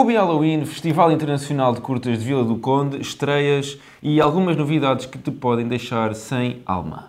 Ubi 0.00 0.14
Halloween, 0.14 0.64
Festival 0.64 1.10
Internacional 1.10 1.74
de 1.74 1.80
Curtas 1.80 2.20
de 2.20 2.24
Vila 2.24 2.44
do 2.44 2.54
Conde, 2.54 3.00
estreias 3.00 3.76
e 4.00 4.20
algumas 4.20 4.56
novidades 4.56 5.06
que 5.06 5.18
te 5.18 5.32
podem 5.32 5.66
deixar 5.66 6.14
sem 6.14 6.62
alma. 6.64 7.06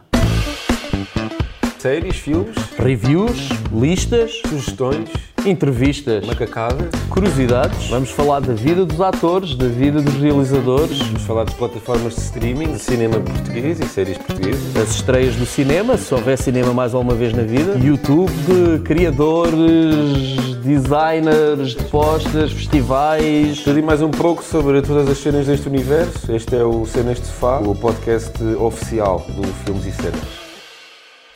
Séries, 1.77 2.15
filmes, 2.15 2.55
Reviews, 2.79 3.49
listas, 3.71 4.41
sugestões, 4.43 5.07
entrevistas, 5.45 6.25
macacada. 6.25 6.89
curiosidades. 7.11 7.89
Vamos 7.89 8.09
falar 8.09 8.39
da 8.39 8.53
vida 8.53 8.83
dos 8.83 8.99
atores, 8.99 9.53
da 9.53 9.67
vida 9.67 10.01
dos 10.01 10.15
realizadores, 10.15 10.97
Vamos 10.97 11.21
falar 11.21 11.43
de 11.43 11.53
plataformas 11.53 12.15
de 12.15 12.21
streaming, 12.21 12.73
de 12.73 12.79
cinema 12.79 13.19
português 13.19 13.79
e 13.79 13.85
séries 13.85 14.17
portuguesas. 14.17 14.73
das 14.73 14.95
estreias 14.95 15.35
do 15.35 15.45
cinema, 15.45 15.95
se 15.95 16.11
houver 16.11 16.39
cinema 16.39 16.73
mais 16.73 16.95
alguma 16.95 17.13
vez 17.13 17.33
na 17.33 17.43
vida, 17.43 17.77
YouTube, 17.77 18.81
criadores, 18.83 20.48
designers 20.59 21.75
de 21.75 21.83
postas, 21.85 22.51
festivais. 22.51 23.63
Tudo 23.63 23.79
e 23.79 23.81
mais 23.81 24.01
um 24.01 24.11
pouco 24.11 24.43
sobre 24.43 24.81
todas 24.81 25.09
as 25.09 25.17
cenas 25.17 25.47
deste 25.47 25.67
universo. 25.67 26.31
Este 26.31 26.55
é 26.57 26.63
o 26.63 26.85
Cenas 26.85 27.19
de 27.19 27.27
Sofá, 27.27 27.59
o 27.59 27.73
podcast 27.73 28.43
oficial 28.55 29.25
do 29.29 29.47
Filmes 29.63 29.85
e 29.85 29.91
Cenas. 29.91 30.49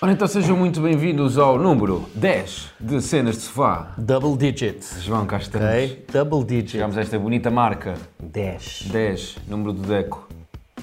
Ora, 0.02 0.12
então 0.12 0.28
sejam 0.28 0.58
muito 0.58 0.82
bem-vindos 0.82 1.38
ao 1.38 1.58
número 1.58 2.06
10 2.14 2.72
de 2.80 3.02
Cenas 3.02 3.36
de 3.36 3.42
Sofá. 3.44 3.94
Double 3.98 4.36
digits. 4.36 5.02
João, 5.02 5.26
cá 5.26 5.38
estamos. 5.38 5.68
Ok? 5.68 6.06
Double 6.12 6.44
digits. 6.44 6.72
Chegamos 6.72 6.98
a 6.98 7.02
esta 7.02 7.18
bonita 7.18 7.50
marca. 7.50 7.94
10. 8.22 8.90
10, 8.92 9.38
número 9.48 9.72
do 9.72 9.88
Deco. 9.88 10.28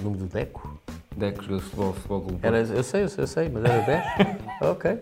Número 0.03 0.25
do 0.25 0.33
Deco? 0.33 0.81
Deco, 1.15 1.43
jogador 1.43 1.59
de 1.59 1.65
futebol, 1.65 1.93
futebol 1.93 2.21
clube. 2.23 2.39
Era, 2.43 2.61
eu 2.61 2.83
sei, 2.83 3.03
eu 3.03 3.09
sei, 3.09 3.25
eu 3.25 3.27
sei, 3.27 3.49
mas 3.51 3.65
era 3.65 3.83
10? 3.83 4.03
ok. 4.71 4.99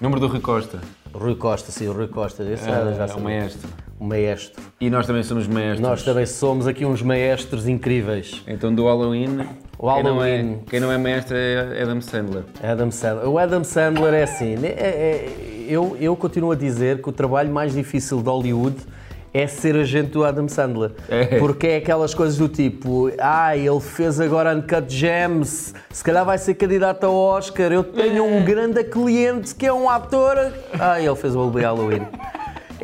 Número 0.00 0.20
do 0.20 0.28
Rui 0.28 0.40
Costa. 0.40 0.80
Rui 1.14 1.34
Costa, 1.36 1.70
sim, 1.70 1.88
o 1.88 1.92
Rui 1.92 2.08
Costa. 2.08 2.42
Esse 2.42 2.64
É, 2.68 2.94
já 2.94 3.06
é 3.06 3.14
o 3.14 3.20
maestro. 3.20 3.68
O 3.98 4.04
maestro. 4.04 4.62
E 4.80 4.90
nós 4.90 5.06
também 5.06 5.22
somos 5.22 5.46
maestros. 5.46 5.80
Nós 5.80 6.02
também 6.02 6.26
somos 6.26 6.66
aqui 6.66 6.84
uns 6.84 7.02
maestros 7.02 7.68
incríveis. 7.68 8.42
Então 8.46 8.74
do 8.74 8.84
Halloween, 8.86 9.46
O 9.78 9.86
Halloween. 9.86 10.02
Quem, 10.02 10.10
não 10.12 10.22
é, 10.22 10.58
quem 10.70 10.80
não 10.80 10.92
é 10.92 10.98
maestro 10.98 11.36
é 11.36 11.82
Adam 11.82 12.00
Sandler. 12.00 12.42
Adam 12.62 12.90
Sandler. 12.90 13.28
O 13.28 13.38
Adam 13.38 13.64
Sandler 13.64 14.14
é 14.14 14.22
assim. 14.24 14.54
é- 14.64 14.68
é- 14.68 15.28
eu, 15.68 15.96
eu 16.00 16.16
continuo 16.16 16.50
a 16.52 16.56
dizer 16.56 17.00
que 17.00 17.08
o 17.08 17.12
trabalho 17.12 17.52
mais 17.52 17.72
difícil 17.72 18.20
de 18.20 18.28
Hollywood 18.28 18.76
é 19.34 19.46
ser 19.46 19.74
agente 19.76 20.10
do 20.10 20.24
Adam 20.24 20.48
Sandler. 20.48 20.92
É. 21.08 21.38
Porque 21.38 21.66
é 21.66 21.76
aquelas 21.78 22.12
coisas 22.14 22.36
do 22.36 22.48
tipo, 22.48 23.10
ah, 23.18 23.56
ele 23.56 23.80
fez 23.80 24.20
agora 24.20 24.54
Uncut 24.54 24.84
Gems, 24.88 25.74
se 25.90 26.04
calhar 26.04 26.24
vai 26.24 26.36
ser 26.38 26.54
candidato 26.54 27.04
ao 27.04 27.14
Oscar, 27.14 27.72
eu 27.72 27.82
tenho 27.84 28.24
um 28.24 28.44
grande 28.44 28.84
cliente 28.84 29.54
que 29.54 29.66
é 29.66 29.72
um 29.72 29.88
ator. 29.88 30.36
Ah, 30.78 31.00
ele 31.00 31.16
fez 31.16 31.34
o 31.34 31.40
Old 31.40 31.60
Halloween. 31.60 32.02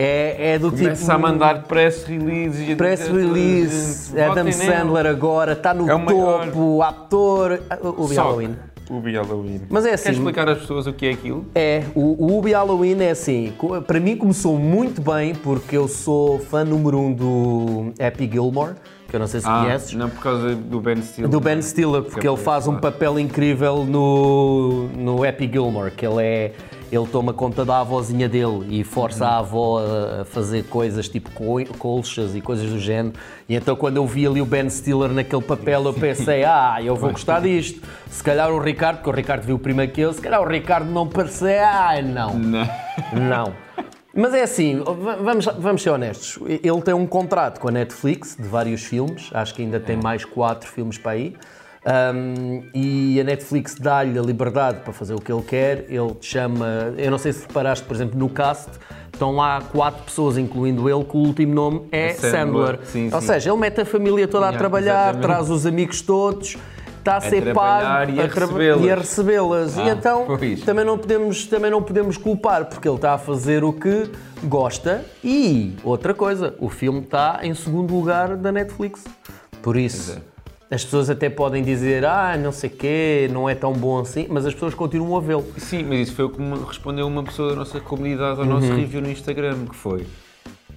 É, 0.01 0.53
é 0.55 0.59
do 0.61 0.71
Começa 0.71 0.95
tipo. 1.01 1.11
a 1.11 1.19
mandar 1.19 1.65
press 1.65 2.05
releases. 2.05 2.69
e 2.69 2.73
a 2.73 2.77
Press 2.77 3.09
release, 3.09 4.11
"Votem 4.11 4.25
Adam 4.31 4.45
nele." 4.45 4.53
Sandler 4.57 5.07
agora 5.07 5.53
está 5.55 5.75
no 5.75 5.91
É 5.91 5.95
o 5.95 5.99
maior. 5.99 6.45
topo, 6.47 6.83
ator. 6.85 7.59
O 7.83 8.07
Só 8.07 8.23
Halloween. 8.23 8.55
Be 9.01 9.13
Halloween. 9.13 9.61
Mas 9.69 9.85
é 9.85 9.91
Queres 9.91 10.07
assim. 10.07 10.17
explicar 10.17 10.49
às 10.49 10.59
pessoas 10.59 10.87
o 10.87 10.93
que 10.93 11.07
é 11.07 11.11
aquilo? 11.11 11.45
É, 11.55 11.85
o, 11.95 12.25
o 12.25 12.39
Ubi 12.39 12.53
Halloween 12.53 13.01
é 13.03 13.11
assim, 13.11 13.53
para 13.87 14.01
mim 14.01 14.17
começou 14.17 14.59
muito 14.59 15.01
bem 15.01 15.35
porque 15.35 15.77
eu 15.77 15.87
sou 15.89 16.39
fã 16.39 16.65
número 16.65 16.99
um 16.99 17.13
do 17.13 17.93
Happy 18.01 18.29
Gilmore, 18.31 18.75
que 19.09 19.17
eu 19.17 19.21
não 19.21 19.27
sei 19.27 19.41
se 19.41 19.47
conheces. 19.47 19.93
não 19.95 20.09
por 20.09 20.23
causa 20.23 20.55
do 20.55 20.81
Ben 20.81 21.01
Stiller. 21.03 21.31
Do 21.31 21.41
Ben 21.41 21.63
Stiller, 21.63 22.03
porque 22.03 22.27
ele 22.27 22.37
faz 22.37 22.67
um 22.67 22.77
papel 22.77 23.19
incrível 23.19 23.85
no, 23.85 24.89
no 24.97 25.25
Happy 25.25 25.49
Gilmore, 25.51 25.91
que 25.91 26.07
ele 26.07 26.23
é. 26.23 26.53
Ele 26.91 27.07
toma 27.07 27.35
conta 27.35 27.65
da 27.67 27.81
avózinha 27.81 28.29
dele 28.29 28.67
e 28.81 28.83
força 28.85 29.27
a 29.27 29.39
avó 29.39 29.79
a- 29.81 30.25
fazer 30.25 30.65
coisas 30.65 31.07
tipo 31.09 31.31
co- 31.33 31.63
colchas 31.79 32.35
e 32.35 32.41
coisas 32.41 32.71
do 32.71 32.79
género. 32.79 33.15
E 33.49 33.55
então, 33.55 33.77
quando 33.77 33.97
eu 33.99 34.07
vi 34.07 34.27
ali 34.27 34.41
o 34.41 34.47
Ben 34.47 34.69
Stiller 34.71 35.11
naquele 35.11 35.43
papel, 35.43 35.85
eu 35.85 35.93
pensei: 35.93 36.45
ah, 36.45 36.79
eu 36.83 36.97
vou 36.97 37.11
gostar 37.11 37.41
disto. 37.41 37.83
Se 38.11 38.23
calhar 38.23 38.51
o 38.51 38.59
Ricardo, 38.59 38.97
porque 38.99 39.11
o 39.11 39.13
Ricardo 39.13 39.43
viu 39.43 39.59
primeiro 39.59 39.93
que 39.93 40.01
eu, 40.01 40.13
se 40.15 40.21
calhar 40.21 40.41
o 40.41 40.49
Ricardo 40.49 40.91
não 40.91 41.07
parecia, 41.07 41.63
ah, 41.69 42.01
não. 42.01 42.35
Não. 42.39 42.69
Não. 43.13 43.53
Mas 44.15 44.33
é 44.35 44.43
assim, 44.43 44.83
va- 44.83 45.17
vamos, 45.17 45.45
vamos 45.59 45.83
ser 45.83 45.91
honestos. 45.91 46.39
Ele 46.49 46.81
tem 46.83 46.95
um 46.95 47.07
contrato 47.07 47.61
com 47.61 47.69
a 47.69 47.71
Netflix 47.71 48.35
de 48.35 48.49
vários 48.49 48.83
filmes, 48.83 49.29
acho 49.33 49.55
que 49.55 49.63
ainda 49.63 49.79
tem 49.79 49.97
mais 49.97 50.25
quatro 50.25 50.69
filmes 50.69 50.97
para 50.99 51.13
aí. 51.13 51.37
Um, 51.87 52.63
e 52.75 53.21
a 53.21 53.25
Netflix 53.25 53.75
dá-lhe 53.77 54.19
a 54.19 54.23
liberdade 54.23 54.81
para 54.81 54.93
fazer 54.93 55.15
o 55.15 55.21
que 55.21 55.33
ele 55.33 55.43
quer. 55.43 55.87
Ele 55.89 56.15
te 56.15 56.27
chama. 56.27 56.93
Eu 56.97 57.11
não 57.11 57.19
sei 57.19 57.33
se 57.33 57.47
reparaste, 57.47 57.85
por 57.87 57.95
exemplo, 57.95 58.19
no 58.19 58.29
cast, 58.29 58.69
estão 59.13 59.37
lá 59.37 59.61
quatro 59.73 60.03
pessoas, 60.05 60.37
incluindo 60.37 60.89
ele, 60.89 61.05
que 61.05 61.17
o 61.17 61.21
último 61.21 61.55
nome 61.55 61.89
é 61.93 62.13
Sandler. 62.15 62.33
Sandler. 62.33 62.79
Sim, 62.85 63.11
Ou 63.13 63.21
sim. 63.21 63.27
seja, 63.27 63.51
ele 63.51 63.59
mete 63.59 63.81
a 63.81 63.85
família 63.85 64.27
toda 64.29 64.49
a 64.49 64.53
trabalhar, 64.53 65.11
exatamente. 65.15 65.23
traz 65.23 65.51
os 65.51 65.67
amigos 65.67 66.03
todos. 66.03 66.57
Está 66.99 67.17
a 67.17 67.21
ser 67.23 67.55
pago 67.55 68.11
e 68.13 68.21
a 68.21 68.27
recebê-las. 68.27 68.85
e 68.85 68.91
a 68.91 68.95
recebê-las. 68.97 69.77
e 69.79 69.81
Ah, 69.81 69.89
então 69.91 70.25
pois. 70.27 70.61
também 70.61 70.85
não 70.85 70.99
podemos 70.99 71.47
também 71.47 71.71
não 71.71 71.81
podemos 71.83 72.19
culpar 72.19 72.67
porque 72.67 72.87
ele 72.87 72.97
está 72.97 73.15
a 73.15 73.19
fazer 73.19 73.65
o 73.65 73.73
que 73.73 74.11
gosta 74.45 75.03
e 75.25 75.75
outra 75.83 76.13
coisa 76.13 76.55
o 76.59 76.69
filme 76.69 77.01
está 77.01 77.39
em 77.45 77.55
segundo 77.55 77.95
lugar 77.95 78.37
da 78.37 78.53
Netflix 78.53 79.05
por 79.63 79.77
isso 79.79 80.19
as 80.71 80.85
pessoas 80.85 81.09
até 81.09 81.31
podem 81.31 81.63
dizer 81.63 82.05
ah 82.05 82.37
não 82.37 82.53
sei 82.53 82.69
quê 82.71 83.29
não 83.33 83.49
é 83.49 83.55
tão 83.55 83.73
bom 83.73 83.99
assim 84.01 84.27
mas 84.29 84.45
as 84.45 84.53
pessoas 84.53 84.75
continuam 84.75 85.17
a 85.17 85.21
vê-lo 85.21 85.45
Sim, 85.57 85.85
mas 85.89 86.01
isso 86.01 86.15
foi 86.15 86.27
o 86.27 86.29
que 86.31 86.41
me 86.41 86.59
respondeu 86.67 87.07
uma 87.07 87.23
pessoa 87.23 87.51
da 87.51 87.57
nossa 87.57 87.81
comunidade 87.81 88.39
ao 88.41 88.45
Uhum. 88.47 88.53
nosso 88.53 88.73
review 88.75 89.01
no 89.01 89.11
Instagram, 89.11 89.65
que 89.67 89.75
foi 89.77 90.07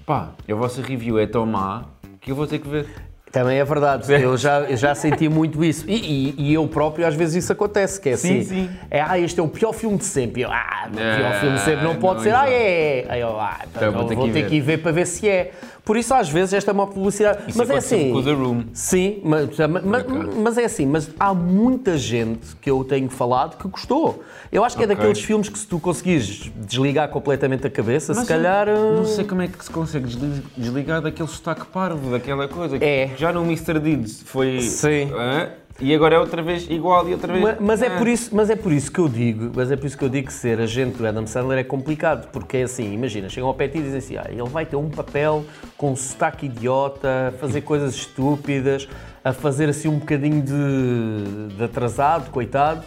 pá, 0.05 0.29
a 0.49 0.53
vossa 0.55 0.81
review 0.81 1.19
é 1.19 1.25
tão 1.27 1.45
má 1.45 1.83
que 2.21 2.31
eu 2.31 2.35
vou 2.35 2.47
ter 2.47 2.59
que 2.59 2.67
ver. 2.69 2.85
também 3.31 3.59
é 3.59 3.63
verdade 3.65 4.11
eu 4.13 4.35
já 4.37 4.59
eu 4.61 4.75
já 4.77 4.93
senti 4.95 5.27
muito 5.29 5.63
isso 5.63 5.85
e, 5.89 5.95
e- 5.95 6.35
e 6.37 6.53
eu 6.53 6.67
próprio 6.67 7.05
às 7.07 7.15
vezes 7.15 7.43
isso 7.43 7.51
acontece 7.53 7.99
que 7.99 8.09
é 8.09 8.15
Sim, 8.17 8.39
assim 8.39 8.43
sim. 8.47 8.69
é 8.89 9.01
ah 9.01 9.17
este 9.19 9.39
é 9.39 9.43
o 9.43 9.47
pior 9.47 9.71
filme 9.73 9.97
de 9.97 10.03
sempre 10.05 10.41
eu, 10.41 10.49
ah 10.51 10.87
o 10.89 10.93
pior 10.93 11.31
Ah, 11.31 11.39
filme 11.39 11.55
de 11.57 11.61
sempre 11.63 11.83
não 11.83 11.95
pode 11.95 12.15
não, 12.17 12.23
ser 12.23 12.29
ah 12.35 12.43
exato. 12.45 12.51
é 12.51 13.05
aí 13.09 13.21
eu, 13.21 13.39
ah, 13.39 13.59
então 13.69 13.89
Então 13.89 13.91
vou 13.93 14.01
vou, 14.01 14.09
ter 14.09 14.15
que 14.17 14.27
ir 14.27 14.33
ter 14.43 14.49
que 14.49 14.55
ir 14.55 14.61
ver 14.61 14.77
para 14.79 14.91
ver 14.91 15.05
se 15.07 15.27
é 15.29 15.51
por 15.83 15.97
isso 15.97 16.13
às 16.13 16.29
vezes 16.29 16.53
esta 16.53 16.71
é 16.71 16.73
uma 16.73 16.87
publicidade 16.87 17.43
Isso 17.49 17.57
mas 17.57 17.69
é 17.69 17.77
assim 17.77 18.11
com 18.13 18.23
The 18.23 18.31
Room. 18.33 18.63
Sim, 18.73 19.19
mas, 19.23 19.49
mas, 19.83 20.05
mas 20.37 20.57
é 20.57 20.65
assim, 20.65 20.85
mas 20.85 21.09
há 21.19 21.33
muita 21.33 21.97
gente 21.97 22.55
que 22.61 22.69
eu 22.69 22.83
tenho 22.83 23.09
falado 23.09 23.57
que 23.57 23.67
gostou. 23.67 24.23
Eu 24.51 24.63
acho 24.63 24.75
que 24.77 24.83
é 24.83 24.87
daqueles 24.87 25.19
filmes 25.21 25.49
que 25.49 25.57
se 25.57 25.65
tu 25.65 25.79
conseguires 25.79 26.51
desligar 26.55 27.09
completamente 27.09 27.65
a 27.65 27.69
cabeça, 27.69 28.13
Mas 28.13 28.23
se 28.23 28.27
calhar... 28.27 28.67
Não 28.67 29.05
sei 29.05 29.23
como 29.23 29.41
é 29.41 29.47
que 29.47 29.63
se 29.63 29.71
consegue 29.71 30.05
desli- 30.05 30.43
desligar 30.57 31.01
daquele 31.01 31.27
sotaque 31.29 31.65
parvo, 31.65 32.11
daquela 32.11 32.47
coisa. 32.47 32.77
É. 32.83 33.11
Já 33.17 33.31
no 33.31 33.43
Mr. 33.43 33.79
Deeds 33.79 34.21
foi. 34.25 34.59
Sim. 34.61 35.09
Hã? 35.13 35.49
E 35.79 35.93
agora 35.95 36.15
é 36.15 36.19
outra 36.19 36.41
vez 36.41 36.69
igual 36.69 37.07
e 37.07 37.13
outra 37.13 37.31
vez. 37.33 37.43
Ma- 37.43 37.55
Mas 37.59 37.81
é, 37.81 37.87
hã. 37.87 37.97
por 37.97 38.07
isso, 38.07 38.35
mas 38.35 38.49
é 38.49 38.55
por 38.55 38.71
isso 38.71 38.91
que 38.91 38.99
eu 38.99 39.07
digo, 39.07 39.51
mas 39.55 39.71
é 39.71 39.75
por 39.75 39.85
isso 39.87 39.97
que 39.97 40.03
eu 40.03 40.09
digo 40.09 40.27
que 40.27 40.33
ser 40.33 40.59
agente 40.59 40.97
do 40.97 41.07
Adam 41.07 41.25
Sandler 41.25 41.59
é 41.59 41.63
complicado, 41.63 42.27
porque 42.31 42.57
é 42.57 42.63
assim, 42.63 42.93
imagina, 42.93 43.29
chegam 43.29 43.47
ao 43.47 43.53
pé 43.55 43.65
e 43.65 43.69
dizem 43.81 43.97
assim, 43.97 44.17
ah, 44.17 44.27
ele 44.29 44.43
vai 44.49 44.65
ter 44.65 44.75
um 44.75 44.89
papel 44.89 45.45
com 45.77 45.91
um 45.91 45.95
sotaque 45.95 46.45
idiota, 46.47 47.29
a 47.29 47.31
fazer 47.39 47.61
coisas 47.61 47.95
estúpidas, 47.95 48.87
a 49.23 49.33
fazer 49.33 49.69
assim 49.69 49.87
um 49.87 49.99
bocadinho 49.99 50.41
de, 50.41 51.55
de 51.55 51.63
atrasado, 51.63 52.29
coitado, 52.31 52.83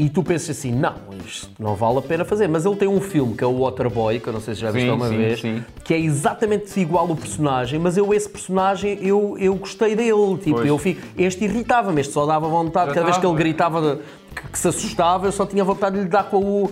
e 0.00 0.08
tu 0.08 0.22
pensas 0.22 0.56
assim, 0.56 0.72
não, 0.72 0.94
isto 1.26 1.50
não 1.58 1.74
vale 1.74 1.98
a 1.98 2.00
pena 2.00 2.24
fazer. 2.24 2.48
Mas 2.48 2.64
ele 2.64 2.74
tem 2.74 2.88
um 2.88 3.02
filme 3.02 3.36
que 3.36 3.44
é 3.44 3.46
o 3.46 3.58
Waterboy, 3.58 4.18
que 4.18 4.28
eu 4.28 4.32
não 4.32 4.40
sei 4.40 4.54
se 4.54 4.62
já 4.62 4.70
viste 4.70 4.88
uma 4.88 5.10
vez, 5.10 5.42
sim. 5.42 5.62
que 5.84 5.92
é 5.92 5.98
exatamente 6.00 6.80
igual 6.80 7.10
o 7.10 7.14
personagem, 7.14 7.78
mas 7.78 7.98
eu 7.98 8.14
esse 8.14 8.26
personagem, 8.26 8.98
eu, 9.02 9.36
eu 9.38 9.54
gostei 9.56 9.94
dele. 9.94 10.38
Tipo, 10.42 10.56
Pois. 10.56 10.66
eu 10.66 10.78
fico, 10.78 11.02
este 11.18 11.44
irritava-me, 11.44 12.00
este 12.00 12.14
só 12.14 12.24
dava 12.24 12.48
vontade, 12.48 12.94
cada 12.94 13.04
vez 13.04 13.18
que 13.18 13.26
ele 13.26 13.36
gritava 13.36 14.00
que, 14.34 14.48
que 14.48 14.58
se 14.58 14.68
assustava, 14.68 15.26
eu 15.26 15.32
só 15.32 15.44
tinha 15.44 15.62
vontade 15.62 15.96
de 15.96 16.04
lhe 16.04 16.08
dar 16.08 16.24
com 16.24 16.38
o... 16.38 16.70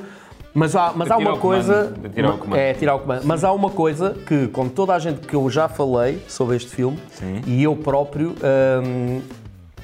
Mas 0.54 0.74
há, 0.74 0.94
mas 0.96 1.10
há 1.10 1.18
uma 1.18 1.36
coisa... 1.36 1.92
comando, 1.94 2.14
tirar 2.14 2.30
o 2.30 2.38
comando. 2.38 2.58
É, 2.58 2.72
tirar 2.72 2.94
o 2.94 2.98
comando. 3.00 3.24
Mas 3.24 3.44
há 3.44 3.52
uma 3.52 3.70
coisa 3.70 4.16
que, 4.26 4.48
com 4.48 4.70
toda 4.70 4.94
a 4.94 4.98
gente 4.98 5.20
que 5.26 5.36
eu 5.36 5.50
já 5.50 5.68
falei 5.68 6.22
sobre 6.26 6.56
este 6.56 6.74
filme, 6.74 6.98
Sim. 7.10 7.42
e 7.46 7.62
eu 7.62 7.76
próprio, 7.76 8.34
hum, 8.82 9.20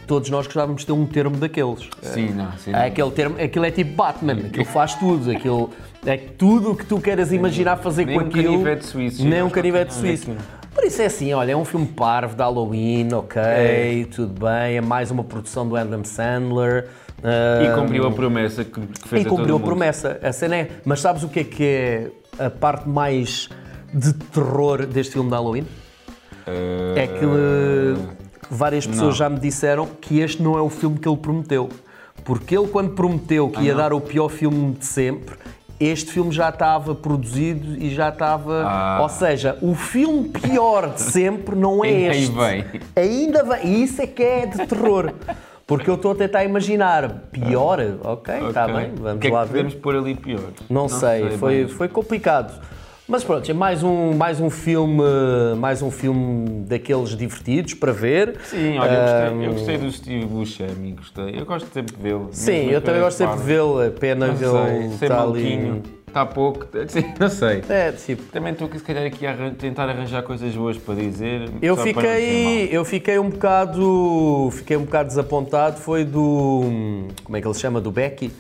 todos 0.07 0.31
nós 0.31 0.47
gostávamos 0.47 0.83
de 0.83 0.87
ter 0.87 0.93
um 0.93 1.07
termo 1.07 1.37
daqueles. 1.37 1.89
Sim, 2.03 2.31
não, 2.31 2.53
sim. 2.59 2.73
É 2.73 2.87
Aquele 2.87 3.11
termo, 3.11 3.37
aquilo 3.41 3.65
é 3.65 3.71
tipo 3.71 3.95
Batman, 3.95 4.33
aquilo 4.33 4.65
faz 4.65 4.95
tudo, 4.95 5.31
aquilo 5.31 5.71
é 6.07 6.17
tudo 6.17 6.73
o 6.73 6.77
que 6.77 6.85
tu 6.87 7.01
queres 7.01 7.33
imaginar 7.33 7.77
fazer 7.79 8.05
Nem 8.07 8.19
com 8.19 8.25
um 8.25 8.29
aquilo. 8.29 8.45
canivete 8.53 8.87
suíço, 8.87 9.25
Nem 9.27 9.43
um 9.43 9.51
canivete 9.51 9.91
é 9.91 9.95
suíço. 9.95 10.31
Por 10.75 10.83
isso 10.85 11.01
é 11.03 11.07
assim, 11.07 11.33
olha, 11.33 11.53
é 11.53 11.57
um 11.57 11.65
filme 11.65 11.87
parvo 11.87 12.35
de 12.35 12.43
Halloween, 12.43 13.09
ok, 13.13 13.41
É. 13.41 14.07
tudo 14.11 14.41
bem, 14.45 14.77
é 14.77 14.81
mais 14.81 15.11
uma 15.11 15.23
produção 15.25 15.67
do 15.69 15.77
Adam 15.77 16.03
Sandler. 16.05 16.89
E 17.23 17.67
ah, 17.69 17.75
cumpriu 17.77 18.07
a 18.07 18.11
promessa 18.11 18.65
que, 18.65 18.81
que 18.81 19.09
fez 19.09 19.23
e 19.23 19.27
a 19.27 19.31
cumpriu 19.31 19.55
a 19.55 19.59
mundo. 19.59 19.65
promessa. 19.67 20.19
A 20.23 20.31
cena 20.33 20.57
é. 20.57 20.69
Mas 20.85 21.01
sabes 21.01 21.23
o 21.23 21.29
que 21.29 21.41
é 21.41 21.45
que 21.45 21.65
é 21.65 22.11
a 22.45 22.51
parte 22.51 22.87
mais 22.89 23.49
de 23.95 24.13
terror 24.13 24.85
deste 24.85 25.13
filme 25.15 25.31
de 25.31 25.35
Halloween? 25.35 25.65
Ah, 26.47 26.51
É 26.97 27.07
que 27.07 27.25
eh, 27.25 28.24
várias 28.57 28.87
pessoas 28.87 29.09
não. 29.09 29.13
já 29.13 29.29
me 29.29 29.39
disseram 29.39 29.87
que 30.01 30.21
este 30.21 30.43
não 30.43 30.57
é 30.59 30.61
o 30.63 30.69
filme 30.71 30.99
que 30.99 31.09
ele 31.09 31.17
prometeu. 31.17 31.69
Porque 32.25 32.57
ele, 32.57 32.69
quando 32.69 32.91
prometeu 32.93 33.49
que 33.51 33.61
ia 33.63 33.73
Ah, 33.73 33.75
não? 33.75 33.83
dar 33.83 33.93
o 33.93 34.01
pior 34.01 34.29
filme 34.29 34.73
de 34.73 34.87
sempre, 34.87 35.37
este 35.79 36.11
filme 36.13 36.33
já 36.33 36.49
estava 36.49 36.95
produzido 36.95 37.77
e 37.77 37.95
já 37.95 38.09
estava. 38.09 38.63
Ah. 38.65 38.99
Ou 39.03 39.09
seja, 39.09 39.59
o 39.61 39.75
filme 39.75 40.29
pior 40.29 40.95
de 40.95 41.01
sempre 41.03 41.55
não 41.55 41.85
é 41.85 41.91
este. 42.17 42.33
vem. 42.33 42.65
Ainda 42.97 43.43
vem. 43.43 43.67
E 43.67 43.83
isso 43.83 44.01
é 44.01 44.07
que 44.07 44.23
é 44.23 44.47
de 44.47 44.67
terror. 44.67 45.13
Porque 45.67 45.89
eu 45.89 45.95
estou 45.95 46.13
a 46.13 46.15
tentar 46.15 46.45
imaginar. 46.45 47.09
Pior? 47.33 47.79
Ok, 48.05 48.35
está 48.49 48.65
Ok. 48.65 48.75
bem, 48.75 48.91
vamos 48.97 49.17
O 49.17 49.19
que 49.19 49.27
é 49.29 49.31
lá 49.31 49.41
que 49.47 49.53
ver. 49.53 49.59
podemos 49.59 49.75
pôr 49.75 49.97
ali 49.97 50.15
pior? 50.15 50.51
Não, 50.71 50.89
sei, 50.89 51.31
foi, 51.39 51.65
bem. 51.65 51.69
foi 51.69 51.89
complicado. 51.89 52.61
Mas 53.07 53.23
pronto, 53.23 53.51
é 53.51 53.53
mais 53.53 53.83
um, 53.83 54.15
mais 54.15 54.41
um 54.41 54.49
filme, 54.49 55.03
mais 55.59 55.83
um 55.83 55.91
filme 55.91 56.65
daqueles 56.67 57.11
divertidos 57.11 57.75
para 57.75 57.93
ver. 57.93 58.37
Sim, 58.45 58.79
olha, 58.79 58.91
eu 58.91 59.35
gostei, 59.35 59.47
eu 59.47 59.53
gostei 59.53 59.79
do 59.79 59.93
Steve 59.93 60.25
Buscemi, 60.25 60.93
gostei. 60.93 61.39
Eu 61.39 61.45
gosto 61.45 61.71
sempre 61.71 61.95
de 61.95 62.03
vê-lo. 62.03 62.29
Sim, 62.33 62.71
eu 62.71 62.81
também 62.81 63.03
gosto 63.03 63.19
sempre 63.19 63.37
de 63.37 63.43
vê-lo. 63.43 63.87
A 63.87 63.91
pena 63.91 64.35
que 64.35 64.43
ele 64.43 64.87
está 64.95 65.23
ali. 65.23 65.83
está 66.09 66.25
pouco, 66.25 66.67
não 67.21 67.29
sei. 67.29 67.63
É, 67.69 67.93
tipo, 67.93 68.23
Também 68.33 68.53
estou 68.55 68.69
aqui, 68.69 68.79
se 68.79 68.85
calhar, 68.85 69.05
aqui 69.05 69.27
a 69.27 69.51
tentar 69.51 69.87
arranjar 69.87 70.23
coisas 70.23 70.55
boas 70.57 70.79
para 70.79 70.95
dizer. 70.95 71.51
Eu 71.61 71.77
fiquei, 71.77 72.71
eu 72.73 72.87
fiquei 72.87 73.19
um 73.19 73.29
bocado, 73.29 74.49
fiquei 74.51 74.79
um 74.79 74.85
bocado 74.85 75.09
desapontado. 75.11 75.77
Foi 75.77 76.07
do, 76.07 76.63
como 77.23 77.37
é 77.37 77.41
que 77.43 77.47
ele 77.47 77.55
se 77.55 77.61
chama, 77.61 77.83
do 77.83 77.91
Becky, 77.93 78.33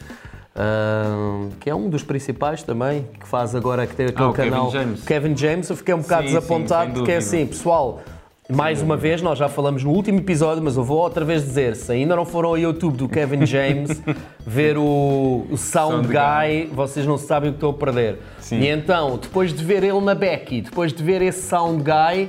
ah, 0.54 1.48
que 1.60 1.68
é 1.68 1.74
um 1.74 1.88
dos 1.88 2.02
principais 2.02 2.62
também, 2.62 3.06
que 3.20 3.26
faz 3.26 3.54
agora 3.54 3.86
que 3.86 3.94
tem 3.96 4.06
aquele 4.06 4.24
Ah, 4.24 4.30
o 4.30 4.32
Kevin 4.32 4.50
canal. 4.50 4.70
James. 4.70 5.04
Kevin 5.04 5.36
James. 5.36 5.68
Eu 5.70 5.76
fiquei 5.76 5.94
um 5.94 6.00
bocado 6.00 6.28
Sim, 6.28 6.34
desapontado 6.34 6.92
porque 6.92 7.12
é 7.12 7.16
assim, 7.16 7.46
pessoal. 7.46 8.00
Mais 8.46 8.82
uma 8.82 8.94
vez, 8.94 9.22
nós 9.22 9.38
já 9.38 9.48
falamos 9.48 9.82
no 9.82 9.90
último 9.90 10.18
episódio, 10.18 10.62
mas 10.62 10.76
eu 10.76 10.84
vou 10.84 10.98
outra 10.98 11.24
vez 11.24 11.42
dizer: 11.42 11.74
se 11.76 11.90
ainda 11.90 12.14
não 12.14 12.26
foram 12.26 12.50
ao 12.50 12.58
YouTube 12.58 12.98
do 12.98 13.08
Kevin 13.08 13.44
James 13.46 14.02
ver 14.46 14.76
o, 14.76 15.46
o 15.50 15.56
Sound 15.56 16.06
Sound 16.06 16.08
Guy, 16.08 16.66
vocês 16.74 17.06
não 17.06 17.16
sabem 17.16 17.48
o 17.48 17.52
que 17.54 17.56
estão 17.56 17.70
a 17.70 17.72
perder. 17.72 18.18
Sim. 18.40 18.60
E 18.60 18.68
então, 18.68 19.16
depois 19.16 19.52
de 19.52 19.64
ver 19.64 19.82
ele 19.82 20.00
na 20.02 20.14
Becky, 20.14 20.60
depois 20.60 20.92
de 20.92 21.02
ver 21.02 21.22
esse 21.22 21.48
Sound 21.48 21.82
Guy, 21.82 22.28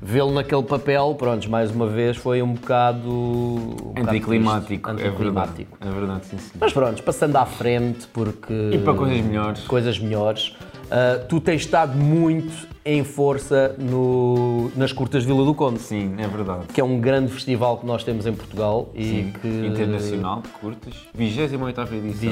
vê-lo 0.00 0.32
naquele 0.32 0.62
papel, 0.62 1.14
pronto, 1.18 1.48
mais 1.50 1.70
uma 1.70 1.86
vez 1.86 2.16
foi 2.16 2.42
um 2.42 2.52
bocado. 2.54 3.08
Um 3.10 3.66
bocado 3.94 4.10
Anticlimático, 4.10 4.90
é 4.90 4.94
verdade. 4.94 5.08
Anticlimático. 5.10 5.78
É 5.80 5.90
verdade, 5.90 6.26
sim, 6.26 6.38
sim. 6.38 6.52
Mas 6.60 6.72
pronto, 6.72 7.02
passando 7.02 7.36
à 7.36 7.46
frente, 7.46 8.06
porque. 8.08 8.52
E 8.72 8.78
para 8.78 8.94
coisas 8.94 9.20
melhores. 9.20 9.60
Coisas 9.64 9.98
melhores. 9.98 10.56
ah, 10.90 11.24
tu 11.28 11.40
tens 11.40 11.62
estado 11.62 11.96
muito 11.96 12.68
em 12.84 13.02
força 13.02 13.74
no- 13.76 14.70
nas 14.76 14.92
curtas 14.92 15.24
Vila 15.24 15.44
do 15.44 15.52
Conde, 15.52 15.80
Sim, 15.80 16.14
é 16.18 16.28
verdade. 16.28 16.66
que 16.72 16.80
é 16.80 16.84
um 16.84 17.00
grande 17.00 17.32
festival 17.32 17.78
que 17.78 17.86
nós 17.86 18.04
temos 18.04 18.24
em 18.26 18.32
Portugal 18.32 18.90
e 18.94 19.04
Sim, 19.04 19.32
que. 19.40 19.48
Internacional 19.48 20.42
de 20.42 20.48
curtas. 20.50 20.94
28 21.12 21.54
edição. 21.54 22.26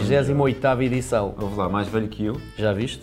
28 0.45 0.83
edição. 0.83 1.35
Houve 1.41 1.57
lá, 1.57 1.69
mais 1.69 1.89
velho 1.89 2.07
que 2.07 2.25
eu. 2.25 2.41
Já 2.57 2.73
viste? 2.73 3.03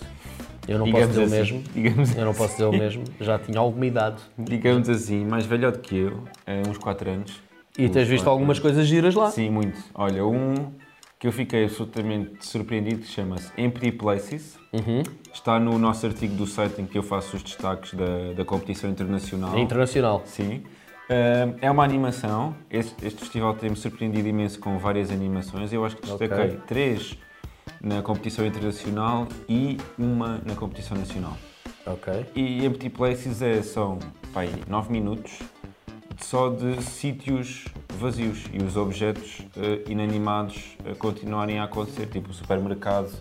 Eu 0.68 0.78
não 0.78 0.86
Digamos 0.86 1.08
posso 1.08 1.20
dizer 1.22 1.42
assim, 1.42 1.64
o 1.76 1.80
mesmo. 1.80 2.04
Eu 2.18 2.26
não 2.26 2.34
posso 2.34 2.52
dizer 2.54 2.66
o 2.66 2.72
mesmo. 2.72 3.04
Já 3.20 3.40
tinha 3.40 3.60
alguma 3.60 3.86
idade. 3.86 4.22
Digamos 4.38 4.90
assim, 4.90 5.26
mais 5.26 5.46
velhote 5.46 5.80
que 5.80 5.98
eu, 5.98 6.24
é 6.46 6.62
uns 6.68 6.78
4 6.78 7.10
anos. 7.10 7.42
E 7.78 7.90
tens 7.90 8.08
visto 8.08 8.30
algumas 8.30 8.58
anos. 8.58 8.60
coisas 8.60 8.88
giras 8.88 9.16
lá? 9.16 9.32
Sim, 9.32 9.50
muito. 9.50 9.78
Olha, 9.96 10.26
um 10.26 10.72
que 11.18 11.28
eu 11.28 11.32
fiquei 11.32 11.64
absolutamente 11.66 12.46
surpreendido 12.46 13.06
chama-se 13.06 13.52
Empty 13.58 13.92
Places. 13.92 14.58
Uhum. 14.74 15.04
Está 15.34 15.60
no 15.60 15.78
nosso 15.78 16.06
artigo 16.06 16.36
do 16.36 16.46
site 16.46 16.82
em 16.82 16.86
que 16.86 16.98
eu 16.98 17.04
faço 17.04 17.38
os 17.38 17.44
destaques 17.44 17.94
da, 17.94 18.34
da 18.36 18.46
competição 18.46 18.90
internacional. 18.90 19.58
Internacional. 19.58 20.22
Sim. 20.26 20.64
Ah, 21.10 21.54
é 21.62 21.70
uma 21.70 21.84
animação. 21.84 22.56
Este, 22.70 23.06
este 23.06 23.20
festival 23.20 23.54
tem-me 23.54 23.76
surpreendido 23.76 24.28
imenso 24.28 24.60
com 24.60 24.78
várias 24.78 25.12
animações. 25.12 25.72
Eu 25.74 25.86
acho 25.86 25.98
que 25.98 26.04
destaquei 26.04 26.46
Ok. 26.46 26.60
três 26.68 27.18
na 27.84 28.02
competição 28.02 28.46
internacional 28.46 29.28
e 29.50 29.78
uma 29.98 30.40
na 30.46 30.56
competição 30.56 30.98
nacional. 30.98 31.38
Ok. 31.86 32.26
E 32.36 32.66
Empty 32.66 32.90
Places 32.90 33.42
é, 33.42 33.62
são 33.62 33.98
pá, 34.34 34.42
aí, 34.42 34.54
9 34.68 34.92
minutos 34.92 35.40
só 36.20 36.50
de 36.50 36.82
sítios 36.84 37.66
vazios 37.98 38.46
e 38.54 38.64
os 38.64 38.78
objetos 38.78 39.42
eh, 39.58 39.84
inanimados 39.90 40.78
a 40.90 40.96
continuarem 40.96 41.60
a 41.60 41.64
acontecer, 41.64 42.06
tipo 42.08 42.30
o 42.30 42.34
supermercado 42.34 43.12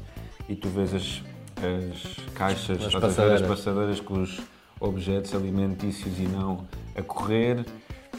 e 0.49 0.55
tu 0.55 0.69
vês 0.69 0.95
as, 0.95 1.23
as 1.57 2.35
caixas, 2.35 2.71
As 2.71 2.79
ver, 2.79 2.87
as 2.87 2.95
passadeiras. 2.95 3.43
passadeiras 3.43 4.01
com 4.01 4.21
os 4.21 4.41
objetos 4.79 5.35
alimentícios 5.35 6.19
e 6.19 6.23
não 6.23 6.67
a 6.95 7.03
correr, 7.03 7.65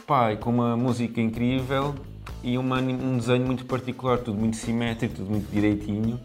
pá, 0.08 0.34
e 0.34 0.38
com 0.38 0.50
uma 0.50 0.76
música 0.76 1.22
incrível 1.22 1.96
e 2.44 2.58
uma, 2.58 2.80
um 2.80 3.18
desenho 3.18 3.46
muito 3.46 3.66
particular, 3.66 4.18
tudo 4.20 4.38
muito 4.38 4.58
simétrico, 4.58 5.16
tudo 5.16 5.30
muito 5.30 5.52
direitinho. 5.52 6.20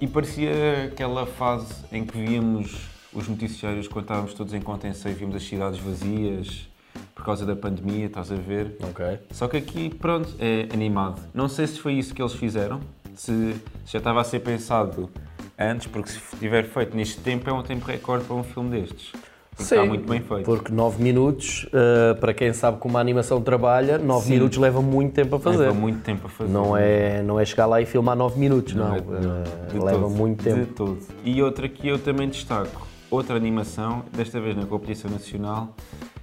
E 0.00 0.06
parecia 0.06 0.86
aquela 0.92 1.26
fase 1.26 1.74
em 1.92 2.04
que 2.04 2.16
víamos 2.18 2.88
os 3.12 3.28
noticiários 3.28 3.88
quando 3.88 4.04
estávamos 4.04 4.34
todos 4.34 4.54
em 4.54 4.60
contenção 4.60 5.10
e 5.10 5.14
víamos 5.14 5.36
as 5.36 5.42
cidades 5.42 5.78
vazias 5.78 6.68
por 7.14 7.24
causa 7.24 7.44
da 7.44 7.54
pandemia, 7.54 8.06
estás 8.06 8.32
a 8.32 8.36
ver? 8.36 8.76
Ok. 8.82 9.04
Só 9.30 9.46
que 9.46 9.56
aqui, 9.58 9.90
pronto, 9.90 10.34
é 10.38 10.68
animado. 10.72 11.20
Não 11.34 11.48
sei 11.48 11.66
se 11.66 11.78
foi 11.78 11.94
isso 11.94 12.14
que 12.14 12.22
eles 12.22 12.32
fizeram, 12.32 12.80
se 13.14 13.54
se 13.84 13.92
já 13.92 13.98
estava 13.98 14.20
a 14.20 14.24
ser 14.24 14.40
pensado 14.40 15.10
antes, 15.58 15.86
porque 15.86 16.10
se 16.10 16.20
tiver 16.38 16.64
feito 16.64 16.96
neste 16.96 17.20
tempo 17.20 17.50
é 17.50 17.52
um 17.52 17.62
tempo 17.62 17.84
recorde 17.84 18.24
para 18.24 18.36
um 18.36 18.44
filme 18.44 18.70
destes. 18.70 19.12
Porque 19.60 19.74
está 19.74 19.84
muito 19.86 20.08
bem 20.08 20.20
feito. 20.20 20.44
Porque 20.44 20.72
9 20.72 21.02
minutos, 21.02 21.66
uh, 21.66 22.14
para 22.20 22.32
quem 22.34 22.52
sabe 22.52 22.78
como 22.78 22.96
a 22.98 23.00
animação 23.00 23.40
trabalha, 23.40 23.98
9 23.98 24.24
Sim. 24.26 24.32
minutos 24.32 24.58
leva 24.58 24.80
muito 24.82 25.12
tempo 25.14 25.36
a 25.36 25.40
fazer. 25.40 25.58
Leva 25.58 25.74
muito 25.74 26.00
tempo 26.02 26.26
a 26.26 26.30
fazer. 26.30 26.50
Não 26.50 26.76
é, 26.76 27.22
não 27.22 27.38
é 27.38 27.44
chegar 27.44 27.66
lá 27.66 27.80
e 27.80 27.86
filmar 27.86 28.16
9 28.16 28.38
minutos, 28.38 28.74
não. 28.74 28.94
é- 28.94 28.98
Uh, 29.00 29.72
de 29.72 29.78
leva 29.78 30.00
todo, 30.00 30.10
muito 30.10 30.42
De 30.42 30.54
tempo. 30.54 30.72
todo. 30.74 30.98
E 31.24 31.42
outra 31.42 31.68
que 31.68 31.86
eu 31.88 31.98
também 31.98 32.28
destaco, 32.28 32.86
outra 33.10 33.36
animação, 33.36 34.02
desta 34.12 34.40
vez 34.40 34.56
na 34.56 34.64
competição 34.66 35.10
nacional, 35.10 35.74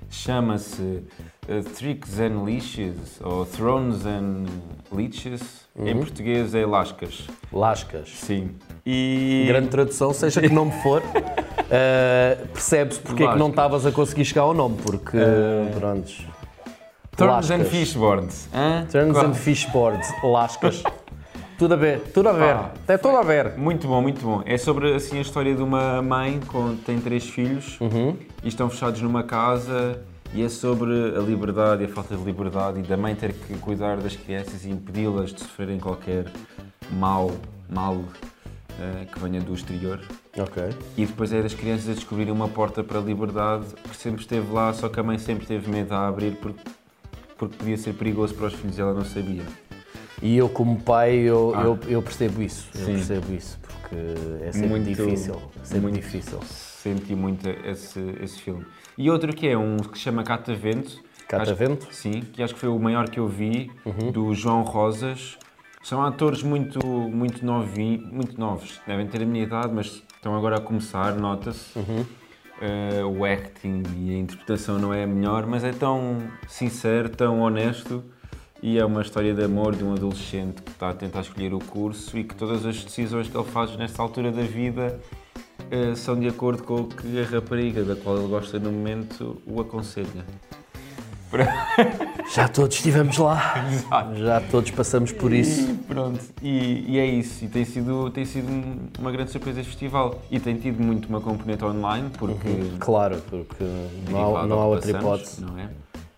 chama-se 0.09 0.81
uh, 0.81 1.63
Tricks 1.75 2.19
and 2.19 2.43
Leashes, 2.43 3.19
ou 3.23 3.45
Thrones 3.45 4.05
and 4.05 4.45
Leeches. 4.91 5.65
Uhum. 5.75 5.87
Em 5.87 5.95
português 5.97 6.55
é 6.55 6.65
Lascas. 6.65 7.27
Lascas. 7.53 8.09
Sim. 8.09 8.49
E... 8.85 9.43
Grande 9.47 9.67
tradução, 9.67 10.11
seja 10.11 10.41
que 10.41 10.49
nome 10.49 10.71
for, 10.81 11.03
uh, 11.67 12.47
percebe-se 12.47 12.99
porque 12.99 13.23
é 13.23 13.31
que 13.31 13.37
não 13.37 13.49
estavas 13.49 13.85
a 13.85 13.91
conseguir 13.91 14.25
chegar 14.25 14.41
ao 14.41 14.53
nome, 14.53 14.77
porque, 14.83 15.17
prontos. 15.79 16.25
Thrones 17.15 17.49
and 17.49 17.57
Lascas. 17.57 17.69
Fishboards. 17.71 18.49
Hã? 18.53 18.85
Turns 18.91 19.13
Qual- 19.13 19.25
and 19.25 19.33
Fishboards, 19.33 20.07
lascas. 20.23 20.83
tudo 21.57 21.73
a 21.73 21.77
ver, 21.77 21.99
tudo 22.13 22.29
a 22.29 22.31
ver. 22.31 22.53
Pá. 22.55 22.71
Tem 22.85 22.97
tudo 22.99 23.17
a 23.17 23.23
ver. 23.23 23.57
Muito 23.57 23.87
bom, 23.87 24.01
muito 24.01 24.21
bom. 24.21 24.43
É 24.45 24.55
sobre 24.57 24.93
assim 24.93 25.17
a 25.17 25.21
história 25.21 25.55
de 25.55 25.61
uma 25.63 25.99
mãe 26.03 26.39
com 26.47 26.75
tem 26.75 26.99
três 26.99 27.27
filhos 27.27 27.79
Uhum. 27.81 28.15
e 28.43 28.47
estão 28.47 28.69
fechados 28.69 29.01
numa 29.01 29.23
casa 29.23 29.99
e 30.31 30.43
é 30.43 30.49
sobre 30.49 30.91
a 31.17 31.19
liberdade 31.19 31.81
e 31.81 31.85
a 31.85 31.89
falta 31.89 32.15
de 32.15 32.23
liberdade 32.23 32.79
e 32.81 32.83
da 32.83 32.95
mãe 32.97 33.15
ter 33.15 33.33
que 33.33 33.55
cuidar 33.57 33.97
das 33.97 34.15
crianças 34.15 34.63
e 34.65 34.69
impedi-las 34.69 35.33
de 35.33 35.39
sofrerem 35.41 35.79
qualquer 35.79 36.25
mal, 36.91 37.31
mal 37.67 37.97
eh, 38.79 39.05
que 39.11 39.19
venha 39.19 39.41
do 39.41 39.53
exterior. 39.53 39.99
Ok. 40.37 40.63
E 40.97 41.05
depois 41.05 41.31
é 41.33 41.41
das 41.41 41.53
crianças 41.53 41.89
a 41.89 41.93
descobrirem 41.93 42.31
uma 42.33 42.47
porta 42.47 42.83
para 42.83 42.99
a 42.99 43.01
liberdade 43.01 43.65
que 43.89 43.95
sempre 43.95 44.21
esteve 44.21 44.51
lá, 44.51 44.71
só 44.73 44.87
que 44.89 44.99
a 44.99 45.03
mãe 45.03 45.17
sempre 45.17 45.45
teve 45.45 45.69
medo 45.69 45.93
a 45.93 46.07
abrir 46.07 46.35
porque, 46.35 46.59
porque 47.37 47.55
podia 47.57 47.77
ser 47.77 47.93
perigoso 47.93 48.33
para 48.35 48.47
os 48.47 48.53
filhos 48.53 48.77
e 48.77 48.81
ela 48.81 48.93
não 48.93 49.05
sabia. 49.05 49.43
E 50.21 50.35
eu, 50.35 50.49
como 50.49 50.79
pai, 50.81 51.15
eu, 51.15 51.53
Ah. 51.55 51.61
eu, 51.63 51.79
eu 51.87 52.01
percebo 52.01 52.41
isso. 52.41 52.67
Eu 52.73 52.85
Sim. 52.85 52.93
percebo 52.93 53.33
isso, 53.33 53.59
porque 53.61 53.95
é 54.43 54.51
sempre 54.51 54.69
Muito- 54.69 54.85
difícil. 54.87 55.35
Sempre 55.63 55.81
muito 55.81 55.95
difícil. 55.95 56.39
Senti 56.43 57.13
muito 57.15 57.47
esse, 57.49 57.99
esse 58.21 58.41
filme. 58.41 58.65
E 58.97 59.09
outro 59.11 59.31
que 59.33 59.47
é 59.47 59.55
um 59.57 59.77
que 59.77 59.97
se 59.97 60.03
chama 60.05 60.23
Catavento. 60.23 60.99
Catavento? 61.27 61.85
Acho- 61.87 61.93
Sim, 61.93 62.21
que 62.33 62.41
acho 62.41 62.53
que 62.55 62.59
foi 62.59 62.69
o 62.69 62.79
maior 62.79 63.09
que 63.09 63.19
eu 63.19 63.27
vi, 63.27 63.69
Uhum. 63.85 64.11
do 64.11 64.33
João 64.33 64.63
Rosas. 64.63 65.37
São 65.87 66.03
atores 66.03 66.43
muito, 66.43 66.85
muito, 66.85 67.45
novi, 67.45 67.97
muito 68.11 68.37
novos, 68.37 68.81
devem 68.85 69.07
ter 69.07 69.21
a 69.21 69.25
minha 69.25 69.45
idade, 69.45 69.73
mas 69.73 70.03
estão 70.13 70.35
agora 70.35 70.57
a 70.57 70.59
começar, 70.59 71.15
nota-se. 71.15 71.79
Uhum. 71.79 72.05
Eh, 72.59 73.05
o 73.05 73.23
acting 73.23 73.83
e 73.95 74.13
a 74.13 74.17
interpretação 74.17 74.77
não 74.77 74.93
é 74.93 75.05
a 75.05 75.07
melhor, 75.07 75.45
mas 75.45 75.63
é 75.63 75.71
tão 75.71 76.21
sincero, 76.45 77.07
tão 77.07 77.39
honesto 77.39 78.03
e 78.61 78.77
é 78.77 78.83
uma 78.83 79.01
história 79.01 79.33
de 79.33 79.41
amor 79.41 79.77
de 79.77 79.85
um 79.85 79.93
adolescente 79.93 80.61
que 80.61 80.71
está 80.71 80.89
a 80.89 80.93
tentar 80.93 81.21
escolher 81.21 81.53
o 81.53 81.59
curso 81.59 82.17
e 82.17 82.25
que 82.25 82.35
todas 82.35 82.65
as 82.65 82.83
decisões 82.83 83.29
que 83.29 83.37
ele 83.37 83.47
faz 83.49 83.73
nesta 83.77 84.01
altura 84.01 84.29
da 84.29 84.41
vida 84.41 84.99
eh, 85.71 85.95
são 85.95 86.19
de 86.19 86.27
acordo 86.27 86.63
com 86.63 86.81
o 86.81 86.87
que 86.89 87.17
a 87.17 87.23
rapariga 87.23 87.85
da 87.85 87.95
qual 87.95 88.17
ele 88.17 88.27
gosta 88.27 88.59
no 88.59 88.73
momento 88.73 89.41
o 89.45 89.61
aconselha. 89.61 90.25
Já 92.33 92.47
todos 92.47 92.75
estivemos 92.75 93.17
lá. 93.17 93.65
Já 94.15 94.41
todos 94.41 94.71
passamos 94.71 95.11
por 95.11 95.33
isso. 95.33 95.69
E 95.71 95.73
pronto, 95.75 96.19
e, 96.41 96.85
e 96.87 96.99
é 96.99 97.05
isso. 97.05 97.45
E 97.45 97.47
tem 97.47 97.65
sido, 97.65 98.09
tem 98.09 98.25
sido 98.25 98.47
uma 98.99 99.11
grande 99.11 99.31
surpresa 99.31 99.59
este 99.59 99.71
festival. 99.71 100.21
E 100.29 100.39
tem 100.39 100.55
tido 100.57 100.81
muito 100.81 101.07
uma 101.07 101.21
componente 101.21 101.63
online, 101.63 102.09
porque. 102.17 102.47
Claro, 102.79 103.21
porque 103.29 103.63
não 104.09 104.37
há, 104.37 104.47
não 104.47 104.59
há 104.59 104.65
outra 104.65 104.91
hipótese. 104.91 105.41
Não 105.41 105.57
é? 105.57 105.69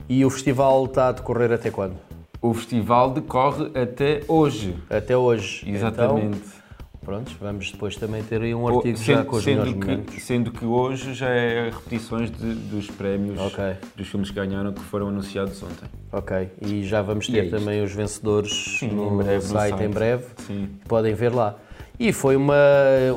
E 0.07 0.25
o 0.25 0.29
festival 0.29 0.85
está 0.85 1.09
a 1.09 1.11
decorrer 1.11 1.51
até 1.51 1.69
quando? 1.69 1.95
O 2.41 2.53
festival 2.53 3.11
decorre 3.11 3.71
até 3.79 4.23
hoje. 4.27 4.75
Até 4.89 5.15
hoje. 5.15 5.69
Exatamente. 5.69 6.37
Então, 6.37 6.58
Prontos, 7.03 7.33
vamos 7.39 7.71
depois 7.71 7.95
também 7.95 8.21
ter 8.21 8.41
aí 8.41 8.53
um 8.53 8.67
artigo 8.67 8.97
já 8.97 9.23
com 9.23 9.37
os 9.37 9.45
melhores 9.45 9.71
sendo, 9.71 9.85
momentos. 9.85 10.13
que, 10.15 10.21
sendo 10.21 10.51
que 10.51 10.65
hoje 10.65 11.13
já 11.13 11.29
é 11.29 11.69
repetições 11.69 12.29
de- 12.29 12.53
dos 12.53 12.87
prémios 12.87 13.39
Ok. 13.39 13.63
dos 13.95 14.07
filmes 14.07 14.29
que 14.29 14.35
ganharam 14.35 14.73
que 14.73 14.81
foram 14.81 15.07
anunciados 15.07 15.63
ontem. 15.63 15.87
Ok, 16.11 16.49
e 16.61 16.83
já 16.83 17.01
vamos 17.01 17.27
ter 17.27 17.47
é 17.47 17.49
também 17.49 17.81
os 17.81 17.91
vencedores 17.93 18.51
Sim, 18.79 18.89
no, 18.89 19.13
em 19.13 19.17
breve 19.17 19.35
no 19.35 19.41
site, 19.41 19.73
em 19.75 19.77
site. 19.77 19.93
breve. 19.93 20.25
Sim. 20.45 20.69
Podem 20.87 21.13
ver 21.13 21.33
lá. 21.33 21.55
E 21.97 22.13
foi 22.13 22.35
uma, 22.35 22.55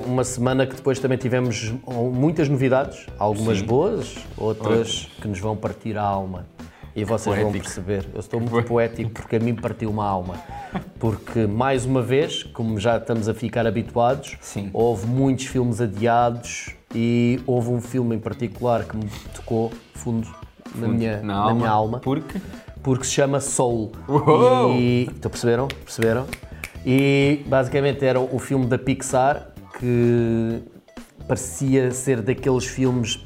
uma 0.06 0.24
semana 0.24 0.66
que 0.66 0.74
depois 0.74 0.98
também 0.98 1.18
tivemos 1.18 1.72
muitas 2.12 2.48
novidades, 2.48 3.06
algumas 3.18 3.58
Sim. 3.58 3.66
boas, 3.66 4.14
outras 4.36 5.08
que 5.20 5.28
nos 5.28 5.38
vão 5.38 5.56
partir 5.56 5.96
a 5.98 6.02
alma. 6.02 6.46
E 6.94 7.04
vocês 7.04 7.34
vão 7.34 7.50
Poético. 7.50 7.64
perceber. 7.64 8.06
Eu 8.12 8.20
estou 8.20 8.38
muito 8.40 8.62
poético 8.66 9.10
porque 9.10 9.36
a 9.36 9.40
mim 9.40 9.54
partiu 9.54 9.88
uma 9.90 10.04
alma. 10.06 10.34
Porque, 10.98 11.46
mais 11.46 11.86
uma 11.86 12.02
vez, 12.02 12.42
como 12.42 12.78
já 12.78 12.98
estamos 12.98 13.28
a 13.28 13.34
ficar 13.34 13.66
habituados, 13.66 14.36
Sim. 14.40 14.70
houve 14.72 15.06
muitos 15.06 15.46
filmes 15.46 15.80
adiados 15.80 16.70
e 16.94 17.40
houve 17.46 17.70
um 17.70 17.80
filme 17.80 18.16
em 18.16 18.18
particular 18.18 18.84
que 18.84 18.96
me 18.96 19.08
tocou 19.34 19.72
fundo 19.94 20.28
na 20.74 20.88
minha, 20.88 21.22
Na 21.22 21.46
na 21.46 21.54
minha 21.54 21.70
alma 21.70 21.98
Porque 22.00 22.40
porque 22.82 23.04
se 23.04 23.12
chama 23.12 23.40
Soul. 23.40 23.92
Uou! 24.08 24.74
E 24.74 25.04
então, 25.04 25.30
perceberam? 25.30 25.68
Perceberam? 25.68 26.26
E 26.84 27.42
basicamente 27.46 28.04
era 28.04 28.20
o 28.20 28.38
filme 28.38 28.66
da 28.66 28.76
Pixar 28.76 29.48
que 29.78 30.60
parecia 31.28 31.92
ser 31.92 32.20
daqueles 32.20 32.66
filmes 32.66 33.16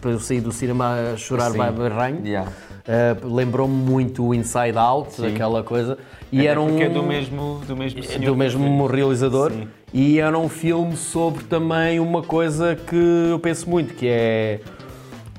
para 0.00 0.10
eu 0.10 0.20
sair 0.20 0.40
do 0.40 0.52
cinema 0.52 1.12
a 1.14 1.16
chorar 1.16 1.50
Sim. 1.50 1.58
barranho. 1.58 2.26
Yeah. 2.26 2.52
Uh, 2.86 3.34
Lembrou-me 3.34 3.74
muito 3.74 4.24
o 4.24 4.34
Inside 4.34 4.78
Out, 4.78 5.26
aquela 5.26 5.62
coisa. 5.64 5.98
E 6.30 6.46
é 6.46 6.50
era 6.50 6.60
um 6.60 6.80
é 6.80 6.88
do 6.88 7.02
mesmo, 7.02 7.60
do 7.66 7.76
mesmo 7.76 8.02
senhor 8.02 8.24
do 8.24 8.36
mesmo 8.36 8.86
realizador 8.86 9.52
Sim. 9.52 9.68
e 9.92 10.18
era 10.18 10.36
um 10.36 10.48
filme 10.48 10.96
sobre 10.96 11.44
também 11.44 12.00
uma 12.00 12.22
coisa 12.22 12.74
que 12.74 12.96
eu 13.30 13.38
penso 13.38 13.70
muito 13.70 13.94
que 13.94 14.08
é 14.08 14.60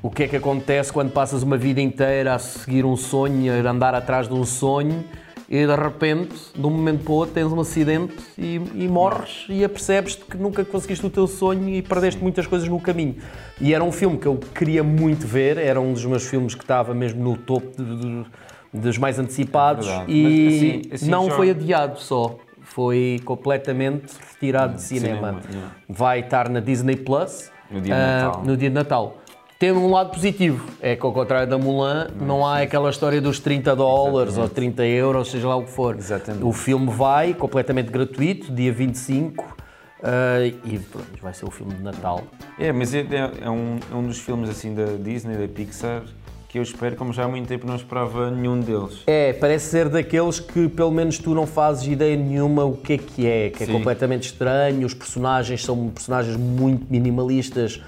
o 0.02 0.10
que 0.10 0.22
é 0.22 0.28
que 0.28 0.36
acontece 0.36 0.92
quando 0.92 1.10
passas 1.10 1.42
uma 1.42 1.56
vida 1.56 1.80
inteira 1.80 2.34
a 2.34 2.38
seguir 2.38 2.84
um 2.84 2.96
sonho, 2.96 3.52
a 3.52 3.70
andar 3.70 3.94
atrás 3.94 4.28
de 4.28 4.34
um 4.34 4.44
sonho 4.44 5.04
e 5.48 5.66
de 5.66 5.74
repente, 5.74 6.34
de 6.54 6.66
um 6.66 6.70
momento 6.70 7.04
para 7.04 7.12
o 7.12 7.16
outro, 7.16 7.34
tens 7.34 7.50
um 7.50 7.58
acidente 7.60 8.14
e, 8.36 8.56
e 8.74 8.86
morres 8.88 9.46
e 9.48 9.64
apercebes-te 9.64 10.24
que 10.24 10.36
nunca 10.36 10.64
conseguiste 10.64 11.06
o 11.06 11.10
teu 11.10 11.26
sonho 11.26 11.68
e 11.70 11.80
perdeste 11.80 12.22
muitas 12.22 12.46
coisas 12.46 12.68
no 12.68 12.78
caminho. 12.78 13.16
E 13.60 13.72
era 13.72 13.82
um 13.82 13.90
filme 13.90 14.18
que 14.18 14.26
eu 14.26 14.36
queria 14.54 14.84
muito 14.84 15.26
ver, 15.26 15.56
era 15.56 15.80
um 15.80 15.92
dos 15.92 16.04
meus 16.04 16.24
filmes 16.26 16.54
que 16.54 16.62
estava 16.62 16.92
mesmo 16.94 17.22
no 17.24 17.36
topo 17.36 17.82
de- 17.82 17.96
de- 17.96 18.26
dos 18.74 18.98
mais 18.98 19.18
antecipados 19.18 19.86
Verdade. 19.86 20.12
e 20.12 20.22
Mas, 20.44 20.54
assim- 20.54 20.82
assim 20.94 21.10
não 21.10 21.30
foi 21.30 21.50
adiado 21.50 21.98
só, 21.98 22.36
foi 22.60 23.18
completamente 23.24 24.12
retirado 24.34 24.74
de 24.74 24.82
cinema. 24.82 25.40
cinema, 25.40 25.40
yeah. 25.50 25.74
Vai 25.88 26.20
estar 26.20 26.50
na 26.50 26.60
Disney 26.60 26.96
Plus 26.96 27.50
No 27.70 27.80
dia 27.80 27.94
Natal. 27.96 28.42
no 28.44 28.56
dia 28.56 28.68
de 28.68 28.74
Natal. 28.74 29.16
Tem 29.58 29.72
um 29.72 29.90
lado 29.90 30.10
positivo, 30.10 30.64
é 30.80 30.94
que 30.94 31.04
ao 31.04 31.12
contrário 31.12 31.50
da 31.50 31.58
Mulan, 31.58 32.06
não 32.20 32.46
há 32.46 32.60
aquela 32.60 32.88
história 32.90 33.20
dos 33.20 33.40
30 33.40 33.74
dólares 33.74 34.38
ou 34.38 34.48
30 34.48 34.86
euros, 34.86 35.32
seja 35.32 35.48
lá 35.48 35.56
o 35.56 35.64
que 35.64 35.70
for. 35.72 35.96
Exatamente. 35.96 36.44
O 36.44 36.52
filme 36.52 36.88
vai 36.92 37.34
completamente 37.34 37.90
gratuito, 37.90 38.52
dia 38.52 38.72
25, 38.72 39.56
ah, 40.00 40.46
e 40.64 40.78
pronto, 40.78 41.08
vai 41.20 41.34
ser 41.34 41.44
o 41.44 41.50
filme 41.50 41.74
de 41.74 41.82
Natal. 41.82 42.22
É, 42.56 42.70
mas 42.70 42.94
é, 42.94 43.00
é- 43.00 43.32
é 43.46 43.50
um, 43.50 43.80
é 43.90 43.94
um 43.96 44.06
dos 44.06 44.20
filmes 44.20 44.48
assim 44.48 44.72
da 44.72 44.84
Disney, 44.96 45.36
da 45.36 45.48
Pixar, 45.48 46.02
que 46.48 46.56
eu 46.60 46.62
espero, 46.62 46.94
como 46.94 47.12
já 47.12 47.24
há 47.24 47.28
muito 47.28 47.48
tempo 47.48 47.66
não 47.66 47.74
esperava 47.74 48.30
nenhum 48.30 48.60
deles. 48.60 49.02
É, 49.08 49.32
parece 49.32 49.70
ser 49.70 49.88
daqueles 49.88 50.38
que 50.38 50.68
pelo 50.68 50.92
menos 50.92 51.18
tu 51.18 51.34
não 51.34 51.48
fazes 51.48 51.84
ideia 51.88 52.16
nenhuma 52.16 52.64
o 52.64 52.76
que 52.76 52.92
é 52.92 52.98
que 52.98 53.26
é, 53.26 53.50
que 53.50 53.64
é 53.64 53.66
Sim. 53.66 53.72
completamente 53.72 54.22
estranho, 54.26 54.86
os 54.86 54.94
personagens 54.94 55.64
são 55.64 55.88
personagens 55.88 56.36
muito 56.36 56.86
minimalistas, 56.88 57.82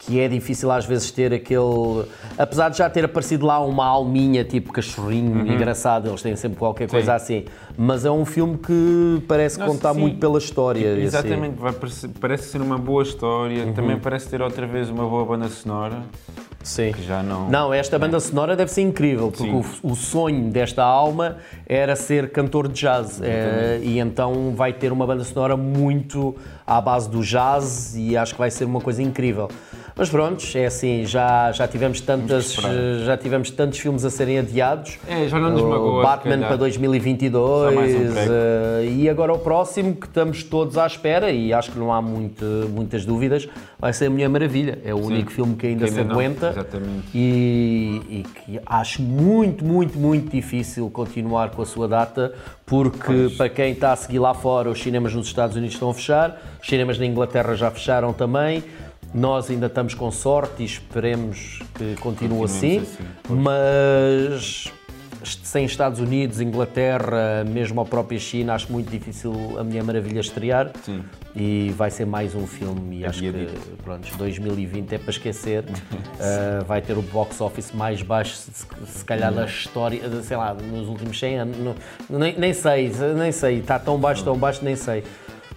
que 0.00 0.18
é 0.18 0.26
difícil 0.28 0.70
às 0.72 0.86
vezes 0.86 1.10
ter 1.10 1.32
aquele. 1.32 2.04
Apesar 2.38 2.70
de 2.70 2.78
já 2.78 2.88
ter 2.88 3.04
aparecido 3.04 3.44
lá 3.44 3.60
uma 3.60 3.84
alminha 3.84 4.42
tipo 4.42 4.72
cachorrinho 4.72 5.46
engraçado, 5.46 6.08
eles 6.08 6.22
têm 6.22 6.34
sempre 6.36 6.58
qualquer 6.58 6.88
coisa 6.88 7.14
assim, 7.14 7.44
mas 7.76 8.06
é 8.06 8.10
um 8.10 8.24
filme 8.24 8.56
que 8.56 9.22
parece 9.28 9.58
Nossa, 9.58 9.70
contar 9.72 9.92
sim. 9.94 10.00
muito 10.00 10.18
pela 10.18 10.38
história. 10.38 10.94
assim. 10.94 11.02
Exatamente, 11.02 11.56
vai 11.60 11.72
parecer- 11.72 12.10
parece 12.18 12.48
ser 12.48 12.62
uma 12.62 12.78
boa 12.78 13.02
história, 13.02 13.64
Uhum. 13.66 13.72
também 13.74 13.98
parece 13.98 14.26
ter 14.28 14.40
outra 14.40 14.66
vez 14.66 14.88
uma 14.88 15.04
boa 15.06 15.24
banda 15.26 15.48
sonora, 15.48 15.98
Sim. 16.62 16.92
que 16.92 17.02
já 17.02 17.22
não... 17.22 17.48
Não, 17.50 17.72
esta 17.74 17.98
banda 17.98 18.18
sonora 18.20 18.56
deve 18.56 18.70
ser 18.70 18.80
incrível, 18.82 19.30
porque 19.30 19.44
Sim. 19.50 19.62
o, 19.82 19.92
o 19.92 19.94
sonho 19.94 20.50
desta 20.50 20.82
alma 20.82 21.36
era 21.66 21.94
ser 21.94 22.30
cantor 22.30 22.68
de 22.68 22.80
jazz. 22.80 23.20
É, 23.22 23.78
e 23.82 23.98
então 23.98 24.54
vai 24.56 24.72
ter 24.72 24.92
uma 24.92 25.06
banda 25.06 25.24
sonora 25.24 25.56
muito 25.58 26.34
à 26.66 26.80
base 26.80 27.08
do 27.10 27.20
jazz 27.22 27.94
e 27.96 28.16
acho 28.16 28.32
que 28.34 28.38
vai 28.38 28.50
ser 28.50 28.64
uma 28.64 28.80
coisa 28.80 29.02
incrível. 29.02 29.48
Mas 30.00 30.08
pronto, 30.08 30.42
é 30.54 30.64
assim, 30.64 31.04
já, 31.04 31.52
já, 31.52 31.68
tivemos 31.68 32.00
tantas, 32.00 32.52
esperar. 32.52 32.72
já 33.04 33.18
tivemos 33.18 33.50
tantos 33.50 33.78
filmes 33.78 34.02
a 34.02 34.08
serem 34.08 34.38
adiados. 34.38 34.98
É, 35.06 35.28
já 35.28 35.38
não 35.38 35.50
nos 35.50 35.60
O 35.60 35.68
magoa, 35.68 36.00
se 36.02 36.08
Batman 36.08 36.38
para 36.38 36.56
2022 36.56 37.74
Só 37.74 37.78
mais 37.78 37.94
um 37.94 38.14
eh, 38.16 38.88
e 38.96 39.10
agora 39.10 39.34
o 39.34 39.38
próximo 39.38 39.94
que 39.94 40.06
estamos 40.06 40.42
todos 40.42 40.78
à 40.78 40.86
espera 40.86 41.30
e 41.30 41.52
acho 41.52 41.72
que 41.72 41.78
não 41.78 41.92
há 41.92 42.00
muito, 42.00 42.42
muitas 42.70 43.04
dúvidas 43.04 43.46
vai 43.78 43.92
ser 43.92 44.06
a 44.06 44.10
Mulher 44.10 44.30
Maravilha. 44.30 44.78
É 44.86 44.94
o 44.94 45.04
único 45.04 45.30
filme 45.30 45.54
que 45.54 45.66
ainda 45.66 45.84
Que 45.84 45.90
se 45.92 45.98
ainda 45.98 46.14
não, 46.14 46.18
aguenta 46.18 46.48
exatamente. 46.48 47.06
e, 47.14 48.00
e 48.08 48.22
que 48.22 48.60
acho 48.64 49.02
muito, 49.02 49.62
muito, 49.66 49.98
muito 49.98 50.30
difícil 50.30 50.88
continuar 50.88 51.50
com 51.50 51.60
a 51.60 51.66
sua 51.66 51.86
data, 51.86 52.32
porque 52.64 53.34
para 53.36 53.50
quem 53.50 53.72
está 53.72 53.92
a 53.92 53.96
seguir 53.96 54.18
lá 54.18 54.32
fora, 54.32 54.70
os 54.70 54.80
cinemas 54.82 55.12
nos 55.12 55.26
Estados 55.26 55.56
Unidos 55.56 55.74
estão 55.74 55.90
a 55.90 55.94
fechar, 55.94 56.40
os 56.58 56.66
cinemas 56.66 56.98
na 56.98 57.04
Inglaterra 57.04 57.54
já 57.54 57.70
fecharam 57.70 58.14
também. 58.14 58.64
Nós 59.12 59.50
ainda 59.50 59.66
estamos 59.66 59.94
com 59.94 60.10
sorte 60.10 60.62
e 60.62 60.64
esperemos 60.64 61.60
que 61.74 61.96
continue 61.96 62.44
assim, 62.44 62.78
assim, 62.78 63.04
mas 63.28 64.70
sem 65.24 65.64
Estados 65.64 66.00
Unidos, 66.00 66.40
Inglaterra, 66.40 67.44
mesmo 67.44 67.80
a 67.80 67.84
própria 67.84 68.18
China, 68.18 68.54
acho 68.54 68.72
muito 68.72 68.90
difícil 68.90 69.32
a 69.58 69.64
Mulher 69.64 69.82
Maravilha 69.82 70.20
estrear. 70.20 70.70
Sim. 70.82 71.02
E 71.34 71.72
vai 71.76 71.90
ser 71.90 72.06
mais 72.06 72.34
um 72.34 72.46
filme 72.46 73.00
e 73.00 73.04
acho 73.06 73.20
que 73.20 73.48
pronto, 73.84 74.08
2020 74.16 74.92
é 74.94 74.98
para 74.98 75.10
esquecer. 75.10 75.64
Uh, 75.64 76.64
vai 76.66 76.80
ter 76.80 76.96
o 76.96 77.02
box 77.02 77.40
office 77.40 77.72
mais 77.72 78.02
baixo, 78.02 78.34
se, 78.34 78.50
se 78.86 79.04
calhar, 79.04 79.32
da 79.32 79.44
história, 79.44 80.00
sei 80.22 80.36
lá, 80.36 80.54
nos 80.54 80.88
últimos 80.88 81.18
100 81.18 81.38
anos. 81.38 81.56
Não- 81.58 82.18
nem, 82.18 82.36
nem 82.38 82.52
sei, 82.52 82.90
nem 83.16 83.30
sei. 83.30 83.58
Está 83.58 83.78
tão 83.78 83.98
baixo, 83.98 84.24
tão 84.24 84.36
baixo, 84.36 84.64
nem 84.64 84.74
sei. 84.74 85.04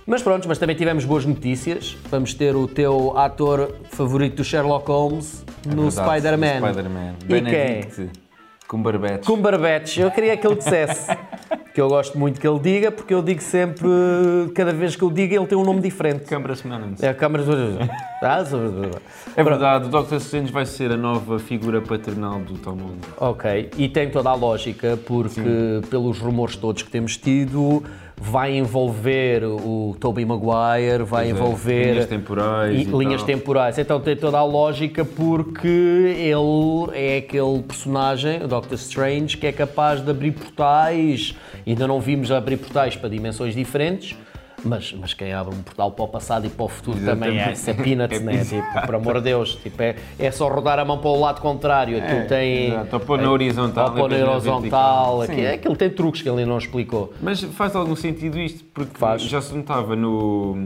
Mas 0.05 0.22
pronto, 0.22 0.48
mas 0.48 0.57
também 0.57 0.75
tivemos 0.75 1.05
boas 1.05 1.25
notícias. 1.25 1.98
Vamos 2.10 2.33
ter 2.33 2.55
o 2.55 2.67
teu 2.67 3.17
ator 3.17 3.74
favorito 3.91 4.38
do 4.38 4.43
Sherlock 4.43 4.88
Holmes 4.89 5.45
no 5.65 5.88
É 5.88 5.91
Spider-Man. 5.91 6.60
no 6.60 6.67
Spider-Man. 6.67 7.13
E 7.29 7.41
quem? 7.41 8.12
Cumberbatch. 8.67 9.25
Cumberbatch, 9.25 9.98
eu 10.00 10.10
queria 10.10 10.36
que 10.36 10.48
ele 10.48 10.55
dissesse. 10.55 11.15
que 11.75 11.79
eu 11.81 11.88
gosto 11.88 12.17
muito 12.17 12.39
que 12.41 12.48
ele 12.48 12.60
diga, 12.60 12.91
porque 12.91 13.13
eu 13.13 13.22
digo 13.22 13.41
sempre, 13.41 13.88
cada 14.55 14.72
vez 14.72 14.95
que 14.95 15.03
eu 15.03 15.12
digo, 15.12 15.36
ele 15.36 15.45
tem 15.45 15.57
um 15.57 15.63
nome 15.63 15.79
diferente. 15.81 16.25
Câmara 16.25 16.55
Semanante. 16.55 17.03
É 17.05 17.10
a 17.10 17.13
Câmara 17.13 17.43
Ah, 18.22 18.43
É 19.36 19.43
verdade, 19.43 19.86
o 19.86 19.89
Doctor 19.89 20.17
Strange 20.17 20.51
vai 20.51 20.65
ser 20.65 20.91
a 20.91 20.98
nova 20.98 21.38
figura 21.39 21.81
paternal 21.81 22.39
do 22.39 22.57
Tom 22.57 22.75
Holland. 22.75 23.00
Ok, 23.17 23.69
e 23.77 23.89
tem 23.89 24.10
toda 24.10 24.29
a 24.29 24.36
lógica, 24.36 24.98
porque 25.05 25.81
pelos 25.89 26.19
rumores 26.19 26.55
todos 26.55 26.81
que 26.83 26.89
temos 26.89 27.17
tido, 27.17 27.83
vai 28.25 28.56
envolver 28.56 29.44
o 29.44 29.98
Tobey 30.00 30.24
Maguire, 30.24 31.03
vai 31.03 31.25
Pois 31.25 31.27
é, 31.27 31.30
envolver 31.30 31.92
linhas 31.92 32.06
temporais 32.08 32.74
e- 32.80 32.82
e 32.84 32.86
linhas 32.86 33.18
tal. 33.22 33.25
temporais. 33.27 33.77
Então 33.77 34.00
tem 34.00 34.15
toda 34.15 34.38
a 34.38 34.46
lógica 34.46 35.03
porque 35.03 35.68
ele 35.68 36.89
é 36.94 37.18
aquele 37.18 37.62
personagem, 37.68 38.42
o 38.42 38.48
Doctor 38.48 38.75
Strange, 38.75 39.36
que 39.36 39.46
é 39.46 39.51
capaz 39.51 40.00
de 40.01 40.10
abrir 40.10 40.32
portais. 40.32 41.36
Ainda 41.68 41.86
não 41.86 42.00
vimos 42.00 42.32
abrir 42.32 42.56
portais 42.58 42.96
para 42.96 43.10
dimensões 43.10 43.53
diferentes. 43.53 44.15
Mas, 44.63 44.93
mas 45.00 45.13
quem 45.13 45.34
abre 45.34 45.53
um 45.53 45.62
portal 45.62 45.91
para 45.91 46.05
o 46.05 46.08
passado 46.08 46.46
e 46.46 46.50
para 46.50 46.63
o 46.65 46.70
futuro 46.70 46.98
também 47.03 47.32
é, 47.39 47.51
Exatamente. 47.51 47.58
isso 47.60 47.70
é 47.70 47.74
peanuts, 47.74 48.17
É 48.22 48.24
né? 48.24 48.43
Tipo, 48.46 48.86
por 48.86 48.96
amor 48.96 49.15
de 49.15 49.22
Deus, 49.22 49.55
tipo, 49.62 49.82
é, 49.82 49.96
é 50.17 50.32
só 50.32 50.48
rodar 50.48 50.79
a 50.79 50.86
mão 50.86 50.98
para 51.00 51.10
o 51.10 51.20
lado 51.20 51.41
contrário. 51.41 51.98
Aquilo 51.98 52.20
É, 52.20 52.25
tem. 52.25 52.67
exato. 52.70 52.96
Ou 52.96 53.00
pôr 53.01 53.22
na 53.22 53.29
horizontal, 53.32 53.89
Ou 53.89 53.96
pôr 53.96 54.10
na 54.10 54.32
horizontal. 54.32 54.60
vertical. 54.62 55.22
Aqui, 55.24 55.36
Sim. 55.36 55.41
é, 55.41 55.53
aquilo 55.53 55.75
tem 55.75 55.89
truques 55.89 56.22
que 56.22 56.29
ele 56.29 56.46
não 56.46 56.58
explicou. 56.58 57.13
Mas 57.22 57.41
faz 57.41 57.75
algum 57.75 57.96
sentido 57.96 58.39
isto, 58.39 58.63
porque 58.74 58.98
Faz. 58.98 59.22
já 59.24 59.41
se 59.41 59.53
notava 59.55 59.96
no. 59.96 60.63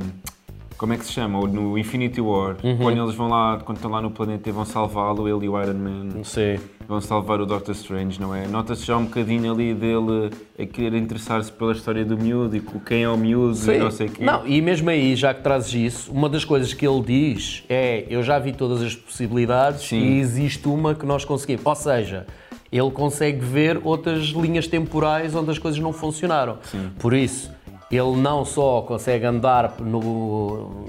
Como 0.78 0.94
é 0.94 0.98
que 0.98 1.06
se 1.06 1.12
chama? 1.14 1.40
Ou 1.40 1.48
No 1.48 1.76
Infinity 1.78 2.22
War, 2.22 2.56
Uhum. 2.64 2.78
quando 2.78 3.02
eles 3.04 3.16
vão 3.16 3.30
lá, 3.30 3.58
quando 3.66 3.78
estão 3.78 3.90
lá 3.90 4.00
no 4.00 4.12
planeta 4.12 4.48
e 4.48 4.52
vão 4.52 4.64
salvá-lo, 4.64 5.28
ele 5.28 5.46
e 5.46 5.50
o 5.50 5.60
Iron 5.62 5.74
Man. 5.74 6.04
Não 6.16 6.24
sei. 6.24 6.60
Vão 6.88 7.02
salvar 7.02 7.42
o 7.42 7.46
Doctor 7.48 7.74
Strange, 7.74 8.22
não 8.22 8.34
é? 8.34 8.48
Nota-se 8.48 8.86
já 8.86 8.96
um 8.96 9.06
bocadinho 9.06 9.52
ali 9.52 9.74
dele 9.74 10.30
a 10.58 10.66
querer 10.66 10.96
interessar-se 10.98 11.52
pela 11.52 11.72
história 11.74 12.06
do 12.06 12.16
miúdo 12.16 12.56
e 12.56 12.60
com 12.60 12.80
quem 12.80 13.04
é 13.04 13.10
o 13.10 13.18
miúdo 13.18 13.58
e 13.74 13.78
não 13.80 13.90
sei 13.92 14.08
o 14.08 14.12
quê. 14.12 14.24
Não, 14.24 14.46
e 14.48 14.62
mesmo 14.62 14.90
aí, 14.90 15.16
já 15.16 15.34
que 15.34 15.42
trazes 15.42 15.74
isso, 15.74 16.12
uma 16.12 16.30
das 16.30 16.46
coisas 16.46 16.74
que 16.74 16.88
ele 16.88 17.02
diz 17.02 17.64
é: 17.68 18.06
eu 18.08 18.22
já 18.22 18.38
vi 18.38 18.54
todas 18.54 18.82
as 18.84 18.96
possibilidades 18.96 19.82
Sim. 19.88 19.98
e 20.00 20.20
existe 20.20 20.68
uma 20.68 20.94
que 20.94 21.06
nós 21.08 21.26
conseguimos. 21.26 21.66
Ou 21.66 21.76
seja, 21.76 22.28
ele 22.72 22.92
consegue 22.92 23.40
ver 23.44 23.82
outras 23.84 24.26
linhas 24.28 24.68
temporais 24.68 25.34
onde 25.34 25.50
as 25.50 25.58
coisas 25.58 25.80
não 25.80 25.92
funcionaram. 25.92 26.60
Por 27.00 27.14
isso, 27.14 27.52
ele 27.90 28.18
não 28.18 28.44
só 28.44 28.82
consegue 28.82 29.26
andar 29.26 29.76
no, 29.80 30.86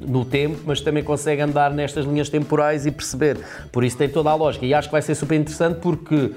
no 0.00 0.24
tempo, 0.24 0.58
mas 0.66 0.80
também 0.80 1.02
consegue 1.02 1.40
andar 1.40 1.70
nestas 1.72 2.04
linhas 2.04 2.28
temporais 2.28 2.84
e 2.84 2.90
perceber. 2.90 3.38
Por 3.70 3.84
isso 3.84 3.96
tem 3.96 4.08
toda 4.08 4.30
a 4.30 4.34
lógica. 4.34 4.66
E 4.66 4.74
acho 4.74 4.88
que 4.88 4.92
vai 4.92 5.02
ser 5.02 5.14
super 5.14 5.34
interessante 5.38 5.78
porque 5.80 6.32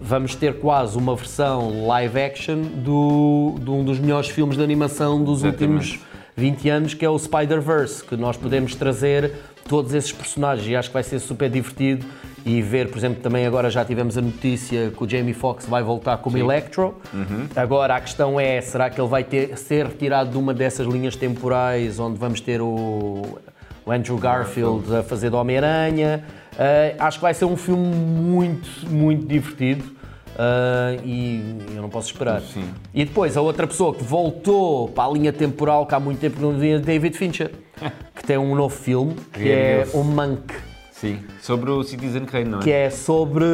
vamos 0.00 0.34
ter 0.34 0.58
quase 0.58 0.98
uma 0.98 1.14
versão 1.14 1.86
live 1.86 2.20
action 2.20 2.62
do, 2.62 3.56
de 3.60 3.70
um 3.70 3.84
dos 3.84 3.98
melhores 3.98 4.28
filmes 4.28 4.56
de 4.56 4.62
animação 4.62 5.22
dos 5.22 5.44
Exatamente. 5.44 5.62
últimos 5.62 6.00
20 6.36 6.68
anos, 6.68 6.94
que 6.94 7.04
é 7.04 7.10
o 7.10 7.18
Spider-Verse, 7.18 8.04
que 8.04 8.16
nós 8.16 8.36
podemos 8.36 8.74
trazer 8.74 9.32
todos 9.68 9.94
esses 9.94 10.10
personagens 10.10 10.66
e 10.66 10.74
acho 10.74 10.88
que 10.88 10.94
vai 10.94 11.02
ser 11.02 11.20
super 11.20 11.48
divertido 11.48 12.04
e 12.44 12.62
ver, 12.62 12.88
por 12.88 12.98
exemplo, 12.98 13.22
também 13.22 13.46
agora 13.46 13.70
já 13.70 13.84
tivemos 13.84 14.16
a 14.16 14.22
notícia 14.22 14.90
que 14.90 15.04
o 15.04 15.08
Jamie 15.08 15.34
Foxx 15.34 15.66
vai 15.66 15.82
voltar 15.82 16.18
como 16.18 16.38
Electro. 16.38 16.96
Agora 17.54 17.96
a 17.96 18.00
questão 18.00 18.40
é, 18.40 18.60
será 18.60 18.88
que 18.88 19.00
ele 19.00 19.08
vai 19.08 19.24
ter, 19.24 19.56
ser 19.58 19.86
retirado 19.86 20.30
de 20.30 20.38
uma 20.38 20.54
dessas 20.54 20.86
linhas 20.86 21.16
temporais 21.16 21.98
onde 21.98 22.18
vamos 22.18 22.40
ter 22.40 22.60
o, 22.60 23.38
o 23.84 23.92
Andrew 23.92 24.16
Garfield 24.16 24.94
a 24.94 25.02
fazer 25.02 25.30
de 25.30 25.36
Homem-Aranha? 25.36 26.24
Uh, 26.52 26.96
acho 26.98 27.18
que 27.18 27.22
vai 27.22 27.34
ser 27.34 27.44
um 27.44 27.56
filme 27.56 27.94
muito, 27.94 28.68
muito 28.88 29.26
divertido. 29.26 30.00
Uh, 30.30 31.04
e 31.04 31.58
eu 31.74 31.82
não 31.82 31.90
posso 31.90 32.10
esperar. 32.10 32.40
Sim. 32.40 32.64
E 32.94 33.04
depois, 33.04 33.36
a 33.36 33.42
outra 33.42 33.66
pessoa 33.66 33.94
que 33.94 34.02
voltou 34.02 34.88
para 34.88 35.04
a 35.04 35.12
linha 35.12 35.32
temporal 35.32 35.84
que 35.84 35.94
há 35.94 36.00
muito 36.00 36.18
tempo 36.18 36.40
não 36.40 36.52
via, 36.52 36.78
David 36.78 37.16
Fincher, 37.16 37.50
que 38.14 38.24
tem 38.24 38.38
um 38.38 38.54
novo 38.54 38.74
filme, 38.74 39.14
que 39.34 39.50
é 39.50 39.86
o 39.92 40.02
Monk, 40.02 40.54
Sim. 41.00 41.18
Sobre 41.40 41.70
o 41.70 41.82
Citizen 41.82 42.26
Kane, 42.26 42.44
não 42.44 42.58
é? 42.58 42.62
que 42.62 42.70
é 42.70 42.90
sobre 42.90 43.46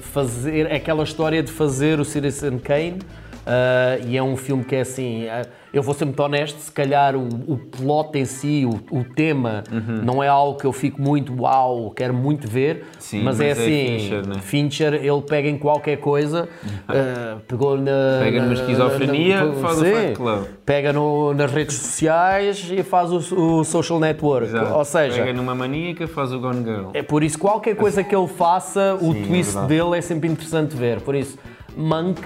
fazer 0.00 0.72
aquela 0.72 1.04
história 1.04 1.42
de 1.42 1.52
fazer 1.52 2.00
o 2.00 2.06
Citizen 2.06 2.58
Kane. 2.58 3.00
Uh, 3.48 4.06
e 4.06 4.16
é 4.16 4.22
um 4.22 4.36
filme 4.36 4.62
que 4.64 4.76
é 4.76 4.80
assim, 4.82 5.24
uh, 5.26 5.48
eu 5.72 5.82
vou 5.82 5.94
ser 5.94 6.04
muito 6.04 6.20
honesto, 6.22 6.58
se 6.58 6.70
calhar 6.72 7.14
o, 7.16 7.26
o 7.46 7.56
plot 7.58 8.18
em 8.18 8.24
si, 8.24 8.64
o, 8.66 8.98
o 8.98 9.04
tema, 9.04 9.64
Uhum. 9.70 10.00
não 10.04 10.22
é 10.22 10.28
algo 10.28 10.58
que 10.58 10.66
eu 10.66 10.72
fico 10.72 11.00
muito 11.00 11.34
uau, 11.42 11.90
quero 11.90 12.12
muito 12.14 12.48
ver, 12.48 12.84
Sim, 12.98 13.22
mas, 13.22 13.40
é 13.40 13.48
mas 13.48 13.58
é 13.58 13.62
assim, 13.62 13.98
Fincher, 13.98 14.26
né? 14.26 14.34
Fincher, 14.40 14.94
ele 14.94 15.22
pega 15.22 15.48
em 15.48 15.58
qualquer 15.58 15.96
coisa, 15.98 16.48
uh, 16.88 17.40
pegou 17.46 17.76
na... 17.76 18.18
Pega 18.20 18.40
numa 18.42 18.54
esquizofrenia, 18.54 19.44
na- 19.44 19.52
faz 19.54 19.78
o 19.78 19.84
sim, 19.84 19.92
Fight 19.94 20.12
Club. 20.14 20.44
Pega 20.64 20.92
no- 20.92 21.34
nas 21.34 21.52
redes 21.52 21.76
sociais 21.76 22.68
e 22.70 22.82
faz 22.82 23.10
o, 23.12 23.58
o 23.58 23.64
social 23.64 23.98
network, 24.00 24.46
Exato. 24.48 24.72
ou 24.74 24.84
seja... 24.84 25.16
Pega 25.22 25.32
numa 25.32 25.54
maníaca, 25.54 26.06
faz 26.08 26.32
o 26.32 26.38
Gone 26.38 26.64
Girl. 26.64 26.90
É 26.94 27.02
por 27.02 27.22
isso, 27.22 27.38
qualquer 27.38 27.76
coisa 27.76 28.02
que 28.02 28.14
ele 28.14 28.26
faça, 28.28 28.94
o 29.00 29.12
Sim, 29.12 29.22
é 29.22 29.26
twist 29.26 29.52
verdade. 29.52 29.66
dele 29.68 29.98
é 29.98 30.00
sempre 30.00 30.28
interessante 30.28 30.74
ver. 30.76 31.00
Por 31.00 31.14
isso, 31.14 31.38
Monk. 31.76 32.20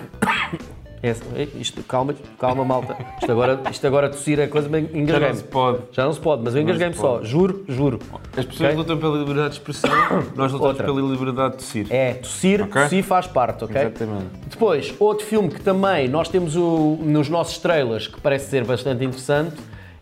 É, 1.03 1.17
isto, 1.59 1.83
calma, 1.83 2.15
calma, 2.39 2.65
malta. 2.65 2.97
Isto 3.21 3.33
agora, 3.33 3.61
isto 3.73 3.85
agora 3.89 4.09
tossir 4.09 4.39
é 4.39 4.47
coisa, 4.47 4.69
mas 4.69 4.85
Já 5.09 5.19
não 5.19 5.35
se 5.35 5.43
pode. 5.45 5.79
Já 5.91 6.05
não 6.05 6.13
se 6.13 6.21
pode, 6.21 6.43
mas 6.45 6.55
eu 6.55 6.63
engasguei-me 6.63 6.95
só. 6.95 7.21
Juro, 7.25 7.65
juro. 7.69 7.99
As 8.37 8.45
pessoas 8.45 8.69
Ok? 8.71 8.77
lutam 8.77 8.97
pela 8.99 9.19
liberdade 9.19 9.49
de 9.49 9.55
expressão, 9.57 9.91
nós 10.37 10.53
lutamos 10.53 10.61
Outra. 10.79 10.85
pela 10.85 11.01
liberdade 11.01 11.53
de 11.53 11.57
tossir. 11.59 11.87
É, 11.91 12.15
tossir, 12.15 12.63
Ok. 12.63 12.83
tossir 12.83 13.03
faz 13.03 13.27
parte, 13.27 13.65
ok? 13.65 13.81
Exatamente. 13.81 14.27
Depois, 14.49 14.95
outro 15.01 15.27
filme 15.27 15.49
que 15.49 15.61
também 15.61 16.07
nós 16.09 16.29
temos 16.29 16.55
o- 16.55 16.97
nos 17.03 17.29
nossos 17.29 17.59
trailers, 17.59 18.07
que 18.07 18.21
parece 18.21 18.49
ser 18.49 18.65
bastante 18.65 19.05
interessante, 19.05 19.57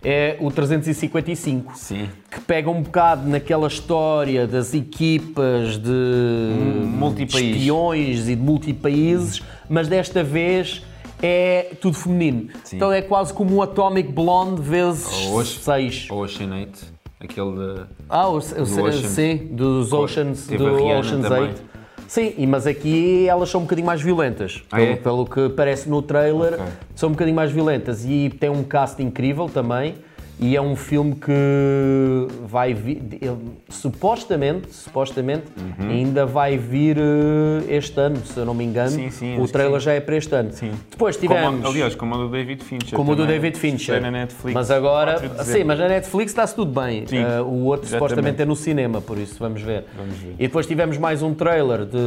é 0.05 0.37
o 0.41 0.51
355. 0.51 1.77
Sim. 1.77 2.09
que 2.31 2.41
pega 2.43 2.71
um 2.71 2.81
bocado 2.83 3.29
naquela 3.29 3.67
história 3.67 4.47
das 4.47 4.73
equipas 4.73 5.77
de, 5.79 5.91
multipaís. 6.87 7.45
de 7.45 7.51
espiões 7.53 8.29
e 8.29 8.37
de 8.37 8.41
multipaíses, 8.43 9.43
mas 9.69 9.89
desta 9.89 10.23
vez 10.23 10.83
é 11.23 11.73
tudo 11.81 11.97
feminino. 11.97 12.49
Sim. 12.65 12.77
Então 12.77 12.93
é 12.93 13.03
quase 13.03 13.33
como 13.33 13.57
um 13.57 13.63
Atomic 13.63 14.11
Blonde 14.13 14.61
vezes 14.63 15.27
Ou 15.27 15.35
hoje. 15.35 15.59
6. 15.59 16.09
Ou 16.11 16.23
Ocean 16.25 16.53
8, 16.53 16.87
aquele 17.21 17.53
de... 17.53 17.83
Ah, 18.09 18.29
o, 18.29 18.33
o, 18.33 18.37
Ocean. 18.37 18.93
sim, 18.93 19.37
dos 19.51 19.93
Oceans, 19.93 20.47
Teve 20.47 20.65
do 20.65 20.85
Oceans 20.85 21.23
também. 21.23 21.43
8. 21.43 21.71
Sim, 22.09 22.35
mas 22.49 22.67
aqui 22.67 23.29
elas 23.29 23.49
são 23.51 23.61
um 23.61 23.65
bocadinho 23.65 23.87
mais 23.87 24.03
violentas. 24.03 24.65
Ah, 24.73 24.79
pelo, 24.79 24.91
é? 24.91 24.97
pelo 24.97 25.25
que 25.27 25.49
parece 25.51 25.89
no 25.89 26.03
trailer, 26.03 26.55
Ok. 26.55 26.67
são 26.97 27.09
um 27.09 27.13
bocadinho 27.13 27.37
mais 27.37 27.53
violentas. 27.53 28.05
E 28.05 28.29
tem 28.31 28.51
um 28.51 28.65
cast 28.65 29.01
incrível 29.01 29.49
também. 29.49 29.95
E 30.43 30.57
é 30.57 30.61
um 30.63 30.75
filme 30.75 31.15
que 31.17 31.31
vai 32.47 32.73
vir. 32.73 33.03
ele- 33.21 33.37
supostamente, 33.69 34.73
supostamente 34.73 35.45
ainda 35.79 36.25
vai 36.25 36.57
vir 36.57 36.97
eh, 36.99 37.77
este 37.77 38.01
ano, 38.01 38.17
se 38.25 38.39
eu 38.39 38.47
não 38.47 38.55
me 38.55 38.65
engano. 38.65 38.91
Uhum. 38.91 38.97
Sim, 38.97 39.11
sim, 39.11 39.39
o 39.41 39.47
trailer 39.47 39.79
já 39.81 39.93
é 39.93 40.01
para 40.01 40.17
este 40.17 40.35
ano. 40.35 40.51
Sim. 40.53 40.73
Depois 40.91 41.17
tivemos. 41.19 41.57
Como, 41.57 41.67
aliás, 41.69 41.95
como 41.95 42.15
o 42.15 42.19
do 42.19 42.29
David 42.31 42.65
Fincher. 42.65 42.97
Como 42.97 43.13
o 43.13 43.17
do. 43.17 43.27
David 43.27 43.59
Fincher. 43.59 44.01
Na 44.01 44.11
Netflix. 44.11 44.55
Mas 44.55 44.71
agora, 44.71 45.21
4 45.21 45.29
de 45.45 45.45
sim, 45.45 45.63
mas 45.65 45.79
na 45.79 45.89
Netflix 45.89 46.31
está-se 46.33 46.55
tudo 46.55 46.73
bem. 46.81 47.07
Sim, 47.07 47.21
Uh, 47.21 47.43
o 47.43 47.65
outro 47.67 47.87
exatamente. 47.87 47.91
supostamente 47.91 48.43
é 48.43 48.45
no 48.47 48.57
cinema, 48.57 49.01
por 49.03 49.19
isso 49.19 49.37
vamos 49.39 49.61
ver. 49.61 49.85
Vamos 49.97 50.17
ver. 50.17 50.35
E 50.39 50.47
depois 50.47 50.67
tivemos 50.67 50.97
mais 50.97 51.23
um 51.23 51.35
trailer 51.35 51.85
de 51.85 51.99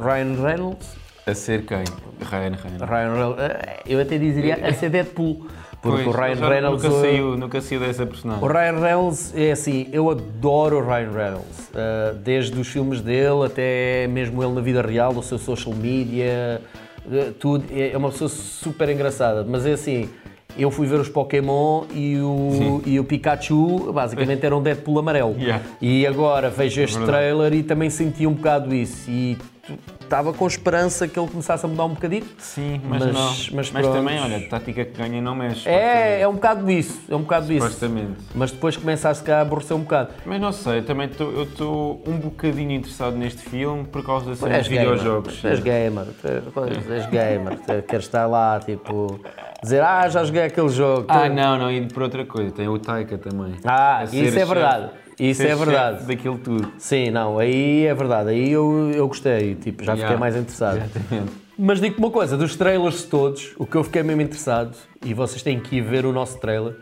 Ryan 0.00 0.40
Reynolds. 0.40 0.88
A 1.26 1.34
ser 1.34 1.64
quem? 1.64 1.84
Ryan 2.20 2.52
Reynolds. 2.62 2.88
Ryan 2.88 3.12
Reynolds 3.12 3.42
eh, 3.42 3.80
eu 3.86 4.00
até 4.00 4.18
diria 4.18 4.54
a 4.66 4.72
ser 4.72 4.88
Deadpool. 4.90 5.46
Porque 5.82 6.04
Pois, 6.04 6.16
o 6.16 6.18
Ryan 6.18 6.48
Reynolds. 6.48 6.82
Nunca 6.84 7.00
saiu, 7.00 7.36
nunca 7.36 7.60
saiu 7.60 7.80
dessa 7.80 8.06
personagem. 8.06 8.44
O 8.44 8.46
Ryan 8.46 8.78
Reynolds 8.78 9.34
é 9.36 9.50
assim, 9.50 9.88
eu 9.92 10.08
adoro 10.08 10.78
o 10.78 10.80
Ryan 10.80 11.10
Reynolds, 11.10 11.70
uh, 11.70 12.14
desde 12.14 12.58
os 12.58 12.68
filmes 12.68 13.00
dele 13.00 13.44
até 13.44 14.06
mesmo 14.06 14.40
ele 14.44 14.52
na 14.52 14.60
vida 14.60 14.80
real, 14.80 15.12
o 15.12 15.22
seu 15.24 15.38
social 15.38 15.74
media, 15.74 16.62
uh, 17.04 17.32
tudo. 17.32 17.64
É 17.72 17.90
é 17.90 17.98
uma 17.98 18.10
pessoa 18.10 18.28
super 18.30 18.88
engraçada, 18.88 19.44
mas 19.46 19.66
é 19.66 19.72
assim, 19.72 20.08
eu 20.56 20.70
fui 20.70 20.86
ver 20.86 21.00
os 21.00 21.08
Pokémon 21.08 21.84
e 21.92 22.16
o, 22.18 22.80
e 22.86 23.00
o 23.00 23.04
Pikachu 23.04 23.92
basicamente 23.92 24.46
era 24.46 24.56
um 24.56 24.62
Deadpool 24.62 25.00
amarelo. 25.00 25.34
Yeah. 25.38 25.64
E 25.80 26.06
agora 26.06 26.48
vejo 26.48 26.80
este 26.80 26.98
verdade. 26.98 27.18
trailer 27.18 27.54
e 27.54 27.62
também 27.62 27.90
senti 27.90 28.26
um 28.26 28.34
bocado 28.34 28.74
isso. 28.74 29.10
E 29.10 29.36
estava 30.12 30.30
com 30.34 30.46
esperança 30.46 31.08
que 31.08 31.18
ele 31.18 31.26
começasse 31.28 31.64
a 31.64 31.68
mudar 31.68 31.86
um 31.86 31.94
bocadinho. 31.94 32.24
Sim, 32.38 32.82
mas, 32.84 33.02
Mas- 33.06 33.14
não. 33.14 33.56
mas 33.56 33.70
Mas, 33.72 33.88
também, 33.88 34.20
olha, 34.20 34.46
tática 34.46 34.84
que 34.84 34.98
ganha 34.98 35.22
não 35.22 35.34
mexe. 35.34 35.66
É, 35.66 36.20
é 36.20 36.28
um 36.28 36.34
bocado 36.34 36.70
isso, 36.70 37.00
é 37.08 37.16
um 37.16 37.22
bocado 37.22 37.50
isso. 37.50 37.64
Supostamente. 37.66 38.18
Mas 38.34 38.50
depois 38.50 38.76
começa 38.76 39.08
a 39.08 39.14
se 39.14 39.22
calhar 39.22 39.38
a 39.40 39.42
aborrecer 39.42 39.74
um 39.74 39.80
bocado. 39.80 40.10
Mas 40.26 40.38
não 40.38 40.52
sei, 40.52 40.82
também 40.82 41.08
tô- 41.08 41.30
eu 41.30 41.44
estou 41.44 42.02
um 42.06 42.18
bocadinho 42.18 42.72
interessado 42.72 43.16
neste 43.16 43.40
filme 43.40 43.84
por 43.84 44.04
causa 44.04 44.26
da 44.26 44.32
dos 44.32 44.68
gamer, 44.68 44.90
videojogos. 44.90 45.40
tu 45.40 45.46
és 45.48 45.60
gamer, 45.60 46.04
tu 46.20 46.28
és- 46.92 47.06
gamer, 47.06 47.58
queres 47.88 48.04
estar 48.04 48.26
lá, 48.26 48.60
tipo, 48.60 49.18
dizer, 49.62 49.82
ah, 49.82 50.06
já 50.10 50.22
joguei 50.24 50.42
aquele 50.42 50.68
jogo. 50.68 51.06
Ah, 51.08 51.26
não, 51.30 51.56
não, 51.58 51.72
e 51.72 51.86
por 51.88 52.02
outra 52.02 52.26
coisa, 52.26 52.50
tem 52.50 52.68
o 52.68 52.78
Taika 52.78 53.16
também. 53.16 53.54
Ah, 53.64 54.04
isso 54.04 54.38
é 54.38 54.44
verdade, 54.44 54.90
isso 55.30 55.42
é 55.42 55.54
verdade. 55.54 56.04
daquilo 56.04 56.38
tudo. 56.38 56.72
Sim, 56.78 57.10
não, 57.10 57.38
aí 57.38 57.86
é 57.86 57.94
verdade, 57.94 58.30
aí 58.30 58.50
eu, 58.50 58.90
eu 58.94 59.06
gostei, 59.08 59.54
tipo, 59.54 59.84
já 59.84 59.92
fiquei 59.92 60.02
Yeah. 60.04 60.18
mais 60.20 60.34
interessado. 60.36 60.76
Exatamente. 60.78 61.32
Mas 61.58 61.80
digo-te 61.80 61.98
uma 61.98 62.10
coisa, 62.10 62.36
dos 62.36 62.56
trailers 62.56 63.04
todos, 63.04 63.52
o 63.58 63.66
que 63.66 63.76
eu 63.76 63.84
fiquei 63.84 64.02
mesmo 64.02 64.22
interessado, 64.22 64.76
e 65.04 65.12
vocês 65.14 65.42
têm 65.42 65.60
que 65.60 65.76
ir 65.76 65.80
ver 65.82 66.04
o 66.06 66.12
nosso 66.12 66.38
trailer, 66.40 66.74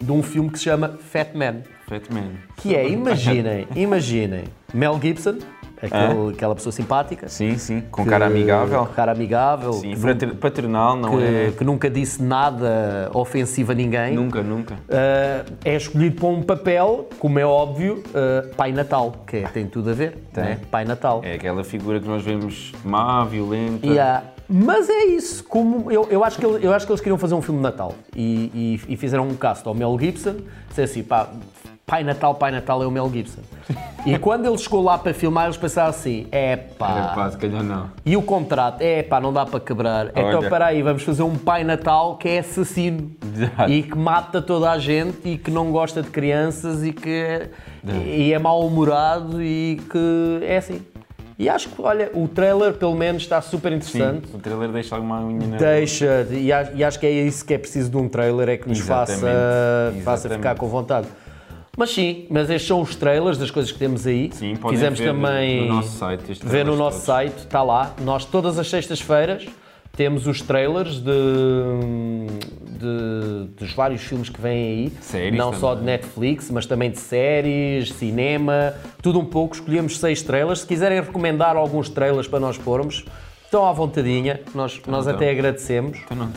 de 0.00 0.10
um 0.10 0.22
filme 0.22 0.50
que 0.50 0.58
se 0.58 0.64
chama 0.64 0.98
Fat 1.10 1.34
Man. 1.34 1.62
Fat 1.88 2.02
Man. 2.10 2.30
Que 2.56 2.74
é, 2.74 2.88
imaginem, 2.88 3.68
imaginem, 3.76 4.44
Mel 4.74 4.98
Gibson, 5.00 5.38
aquele, 5.86 6.30
aquela 6.34 6.54
pessoa 6.54 6.72
simpática. 6.72 7.28
Sim, 7.28 7.58
sim, 7.58 7.82
com 7.90 8.04
que- 8.04 8.10
cara 8.10 8.26
amigável. 8.26 8.86
com 8.86 8.92
cara 8.92 9.12
amigável. 9.12 9.72
Sim, 9.72 9.94
que, 9.94 10.26
paternal, 10.34 10.96
não 10.96 11.16
que- 11.18 11.24
é? 11.24 11.52
que 11.56 11.64
nunca 11.64 11.90
disse 11.90 12.22
nada 12.22 13.10
ofensivo 13.12 13.72
a 13.72 13.74
ninguém. 13.74 14.14
Nunca, 14.14 14.42
nunca. 14.42 14.74
Uh, 14.74 15.52
é 15.64 15.76
escolhido 15.76 16.16
para 16.20 16.28
um 16.28 16.42
papel, 16.42 17.08
como 17.18 17.38
é 17.38 17.44
óbvio, 17.44 18.02
uh, 18.08 18.54
Pai 18.54 18.72
Natal, 18.72 19.12
que 19.26 19.38
é- 19.38 19.42
tem 19.48 19.66
tudo 19.66 19.90
a 19.90 19.92
ver, 19.94 20.16
Tem. 20.32 20.44
né? 20.44 20.58
Pai 20.70 20.84
Natal. 20.84 21.20
É 21.24 21.34
aquela 21.34 21.64
figura 21.64 22.00
que 22.00 22.06
nós 22.08 22.22
vemos 22.22 22.72
má, 22.84 23.24
violenta. 23.24 23.86
Yeah. 23.86 24.24
Mas 24.54 24.90
é 24.90 25.04
isso, 25.06 25.44
como 25.44 25.90
eu, 25.90 26.06
eu, 26.10 26.22
acho 26.22 26.38
que, 26.38 26.44
ele- 26.44 26.66
eu 26.66 26.74
acho 26.74 26.84
que 26.84 26.92
eles 26.92 27.00
queriam 27.00 27.16
fazer 27.16 27.34
um 27.34 27.40
filme 27.40 27.58
de 27.58 27.62
Natal 27.62 27.94
e, 28.14 28.78
e- 28.86 28.92
e 28.92 28.96
fizeram 28.98 29.26
um 29.26 29.34
cast 29.34 29.66
ao 29.66 29.72
Mel 29.74 29.96
Gibson, 29.98 30.36
disse 30.68 30.82
assim, 30.82 31.02
pá, 31.02 31.28
Pai 31.86 32.04
Natal, 32.04 32.34
Pai 32.34 32.50
Natal 32.50 32.82
é 32.82 32.86
o 32.86 32.90
Mel 32.90 33.10
Gibson. 33.12 33.42
E 34.06 34.18
quando 34.18 34.46
ele 34.46 34.56
chegou 34.58 34.82
lá 34.82 34.98
para 34.98 35.12
filmar, 35.12 35.44
eles 35.44 35.56
pensaram 35.56 35.90
assim, 35.90 36.26
é 36.32 36.56
pá, 36.56 37.28
se 37.30 37.36
calhar 37.38 37.62
não. 37.62 37.90
e 38.04 38.16
o 38.16 38.22
contrato, 38.22 38.80
é 38.80 39.02
pá, 39.02 39.20
não 39.20 39.32
dá 39.32 39.44
para 39.44 39.60
quebrar. 39.60 40.08
Então, 40.08 40.38
Olha. 40.38 40.44
espera 40.44 40.66
aí, 40.66 40.82
vamos 40.82 41.02
fazer 41.02 41.22
um 41.22 41.36
Pai 41.36 41.64
Natal 41.64 42.16
que 42.16 42.28
é 42.28 42.38
assassino 42.38 43.10
Exato. 43.22 43.70
e 43.70 43.82
que 43.82 43.96
mata 43.96 44.40
toda 44.40 44.70
a 44.70 44.78
gente 44.78 45.28
e 45.28 45.38
que 45.38 45.50
não 45.50 45.70
gosta 45.70 46.02
de 46.02 46.10
crianças 46.10 46.84
e 46.84 46.92
que 46.92 47.48
e 48.06 48.32
é 48.32 48.38
mal-humorado 48.38 49.42
e 49.42 49.80
que 49.90 50.40
é 50.44 50.56
assim. 50.56 50.82
E 51.38 51.48
acho 51.48 51.70
que, 51.70 51.82
olha, 51.82 52.10
o 52.14 52.28
trailer 52.28 52.74
pelo 52.74 52.94
menos 52.94 53.22
está 53.22 53.40
super 53.40 53.72
Sim, 53.72 53.76
interessante. 53.98 54.34
o 54.34 54.38
trailer 54.38 54.68
deixa 54.68 54.94
alguma 54.94 55.20
unha 55.24 55.46
na 55.46 55.56
Deixa, 55.56 56.26
e 56.30 56.52
acho, 56.52 56.70
e 56.74 56.84
acho 56.84 57.00
que 57.00 57.06
é 57.06 57.10
isso 57.10 57.44
que 57.44 57.54
é 57.54 57.58
preciso 57.58 57.90
de 57.90 57.96
um 57.96 58.08
trailer, 58.08 58.48
é 58.48 58.56
que 58.56 58.68
nos 58.68 58.78
faça, 58.80 59.12
Exatamente, 59.12 60.04
faça 60.04 60.28
ficar 60.28 60.54
com 60.54 60.68
vontade. 60.68 61.08
Mas 61.76 61.90
sim, 61.90 62.26
mas 62.28 62.50
estes 62.50 62.68
são 62.68 62.82
os 62.82 62.94
trailers 62.94 63.38
das 63.38 63.50
coisas 63.50 63.72
que 63.72 63.78
temos 63.78 64.06
aí. 64.06 64.30
Sim, 64.32 64.56
podem 64.56 64.76
Fizemos 64.76 64.98
ver 64.98 65.06
também 65.06 65.66
no 65.68 65.74
nosso 65.76 65.96
site 65.98 66.22
ver 66.44 66.64
no 66.66 66.76
nosso 66.76 66.96
todos. 66.98 67.06
site, 67.06 67.38
está 67.38 67.62
lá. 67.62 67.94
Nós 68.02 68.24
todas 68.26 68.58
as 68.58 68.68
sextas-feiras 68.68 69.46
temos 69.96 70.26
os 70.26 70.42
trailers 70.42 70.96
de, 71.00 71.12
de- 72.78 73.46
dos 73.58 73.72
vários 73.74 74.02
filmes 74.02 74.28
que 74.28 74.40
vêm 74.40 74.52
aí, 74.86 74.92
Séries 75.00 75.38
não 75.38 75.52
só 75.54 75.74
de 75.74 75.80
também. 75.80 75.94
Netflix, 75.94 76.50
mas 76.50 76.66
também 76.66 76.90
de 76.90 76.98
séries, 76.98 77.90
cinema, 77.94 78.74
tudo 79.02 79.18
um 79.18 79.24
pouco. 79.24 79.54
Escolhemos 79.54 79.98
seis 79.98 80.22
trailers. 80.22 80.60
Se 80.60 80.66
quiserem 80.66 81.00
recomendar 81.00 81.56
alguns 81.56 81.88
trailers 81.88 82.26
para 82.28 82.40
nós 82.40 82.58
pormos, 82.58 83.04
estão 83.44 83.64
à 83.66 83.72
vontadinha, 83.72 84.40
nós, 84.54 84.80
nós 84.86 85.06
então. 85.06 85.16
até 85.16 85.30
agradecemos. 85.30 85.98
Então 86.04 86.16
não. 86.16 86.30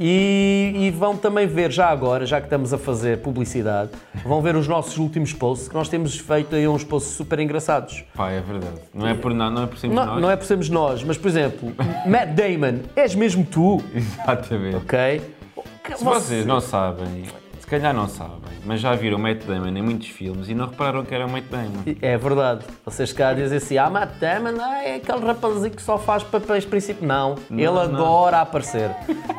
E, 0.00 0.72
e 0.76 0.90
vão 0.90 1.16
também 1.16 1.46
ver, 1.46 1.70
já 1.70 1.88
agora, 1.88 2.24
já 2.26 2.40
que 2.40 2.46
estamos 2.46 2.72
a 2.72 2.78
fazer 2.78 3.18
publicidade, 3.18 3.90
vão 4.24 4.40
ver 4.40 4.56
os 4.56 4.66
nossos 4.68 4.96
últimos 4.98 5.32
posts, 5.32 5.68
que 5.68 5.74
nós 5.74 5.88
temos 5.88 6.18
feito 6.18 6.54
aí 6.54 6.66
uns 6.68 6.84
posts 6.84 7.12
super 7.14 7.38
engraçados. 7.40 8.04
Pá, 8.14 8.30
é 8.30 8.40
verdade. 8.40 8.80
Não 8.94 9.06
é 9.06 9.14
por 9.14 9.32
nada, 9.34 9.50
não 9.50 9.62
é 9.62 9.66
por 9.66 9.78
sermos 9.78 9.96
Não, 9.96 10.06
nós. 10.06 10.20
não 10.22 10.30
é 10.30 10.36
por 10.36 10.44
sermos 10.46 10.68
nós, 10.68 11.02
mas 11.04 11.18
por 11.18 11.28
exemplo, 11.28 11.72
Matt 12.06 12.30
Damon, 12.30 12.80
és 12.96 13.14
mesmo 13.14 13.44
tu, 13.44 13.82
Exatamente. 13.94 14.76
ok? 14.76 15.20
Se 15.96 16.04
vocês 16.04 16.46
não 16.46 16.60
sabem, 16.60 17.24
se 17.58 17.66
calhar 17.66 17.92
não 17.94 18.08
sabem, 18.08 18.51
mas 18.64 18.80
já 18.80 18.94
viram 18.94 19.16
o 19.16 19.20
Matt 19.20 19.44
Damon 19.44 19.68
em 19.68 19.82
muitos 19.82 20.08
filmes 20.08 20.48
e 20.48 20.54
não 20.54 20.66
repararam 20.66 21.04
que 21.04 21.14
era 21.14 21.26
o 21.26 21.30
Matt 21.30 21.44
Damon. 21.50 21.82
É 22.00 22.16
verdade. 22.16 22.64
Vocês 22.84 23.12
cá 23.12 23.32
dizem 23.32 23.58
assim, 23.58 23.78
ah, 23.78 23.90
Matt 23.90 24.18
Damon 24.18 24.60
ah, 24.60 24.82
é 24.84 24.96
aquele 24.96 25.24
rapazinho 25.24 25.70
que 25.70 25.82
só 25.82 25.98
faz 25.98 26.22
papéis 26.22 26.64
princípio. 26.64 27.06
Não, 27.06 27.36
ele 27.50 27.66
não. 27.66 27.80
adora 27.80 28.40
aparecer. 28.40 28.90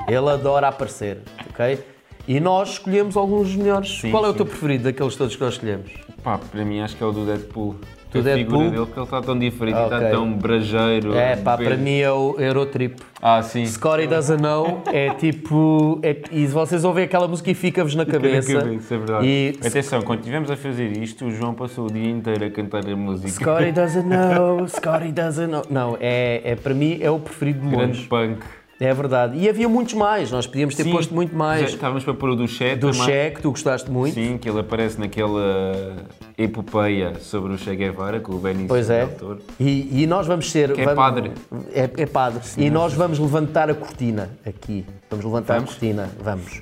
ele 0.08 0.30
adora 0.30 0.68
aparecer, 0.68 1.22
ok? 1.50 1.84
E 2.28 2.40
nós 2.40 2.72
escolhemos 2.74 3.18
alguns 3.18 3.48
dos 3.48 3.56
melhores. 3.58 4.00
Sim, 4.00 4.12
Qual 4.12 4.24
é 4.26 4.30
o 4.30 4.32
sim. 4.32 4.38
teu 4.38 4.46
preferido 4.46 4.86
daqueles 4.86 5.16
todos 5.16 5.36
que 5.36 5.42
nós 5.42 5.54
escolhemos? 5.56 5.92
Pá, 6.24 6.38
para 6.38 6.64
mim 6.64 6.80
acho 6.80 6.96
que 6.96 7.04
é 7.04 7.06
o 7.06 7.12
do 7.12 7.26
Deadpool. 7.26 7.76
Do 8.14 8.20
a 8.20 8.22
Deadpool? 8.22 8.46
figura 8.60 8.70
dele, 8.72 8.86
porque 8.86 9.00
ele 9.00 9.04
está 9.06 9.22
tão 9.22 9.40
diferente 9.40 9.76
e 9.76 9.80
Ok. 9.80 9.98
está 9.98 10.10
tão 10.10 10.34
brajeiro. 10.34 11.16
É, 11.16 11.36
pá, 11.36 11.58
para 11.58 11.76
mim 11.78 11.98
é 12.00 12.12
o 12.12 12.36
Eurotrip. 12.40 13.02
Ah, 13.22 13.42
sim. 13.42 13.66
Scotty 13.66 14.08
Doesn't 14.08 14.42
Know 14.42 14.84
é 14.92 15.10
tipo. 15.16 16.00
é- 16.04 16.18
e 16.32 16.46
vocês 16.48 16.84
ouvem 16.84 17.06
aquela 17.06 17.28
música 17.28 17.50
e 17.52 17.54
fica-vos 17.54 17.96
na 17.96 18.06
Fica 18.06 18.18
na 18.20 18.24
cabeça. 18.26 18.54
cabeça, 18.60 18.94
é 18.94 18.98
verdade. 18.98 19.28
E 19.28 19.58
Atenção, 19.66 20.02
quando 20.02 20.20
estivemos 20.20 20.52
a 20.52 20.56
fazer 20.58 20.92
isto, 20.98 21.26
o 21.26 21.32
João 21.32 21.54
passou 21.54 21.86
o 21.88 21.92
dia 21.92 22.10
inteiro 22.10 22.46
a 22.46 22.50
cantar 22.50 22.88
a 22.88 22.96
música. 22.96 23.30
Scotty 23.30 23.72
Doesn't 23.72 24.08
Know, 24.08 24.68
Scotty 24.68 25.12
Doesn't 25.12 25.52
Know. 25.52 25.64
Não, 25.70 25.98
é, 26.00 26.42
é, 26.44 26.56
para 26.56 26.74
mim 26.74 26.98
é 27.02 27.10
o 27.10 27.20
preferido 27.20 27.60
de 27.62 27.68
Grande 27.76 27.98
longe. 27.98 28.08
punk. 28.08 28.44
É 28.84 28.94
verdade. 28.94 29.38
E 29.38 29.48
havia 29.48 29.70
muitos 29.70 29.94
mais, 29.94 30.30
nós 30.30 30.46
podíamos 30.46 30.76
ter 30.76 30.84
Sim. 30.84 30.92
posto 30.92 31.16
muito 31.16 31.32
Já 31.32 31.38
mais. 31.38 31.70
Estávamos 31.70 32.04
para 32.04 32.14
pôr 32.14 32.32
o 32.32 32.36
do 32.36 32.46
Che 32.50 32.76
Do 32.76 32.92
também. 32.92 33.06
Che, 33.06 33.32
que 33.32 33.42
tu 33.42 33.50
gostaste 33.52 33.90
muito. 33.90 34.14
Sim, 34.14 34.38
que 34.38 34.50
ele 34.50 34.60
aparece 34.60 35.00
naquela 35.00 36.06
epopeia 36.38 37.18
sobre 37.22 37.54
o 37.54 37.58
Che 37.58 37.74
Guevara, 37.78 38.20
com 38.20 38.34
o 38.34 38.40
Benício 38.40 38.68
Pois 38.68 38.90
é. 38.90 39.06
Toro. 39.06 39.40
E, 39.58 40.04
e 40.04 40.06
nós 40.06 40.28
vamos 40.28 40.52
ser. 40.52 40.74
Que 40.74 40.82
é 40.82 40.94
padre. 40.94 41.32
É, 41.74 41.90
é 41.96 42.06
padre. 42.06 42.42
e 42.58 42.70
nós 42.70 42.94
vamos 42.94 43.20
levantar 43.20 43.70
a 43.70 43.74
cortina 43.74 44.32
aqui. 44.46 44.86
Vamos 45.10 45.24
levantar 45.24 45.54
Vamos? 45.54 45.70
a 45.70 45.74
cortina. 45.74 46.10
Vamos. 46.22 46.62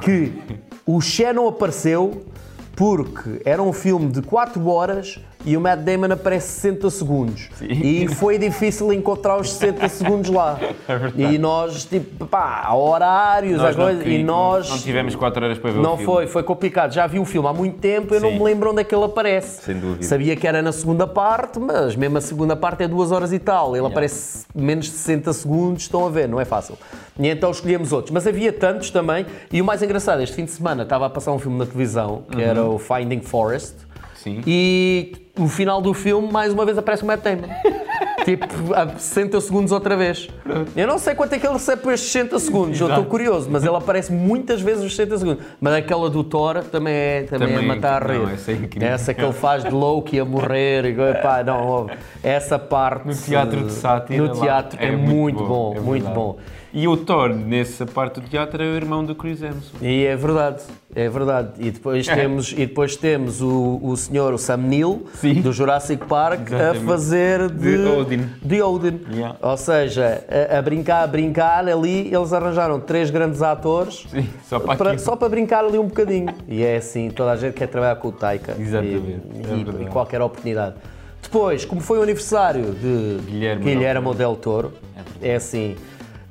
Que 0.00 0.32
o 0.84 1.00
Che 1.00 1.32
não 1.32 1.46
apareceu 1.46 2.26
porque 2.74 3.40
era 3.44 3.62
um 3.62 3.72
filme 3.72 4.10
de 4.10 4.20
4 4.22 4.66
horas 4.66 5.20
e 5.44 5.56
o 5.56 5.60
Matt 5.60 5.80
Damon 5.80 6.12
aparece 6.12 6.48
60 6.60 6.90
segundos. 6.90 7.48
E 7.60 8.08
foi 8.14 8.38
difícil 8.38 8.92
encontrar 8.92 9.38
os 9.40 9.52
60 9.52 9.88
segundos 9.88 10.30
lá. 10.30 10.58
e 11.16 11.38
nós, 11.38 11.84
tipo, 11.84 12.26
pá, 12.26 12.62
há 12.64 12.74
horários, 12.76 13.60
há 13.60 13.62
É 13.62 13.66
Nós 13.66 13.76
não, 13.76 13.84
coisas, 13.84 14.06
e 14.06 14.22
nós. 14.22 14.70
não 14.70 14.78
tivemos 14.78 15.14
4 15.16 15.44
horas 15.44 15.58
para 15.58 15.70
ver 15.72 15.80
Não 15.80 15.94
o 15.94 15.96
filme. 15.96 16.12
foi, 16.12 16.26
foi 16.26 16.42
complicado. 16.42 16.92
Já 16.92 17.06
vi 17.06 17.18
o 17.18 17.24
filme 17.24 17.48
há 17.48 17.52
muito 17.52 17.78
tempo, 17.78 18.14
eu 18.14 18.20
não 18.20 18.30
Sim. 18.30 18.38
me 18.38 18.44
lembro 18.44 18.70
onde 18.70 18.80
é 18.80 18.84
que 18.84 18.94
ele 18.94 19.04
aparece. 19.04 19.62
Sem 19.62 19.78
dúvida. 19.78 20.02
Sabia 20.04 20.36
que 20.36 20.46
era 20.46 20.62
na 20.62 20.72
segunda 20.72 21.06
parte, 21.06 21.58
mas 21.58 21.96
mesmo 21.96 22.18
a 22.18 22.20
segunda 22.20 22.54
parte 22.56 22.84
é 22.84 22.88
duas 22.88 23.10
horas 23.12 23.32
e 23.32 23.38
tal. 23.38 23.76
Ele 23.76 23.86
aparece 23.86 24.46
menos 24.54 24.86
de 24.86 24.92
60 24.92 25.32
segundos, 25.32 25.82
estão 25.82 26.06
a 26.06 26.10
ver, 26.10 26.28
não 26.28 26.40
é 26.40 26.44
fácil. 26.44 26.78
E 27.18 27.28
então 27.28 27.50
escolhemos 27.50 27.92
outros. 27.92 28.12
Mas 28.12 28.26
havia 28.26 28.52
tantos 28.52 28.90
também. 28.90 29.26
E 29.52 29.60
o 29.60 29.64
mais 29.64 29.82
engraçado, 29.82 30.22
este 30.22 30.36
fim 30.36 30.44
de 30.44 30.50
semana 30.50 30.82
estava 30.84 31.06
a 31.06 31.10
passar 31.10 31.32
um 31.32 31.38
filme 31.38 31.58
na 31.58 31.66
televisão, 31.66 32.22
que 32.30 32.40
era 32.42 32.64
o 32.64 32.78
Finding 32.78 33.20
Forest. 33.20 33.74
Sim. 34.22 34.40
E 34.46 35.12
no 35.36 35.48
final 35.48 35.80
do 35.80 35.92
filme, 35.92 36.30
mais 36.30 36.52
uma 36.52 36.64
vez, 36.64 36.78
aparece 36.78 37.02
o 37.02 37.06
Matt 37.06 37.22
Damon. 37.22 37.48
tipo, 38.24 38.46
a 38.72 38.96
60 38.96 39.40
segundos 39.40 39.72
outra 39.72 39.96
vez. 39.96 40.28
Eu 40.76 40.86
não 40.86 40.96
sei 40.98 41.14
quanto 41.14 41.32
é 41.32 41.38
que 41.40 41.46
ele 41.46 41.54
recebe 41.54 41.82
por 41.82 41.92
estes 41.92 42.10
60 42.12 42.38
segundos, 42.38 42.80
eu 42.80 42.88
estou 42.88 43.04
curioso, 43.04 43.48
mas 43.50 43.64
ele 43.64 43.74
aparece 43.74 44.12
muitas 44.12 44.60
vezes 44.60 44.84
os 44.84 44.94
60 44.94 45.18
segundos. 45.18 45.44
Mas 45.60 45.74
aquela 45.74 46.08
do 46.08 46.22
Thor 46.22 46.62
também 46.64 46.94
é, 46.94 47.22
também 47.24 47.48
Também 47.48 47.64
é 47.64 47.66
matar 47.66 48.08
a 48.08 48.14
não, 48.14 48.26
rir. 48.26 48.34
essa 48.34 48.52
é. 48.52 48.58
Essa 48.80 49.14
que 49.14 49.22
ele 49.22 49.32
faz 49.32 49.64
de 49.64 49.70
Loki 49.70 50.20
a 50.20 50.24
morrer. 50.24 50.84
E, 50.84 50.94
pá, 51.20 51.42
não, 51.42 51.90
essa 52.22 52.58
parte. 52.58 53.08
No 53.08 53.14
teatro 53.14 53.64
de 53.64 53.72
sátira. 53.72 54.22
No 54.22 54.40
teatro 54.40 54.78
é, 54.80 54.92
muito 54.92 55.42
bom, 55.44 55.74
é 55.76 55.80
muito 55.80 56.04
verdade. 56.04 56.14
bom. 56.14 56.36
E 56.74 56.88
o 56.88 56.96
Thor, 56.96 57.28
nessa 57.28 57.84
parte 57.84 58.18
do 58.18 58.26
teatro, 58.28 58.62
é 58.62 58.66
o 58.66 58.74
irmão 58.74 59.04
do 59.04 59.14
Chris 59.14 59.42
Hemsworth. 59.42 59.82
E 59.82 60.06
é 60.06 60.16
verdade, 60.16 60.62
é 60.96 61.06
verdade. 61.06 61.50
E 61.58 61.70
depois 61.70 62.06
temos, 62.08 62.52
e 62.52 62.56
depois 62.66 62.96
temos 62.96 63.42
o, 63.42 63.78
o 63.82 63.94
senhor, 63.94 64.32
o 64.32 64.38
Sam 64.38 64.56
Neill, 64.56 65.06
Sim. 65.14 65.34
do 65.42 65.52
Jurassic 65.52 66.06
Park, 66.06 66.50
a 66.50 66.54
Exatamente. 66.54 66.84
fazer 66.86 67.50
de, 67.50 67.76
De 67.76 67.84
Odin. 67.86 68.26
de 68.42 68.62
Odin. 68.62 69.00
Yeah. 69.12 69.36
Ou 69.42 69.56
seja, 69.58 70.24
a, 70.50 70.58
a 70.58 70.62
brincar, 70.62 71.02
a 71.02 71.06
brincar 71.06 71.68
ali, 71.68 72.06
eles 72.14 72.32
arranjaram 72.32 72.80
três 72.80 73.10
grandes 73.10 73.42
atores 73.42 74.06
Sim, 74.10 74.26
só 74.48 74.58
para 74.58 74.76
para, 74.76 74.98
só 74.98 75.14
para 75.14 75.28
brincar 75.28 75.64
ali 75.66 75.78
um 75.78 75.86
bocadinho. 75.88 76.34
E 76.48 76.62
é 76.62 76.76
assim, 76.76 77.10
toda 77.10 77.32
a 77.32 77.36
gente 77.36 77.52
quer 77.52 77.66
trabalhar 77.66 77.96
com 77.96 78.08
o 78.08 78.12
Taika. 78.12 78.56
Exatamente, 78.58 79.20
E, 79.34 79.78
é 79.78 79.82
e- 79.82 79.84
e 79.84 79.86
qualquer 79.90 80.22
oportunidade. 80.22 80.76
Depois, 81.22 81.64
como 81.66 81.80
foi 81.82 81.98
o 81.98 82.02
aniversário 82.02 82.72
de 82.72 83.18
Guilherme 83.30 83.62
Guilherme 83.64 84.14
Del 84.14 84.34
Toro, 84.36 84.72
é 85.20 85.36
assim, 85.36 85.76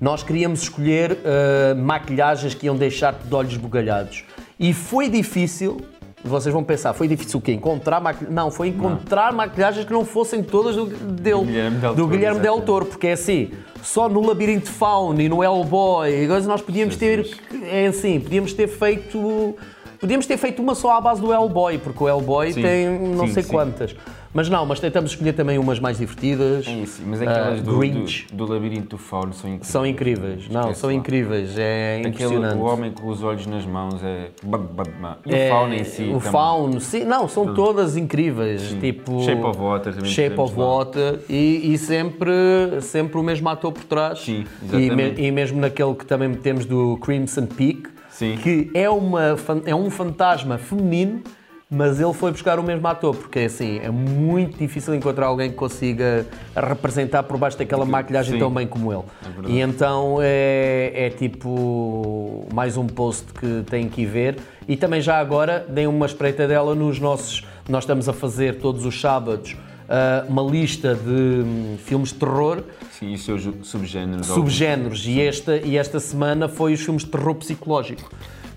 nós 0.02 0.24
queríamos 0.24 0.64
escolher 0.64 1.12
uh, 1.12 1.76
maquilhagens 1.80 2.56
que 2.56 2.66
iam 2.66 2.76
deixar-te 2.76 3.28
de 3.28 3.36
olhos 3.36 3.56
bugalhados. 3.56 4.26
E 4.60 4.74
foi 4.74 5.08
difícil, 5.08 5.80
vocês 6.26 6.52
vão 6.52 6.64
pensar, 6.64 6.94
foi 6.94 7.08
difícil 7.08 7.38
o 7.38 7.42
quê? 7.42 7.54
Encontrar 7.54 8.02
maquilhagens? 8.02 8.36
Não, 8.36 8.50
foi 8.50 8.70
encontrar 8.70 9.32
maquilhagens 9.32 9.86
que 9.86 9.94
não 9.94 10.04
fossem 10.04 10.42
todas 10.42 10.76
do, 10.76 10.88
dele, 10.88 11.46
Guilherme 11.46 11.78
Del 11.78 11.92
do 11.92 11.96
Toro, 11.98 12.08
Guilherme 12.08 12.40
Del. 12.40 12.62
Toro, 12.62 12.86
porque 12.88 13.08
é 13.08 13.12
assim, 13.12 13.52
só 13.84 14.10
no 14.10 14.26
Labirinto 14.26 14.72
Fauna 14.72 15.22
e 15.22 15.30
no 15.30 15.44
Hellboy, 15.44 16.24
e 16.24 16.28
coisas, 16.28 16.48
nós 16.48 16.64
podíamos 16.64 16.96
ter, 16.96 17.38
é 17.64 17.86
assim, 17.86 18.20
podíamos 18.20 18.54
ter 18.54 18.68
feito, 18.68 19.56
podíamos 20.00 20.26
ter 20.26 20.38
feito 20.38 20.64
uma 20.64 20.74
só 20.74 20.98
à 20.98 21.02
base 21.02 21.22
do 21.22 21.32
Hellboy, 21.32 21.78
porque 21.78 22.04
o 22.04 22.10
Hellboy 22.10 22.54
Sim, 22.54 22.62
tem 22.64 23.00
não 23.00 23.28
sim, 23.28 23.34
sei 23.34 23.44
sim. 23.44 23.50
quantas. 23.50 23.96
Mas 24.34 24.48
não, 24.48 24.66
mas 24.66 24.80
tentamos 24.80 25.12
escolher 25.12 25.34
também 25.34 25.58
umas 25.58 25.78
mais 25.78 25.98
divertidas. 25.98 26.66
É 26.66 26.72
isso, 26.72 27.02
mas 27.06 27.22
aquelas 27.22 27.60
Ah, 27.60 27.62
do, 27.64 27.78
Grinch. 27.78 28.28
do, 28.32 28.46
do 28.46 28.54
labirinto 28.54 28.88
do 28.92 28.98
fauno 28.98 29.34
são 29.34 29.50
incríveis. 29.50 29.68
São 29.72 29.86
incríveis, 29.86 30.50
não, 30.50 30.74
são 30.74 30.90
lá. 30.90 30.96
incríveis, 30.96 31.58
é 31.58 31.96
Aquele, 31.98 32.10
impressionante. 32.10 32.56
o 32.58 32.62
homem 32.64 32.92
com 32.92 33.08
os 33.10 33.22
olhos 33.24 33.46
nas 33.46 33.66
mãos 33.66 34.02
é... 34.02 34.30
E 35.26 35.34
É, 35.36 35.48
o 35.48 35.50
fauno 35.50 35.74
em 35.76 35.84
si 35.84 36.04
O 36.04 36.06
também. 36.18 36.20
fauno, 36.32 36.80
sim, 36.80 37.04
não, 37.04 37.28
são 37.28 37.54
todas 37.54 37.98
incríveis. 37.98 38.62
Tipo, 38.80 39.22
Shape 39.22 39.44
of 39.44 39.60
Water 39.60 39.94
também 39.96 40.10
Shape 40.10 40.40
of. 40.40 40.56
Water 40.56 41.20
e, 41.30 41.74
e 41.74 41.78
sempre, 41.78 42.32
sempre 42.82 43.18
o 43.20 43.24
mesmo 43.24 43.50
ator 43.50 43.74
por 43.74 43.84
trás. 43.84 44.20
Sim, 44.20 44.46
e, 44.64 44.68
me- 44.70 44.78
exatamente. 44.86 45.22
e 45.22 45.32
mesmo 45.32 45.60
naquele 45.60 45.94
que 45.94 46.06
também 46.06 46.34
temos 46.36 46.66
do 46.66 46.98
Crimson 47.02 47.48
Peak, 47.48 47.84
Sim. 48.10 48.38
que 48.42 48.72
é, 48.74 48.90
uma, 48.90 49.36
é 49.66 49.76
um 49.76 49.90
fantasma 49.90 50.58
feminino, 50.58 51.22
mas 51.74 52.02
ele 52.02 52.12
foi 52.12 52.32
buscar 52.32 52.60
o 52.60 52.64
mesmo 52.64 52.86
ator, 52.86 53.16
porque 53.16 53.40
assim, 53.40 53.80
é 53.80 53.90
muito 53.90 54.58
difícil 54.58 54.94
encontrar 54.94 55.28
alguém 55.28 55.50
que 55.50 55.56
consiga 55.56 56.28
representar 56.54 57.24
por 57.24 57.38
baixo 57.38 57.58
daquela 57.58 57.86
maquilhagem 57.86 58.34
sim. 58.34 58.40
tão 58.40 58.52
bem 58.52 58.68
como 58.68 58.92
ele. 58.92 59.04
verdade. 59.22 59.54
e 59.54 59.62
então 59.62 60.18
é, 60.22 60.92
é 60.94 61.10
tipo 61.10 62.46
mais 62.54 62.76
um 62.76 62.86
post 62.86 63.34
que 63.34 63.64
têm 63.70 63.88
que 63.88 64.02
ir 64.02 64.06
ver. 64.06 64.38
E 64.68 64.76
também 64.76 65.00
já 65.00 65.18
agora 65.18 65.66
deem 65.70 65.88
uma 65.88 66.06
espreita 66.06 66.46
dela 66.46 66.76
nos 66.76 67.00
nossos. 67.00 67.48
Nós 67.70 67.84
estamos 67.84 68.10
a 68.10 68.14
fazer 68.14 68.60
todos 68.60 68.86
os 68.86 69.00
sábados 69.00 69.56
ah, 69.94 70.26
uma 70.30 70.42
lista 70.42 70.96
de 70.96 71.10
hum, 71.10 71.76
filmes 71.78 72.10
de 72.10 72.16
terror, 72.16 72.64
Sim, 72.92 73.12
e 73.12 73.18
seus 73.18 73.44
subgéneros. 73.64 74.26
subgéneros. 74.28 75.06
E 75.06 75.20
esta, 75.20 75.58
e 75.58 75.78
esta 75.78 76.00
semana 76.00 76.48
foi 76.48 76.72
os 76.72 76.80
filmes 76.80 77.04
de 77.04 77.10
terror 77.10 77.36
psicológico. 77.36 78.10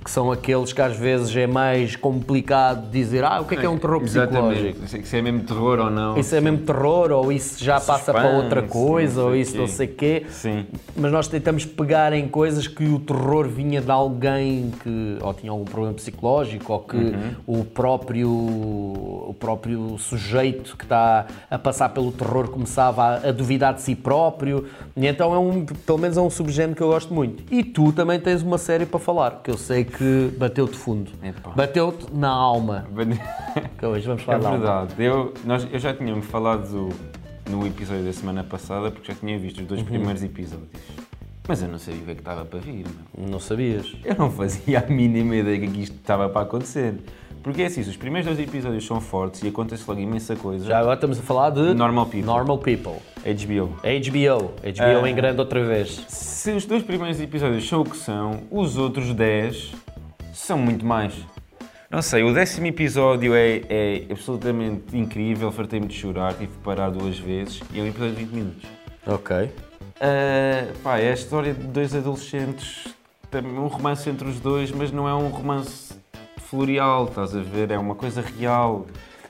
Que 0.05 0.11
são 0.11 0.31
aqueles 0.31 0.71
que 0.73 0.83
às 0.83 0.95
vezes 0.97 1.35
é 1.35 1.47
mais 1.47 1.97
complicado 1.97 2.90
dizer 2.90 3.25
ah, 3.25 3.40
o 3.40 3.47
que 3.47 3.55
é 3.55 3.57
que 3.59 3.64
é 3.64 3.69
um 3.71 3.79
terror 3.79 4.01
psicológico? 4.03 4.83
Exatamente. 4.83 5.09
Se 5.09 5.17
é 5.17 5.23
mesmo 5.23 5.40
terror 5.45 5.79
ou 5.79 5.90
não. 5.90 6.19
Isso 6.19 6.35
é 6.35 6.40
mesmo 6.43 6.59
terror, 6.59 7.11
ou 7.11 7.33
isso 7.33 7.64
já 7.64 7.81
passa 7.81 8.12
para 8.12 8.29
outra 8.29 8.62
coisa, 8.62 9.23
ou 9.23 9.35
isso 9.35 9.53
quê. 9.53 9.59
não 9.59 9.67
sei 9.67 9.87
quê. 9.87 10.27
Sim. 10.29 10.67
Mas 10.95 11.11
nós 11.11 11.27
tentamos 11.27 11.64
pegar 11.64 12.12
em 12.12 12.29
coisas 12.29 12.69
que 12.69 12.85
o 12.85 12.99
terror 12.99 13.49
vinha 13.49 13.81
de 13.81 13.90
alguém 13.90 14.71
que 14.83 15.17
ou 15.23 15.33
tinha 15.33 15.51
algum 15.51 15.64
problema 15.64 15.95
psicológico, 15.95 16.73
ou 16.73 16.81
que 16.81 16.97
Uhum. 16.97 17.35
o, 17.47 17.64
próprio, 17.64 18.29
o 18.31 19.35
próprio 19.38 19.97
sujeito 19.99 20.77
que 20.77 20.85
está 20.85 21.27
a 21.51 21.59
passar 21.59 21.88
pelo 21.90 22.12
terror 22.12 22.49
começava 22.49 23.03
a, 23.03 23.29
a 23.29 23.33
duvidar 23.33 23.73
de 23.75 23.81
si 23.83 23.95
próprio. 23.95 24.67
E 24.97 25.07
então 25.07 25.35
é 25.35 25.38
um, 25.38 25.64
pelo 25.64 25.99
menos 25.99 26.17
é 26.17 26.21
um 26.21 26.31
subgénero 26.31 26.75
que 26.77 26.83
eu 26.83 26.88
gosto 26.88 27.12
muito. 27.14 27.43
E 27.51 27.62
tu 27.62 27.93
também 27.93 28.19
tens 28.21 28.43
uma 28.43 28.59
série 28.59 28.85
para 28.87 29.01
falar, 29.01 29.40
que 29.43 29.51
eu 29.51 29.57
sei 29.57 29.85
que 29.85 29.93
bateu-te 30.38 30.76
fundo. 30.76 31.11
Bateu-te 31.54 32.12
na 32.14 32.28
alma. 32.30 32.87
Que 33.78 33.87
hoje 33.87 34.07
vamos 34.07 34.22
É 34.22 34.24
falar 34.26 34.46
alma. 34.50 34.59
verdade. 34.59 34.94
Eu, 35.02 35.35
nós, 35.44 35.66
eu 35.70 35.78
já 35.78 35.94
tínhamos 35.94 36.26
falado 36.26 36.88
no 37.50 37.66
episódio 37.66 38.04
da 38.04 38.12
semana 38.12 38.42
passada, 38.42 38.90
porque 38.90 39.12
já 39.12 39.18
tinha 39.18 39.38
visto 39.38 39.61
os 39.61 39.66
dois 39.66 39.80
Uhum. 39.80 39.87
primeiros 39.87 40.22
episódios. 40.22 40.68
Mas 41.46 41.61
eu 41.62 41.68
não 41.68 41.78
sabia 41.78 42.00
o 42.00 42.04
que 42.07 42.11
é 42.11 42.14
que 42.14 42.20
estava 42.22 42.44
para 42.46 42.59
vir, 42.59 42.87
meu. 43.16 43.28
Não 43.28 43.38
sabias? 43.38 43.94
Eu 44.02 44.14
não 44.16 44.30
fazia 44.30 44.78
a 44.80 44.87
mínima 44.90 45.37
ideia 45.37 45.61
que 45.61 45.80
isto 45.83 45.96
estava 45.96 46.28
para 46.28 46.40
acontecer. 46.42 46.94
Porque 47.44 47.61
é 47.62 47.66
assim, 47.66 47.83
os 47.83 47.96
primeiros 47.96 48.26
dois 48.35 48.40
episódios 48.48 48.87
são 48.87 49.00
fortes 49.02 49.42
e 49.42 49.48
acontece 49.48 49.85
logo 49.87 50.00
imensa 50.00 50.35
coisa. 50.35 50.64
Já 50.64 50.78
agora 50.78 50.94
estamos 50.94 51.18
a 51.18 51.22
falar 51.22 51.50
de 51.50 51.74
Normal 51.74 52.07
People. 52.07 52.22
Normal 52.22 52.59
People. 52.59 52.94
HBO. 53.22 53.76
HBO. 53.83 54.50
HBO 54.62 55.04
Ah. 55.04 55.11
em 55.11 55.14
grande 55.14 55.38
outra 55.40 55.62
vez. 55.62 56.04
Se 56.09 56.50
os 56.52 56.64
dois 56.64 56.83
primeiros 56.83 57.20
episódios 57.20 57.68
são 57.68 57.83
o 57.83 57.85
que 57.85 57.98
são, 57.98 58.40
os 58.50 58.78
outros 58.78 59.12
10 59.12 59.72
são 60.33 60.57
muito 60.59 60.87
mais. 60.87 61.12
Não 61.90 62.00
sei, 62.02 62.22
o 62.24 62.33
décimo 62.33 62.66
episódio 62.66 63.35
é, 63.35 63.61
é 63.68 64.07
absolutamente 64.11 64.96
incrível, 64.96 65.52
fartei-me 65.52 65.87
de 65.87 65.94
chorar, 65.94 66.33
tive 66.33 66.46
que 66.48 66.59
parar 66.64 66.90
duas 66.90 67.18
vezes 67.18 67.61
e 67.72 67.78
é 67.78 67.83
um 67.83 67.87
episódio 67.87 68.14
de 68.14 68.24
20 68.24 68.33
minutos. 68.35 68.64
Ok. 69.07 69.50
Ah, 70.00 70.72
pá, 70.83 70.98
é 70.98 71.11
a 71.11 71.14
história 71.14 71.52
de 71.54 71.62
dois 71.66 71.94
adolescentes, 71.94 72.87
um 73.35 73.66
romance 73.66 74.09
entre 74.09 74.26
os 74.26 74.40
dois, 74.40 74.72
mas 74.72 74.90
não 74.90 75.07
é 75.09 75.14
um 75.14 75.28
romance 75.28 75.93
floreal, 76.64 77.07
estás 77.07 77.35
a 77.37 77.40
ver? 77.40 77.71
É 77.73 77.79
uma 77.79 77.95
coisa 77.97 78.23
real. 78.23 78.87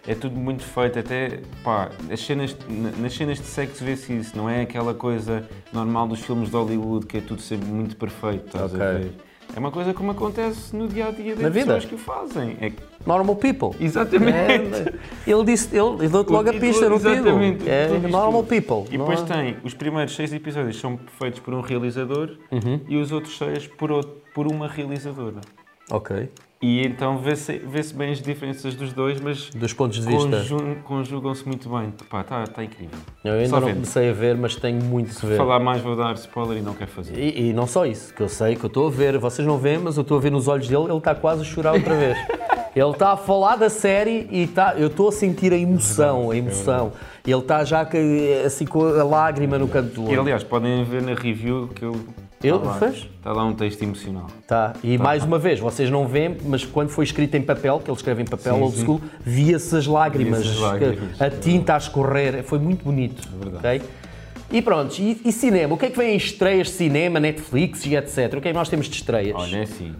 É 0.06 0.14
tudo 0.14 0.36
muito 0.38 0.62
feito, 0.62 0.98
até 0.98 1.40
pá, 1.62 1.88
as 2.12 2.20
cenas, 2.20 2.54
na- 2.68 2.90
nas 2.90 3.14
cenas 3.14 3.38
de 3.38 3.46
sexo 3.46 3.82
vê-se 3.82 4.12
isso, 4.14 4.36
não 4.36 4.50
é 4.50 4.60
aquela 4.60 4.92
coisa 4.92 5.48
normal 5.72 6.06
dos 6.06 6.20
filmes 6.20 6.50
de 6.50 6.56
Hollywood 6.56 7.06
que 7.06 7.16
é 7.16 7.20
tudo 7.22 7.40
sempre 7.40 7.66
muito 7.70 7.96
perfeito, 7.96 8.44
estás 8.44 8.74
a 8.74 8.76
Ok. 8.76 8.86
ver? 8.98 9.12
É 9.56 9.58
uma 9.58 9.70
coisa 9.70 9.94
como 9.94 10.10
acontece 10.10 10.76
no 10.76 10.88
dia 10.88 11.06
a 11.08 11.10
dia 11.10 11.34
das 11.36 11.54
pessoas 11.54 11.84
que 11.86 11.94
o 11.94 11.98
fazem. 11.98 12.54
É, 12.60 12.70
Normal 13.06 13.36
People. 13.36 13.70
exatamente. 13.80 14.34
É, 14.36 15.30
ele 15.30 15.44
disse, 15.44 15.74
ele, 15.74 15.94
ele 16.00 16.08
deu-te 16.08 16.30
logo 16.32 16.50
a 16.50 16.52
pista 16.52 16.86
no 16.88 16.98
título. 16.98 17.40
É 17.66 17.88
Normal. 18.08 18.42
People. 18.44 18.84
E 18.94 18.98
depois 18.98 19.22
é? 19.22 19.24
tem, 19.24 19.56
os 19.64 19.72
primeiros 19.72 20.14
seis 20.14 20.34
episódios 20.34 20.78
são 20.78 20.98
feitos 21.18 21.40
por 21.40 21.54
um 21.54 21.62
realizador 21.62 22.36
Uhum. 22.52 22.80
e 22.88 22.96
os 22.98 23.10
outros 23.10 23.38
seis 23.38 23.66
por, 23.66 23.90
outro- 23.90 24.20
por 24.34 24.46
uma 24.52 24.68
realizadora. 24.68 25.40
Ok. 25.90 26.28
E 26.66 26.86
então 26.86 27.18
vê-se 27.18 27.58
vê 27.58 27.82
bem 27.94 28.10
as 28.12 28.22
diferenças 28.22 28.74
dos 28.74 28.90
dois, 28.94 29.20
mas 29.20 29.50
Dos 29.50 29.74
pontos 29.74 30.00
de 30.00 30.06
vista. 30.06 30.42
conjugam-se 30.84 31.46
muito 31.46 31.68
bem. 31.68 31.92
Pá, 32.08 32.22
está 32.22 32.46
tá 32.46 32.64
incrível. 32.64 32.98
Eu 33.22 33.34
ainda 33.34 33.48
Só 33.48 33.60
não 33.60 33.66
vendo. 33.66 33.74
comecei 33.74 34.08
a 34.08 34.12
ver, 34.14 34.34
mas 34.34 34.56
tenho 34.56 34.82
muito 34.82 35.14
que 35.14 35.26
ver. 35.26 35.36
Falar 35.36 35.58
mais 35.60 35.82
vou 35.82 35.94
dar 35.94 36.14
spoiler 36.14 36.56
e 36.56 36.62
não 36.62 36.72
quero 36.72 36.90
fazer. 36.90 37.18
E, 37.18 37.50
e 37.50 37.52
não 37.52 37.66
só 37.66 37.84
isso, 37.84 38.14
que 38.14 38.22
eu 38.22 38.30
sei, 38.30 38.56
que 38.56 38.64
eu 38.64 38.68
estou 38.68 38.86
a 38.86 38.90
ver, 38.90 39.18
vocês 39.18 39.46
não 39.46 39.58
veem, 39.58 39.76
mas 39.78 39.98
eu 39.98 40.00
estou 40.02 40.16
a 40.16 40.20
ver 40.20 40.30
nos 40.30 40.48
olhos 40.48 40.66
dele, 40.66 40.84
ele 40.84 40.96
está 40.96 41.14
quase 41.14 41.42
a 41.42 41.44
chorar 41.44 41.74
outra 41.74 41.94
vez. 41.94 42.16
Ele 42.74 42.90
está 42.90 43.12
a 43.12 43.16
falar 43.16 43.54
da 43.54 43.70
série 43.70 44.26
e 44.32 44.42
está, 44.42 44.74
eu 44.76 44.88
estou 44.88 45.08
a 45.08 45.12
sentir 45.12 45.52
a 45.52 45.56
emoção, 45.56 46.32
a 46.32 46.36
emoção. 46.36 46.90
Ele 47.24 47.38
está 47.38 47.62
já 47.64 47.84
que- 47.84 48.42
assim 48.44 48.66
com 48.66 48.82
a 48.84 49.04
lágrima 49.04 49.56
no 49.56 49.68
canto 49.68 49.90
do 49.94 50.00
E 50.06 50.08
olho. 50.08 50.22
aliás, 50.22 50.42
podem 50.42 50.82
ver 50.82 51.00
na 51.00 51.14
review 51.14 51.68
que 51.72 51.84
eu. 51.84 51.92
Ele 52.44 52.58
tá 52.58 52.64
lá, 52.64 52.74
fez? 52.74 52.96
Está 52.96 53.32
lá 53.32 53.44
um 53.44 53.54
texto 53.54 53.82
emocional. 53.82 54.26
Tá. 54.46 54.74
E 54.84 54.98
mais 54.98 55.24
uma 55.24 55.38
vez, 55.38 55.58
vocês 55.58 55.90
não 55.90 56.06
veem, 56.06 56.36
mas 56.44 56.64
quando 56.64 56.90
foi 56.90 57.04
escrito 57.04 57.34
em 57.36 57.42
papel, 57.42 57.80
que 57.82 57.90
ele 57.90 57.96
escreve 57.96 58.22
em 58.22 58.26
papel 58.26 58.56
Sim, 58.56 58.62
old 58.62 58.78
school, 58.78 59.00
via-se 59.24 59.76
as 59.76 59.86
lágrimas, 59.86 60.40
as 60.40 60.58
lágrimas, 60.58 61.20
a 61.20 61.30
tinta 61.30 61.74
a 61.74 61.78
escorrer, 61.78 62.42
foi 62.44 62.58
muito 62.58 62.84
bonito. 62.84 63.26
verdade. 63.40 63.78
ok? 63.78 63.82
E 64.50 64.62
pronto, 64.62 64.98
e, 64.98 65.20
e 65.24 65.32
cinema? 65.32 65.74
O 65.74 65.78
que 65.78 65.86
é 65.86 65.90
que 65.90 65.96
vem 65.96 66.14
em 66.14 66.16
estreias 66.16 66.68
de 66.68 66.74
cinema, 66.74 67.18
Netflix 67.18 67.86
e 67.86 67.96
etc? 67.96 68.34
O 68.36 68.40
que 68.40 68.48
é 68.48 68.52
que 68.52 68.52
nós 68.52 68.68
temos 68.68 68.86
de 68.86 68.96
estreias? 68.96 69.34
Olha, 69.34 69.56
é 69.56 69.62
assim. 69.62 69.94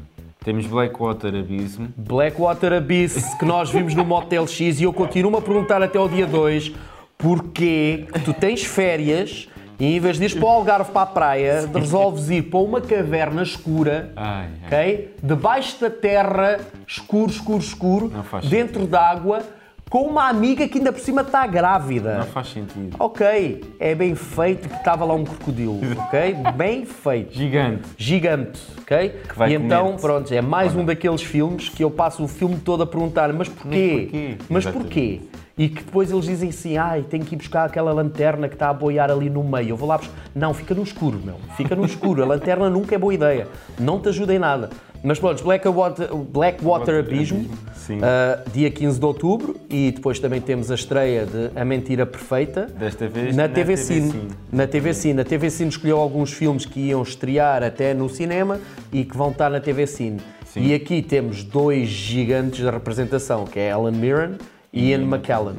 Temos 0.45 0.67
Blackwater 0.67 1.35
Abysm. 1.35 1.87
Blackwater 1.97 2.75
Abyss, 2.75 3.35
que 3.39 3.47
nós 3.47 3.71
vimos 3.71 3.95
no 3.95 4.05
Motel 4.05 4.47
X, 4.47 4.79
e 4.79 4.85
eu 4.85 4.93
continuo 4.93 5.35
a 5.39 5.41
perguntar 5.41 5.83
até 5.83 5.99
ao 5.99 6.07
dia 6.07 6.27
2 6.27 6.73
porquê 7.17 8.05
que 8.13 8.21
tu 8.21 8.35
tens 8.35 8.63
férias 8.63 9.49
e 9.79 9.97
em 9.97 10.01
vez 10.01 10.19
de 10.19 10.25
ires 10.25 10.35
para 10.35 10.45
o 10.47 10.49
Algarve 10.51 10.91
para 10.93 11.03
a 11.03 11.07
praia, 11.07 11.69
resolves 11.75 12.31
ir 12.31 12.43
para 12.43 12.61
uma 12.61 12.81
caverna 12.81 13.43
escura, 13.43 14.13
Ai, 14.17 14.49
ai. 14.63 14.67
ok? 14.67 15.15
Debaixo 15.23 15.81
da 15.81 15.91
terra, 15.91 16.61
escuro, 16.87 17.31
escuro, 17.31 17.59
escuro, 17.59 18.13
dentro 18.49 18.87
d'água, 18.87 19.43
com 19.91 20.03
uma 20.09 20.29
amiga 20.29 20.67
que 20.67 20.79
ainda 20.79 20.93
por 20.93 21.01
cima 21.01 21.21
está 21.23 21.47
grávida. 21.47 22.19
Não 22.19 22.27
faz 22.27 22.49
sentido. 22.49 22.97
Ok, 22.99 23.63
é 23.79 23.95
bem 23.95 24.15
feito 24.15 24.69
que 24.69 24.75
estava 24.75 25.05
lá 25.05 25.15
um 25.15 25.25
crocodilo, 25.25 25.79
ok? 26.07 26.35
Bem 26.57 26.85
feito 26.85 27.33
Gigante. 27.35 27.83
gigante, 27.97 28.61
ok? 28.81 29.21
vai 29.37 29.51
e 29.53 29.55
então, 29.55 29.97
pronto, 29.97 30.33
é 30.33 30.41
mais 30.41 30.75
um 30.75 30.85
daqueles 30.85 31.23
filmes 31.23 31.69
que 31.69 31.85
eu 31.85 31.91
passo 31.91 32.25
o 32.25 32.29
filme 32.29 32.57
todo 32.57 32.83
a 32.83 32.87
perguntar, 32.87 33.33
mas 33.33 33.49
porquê? 33.49 34.09
porquê? 34.11 34.37
Mas 34.49 34.67
porquê? 34.67 35.21
E 35.57 35.69
que 35.69 35.85
depois 35.85 36.11
eles 36.11 36.25
dizem 36.25 36.49
assim, 36.49 36.77
ai, 36.77 37.03
tenho 37.09 37.25
que 37.25 37.37
ir 37.37 37.39
buscar 37.39 37.65
aquela 37.65 37.93
lanterna 37.93 38.49
que 38.49 38.57
está 38.57 38.71
a 38.71 38.75
boiar 38.75 39.09
ali 39.11 39.31
no 39.31 39.45
meio. 39.45 39.71
Eu 39.71 39.77
vou 39.77 39.89
lá 39.89 39.99
buscar. 39.99 40.15
Não, 40.35 40.53
fica 40.53 40.75
no 40.75 40.83
escuro, 40.83 41.21
meu. 41.25 41.37
Fica 41.57 41.77
no 41.77 41.85
escuro. 41.85 42.25
A 42.25 42.27
lanterna 42.27 42.69
nunca 42.69 42.97
é 42.97 42.99
boa 42.99 43.15
ideia. 43.15 43.47
Não 43.79 44.01
te 44.01 44.09
ajuda 44.09 44.35
em 44.35 44.39
nada. 44.39 44.71
Mas 45.01 45.19
pronto, 45.19 45.45
Blackwater, 45.45 46.17
Blackwater 46.17 47.01
Abysm, 47.01 47.45
Sim. 47.75 47.99
ah, 48.03 48.43
dia 48.53 48.71
15 48.71 48.99
de 48.99 49.05
outubro, 49.05 49.55
e 49.69 49.93
depois 49.93 50.19
também 50.19 50.41
temos 50.41 50.71
a 50.71 50.75
estreia 50.75 51.27
de 51.27 51.51
A 51.55 51.63
Mentira 51.63 52.07
Perfeita. 52.07 52.63
Desta 52.63 53.07
vez 53.07 53.37
Na 53.37 53.43
na 53.43 53.49
TV 53.51 53.75
TV 53.75 53.77
Cine. 53.77 54.11
Cine. 54.11 54.29
Na 54.51 54.67
TV 54.67 54.95
Cine. 54.95 55.21
A 55.21 55.25
TV 55.25 55.51
Cine 55.51 55.69
escolheu 55.69 55.99
alguns 55.99 56.33
filmes 56.33 56.65
que 56.65 56.81
iam 56.81 57.03
estrear 57.03 57.63
até 57.63 57.93
no 57.93 58.09
cinema 58.09 58.59
e 58.91 59.05
que 59.05 59.15
vão 59.15 59.31
estar 59.31 59.51
na 59.51 59.61
TV 59.61 59.87
Cine. 59.87 60.21
Sim. 60.47 60.63
E 60.63 60.75
aqui 60.75 61.03
temos 61.03 61.45
dois 61.45 61.87
gigantes 61.89 62.65
da 62.65 62.71
representação, 62.71 63.45
que 63.45 63.59
é 63.61 63.71
Alan 63.73 63.93
Mirren 63.93 64.37
Ian 64.75 65.03
McKellen. 65.03 65.57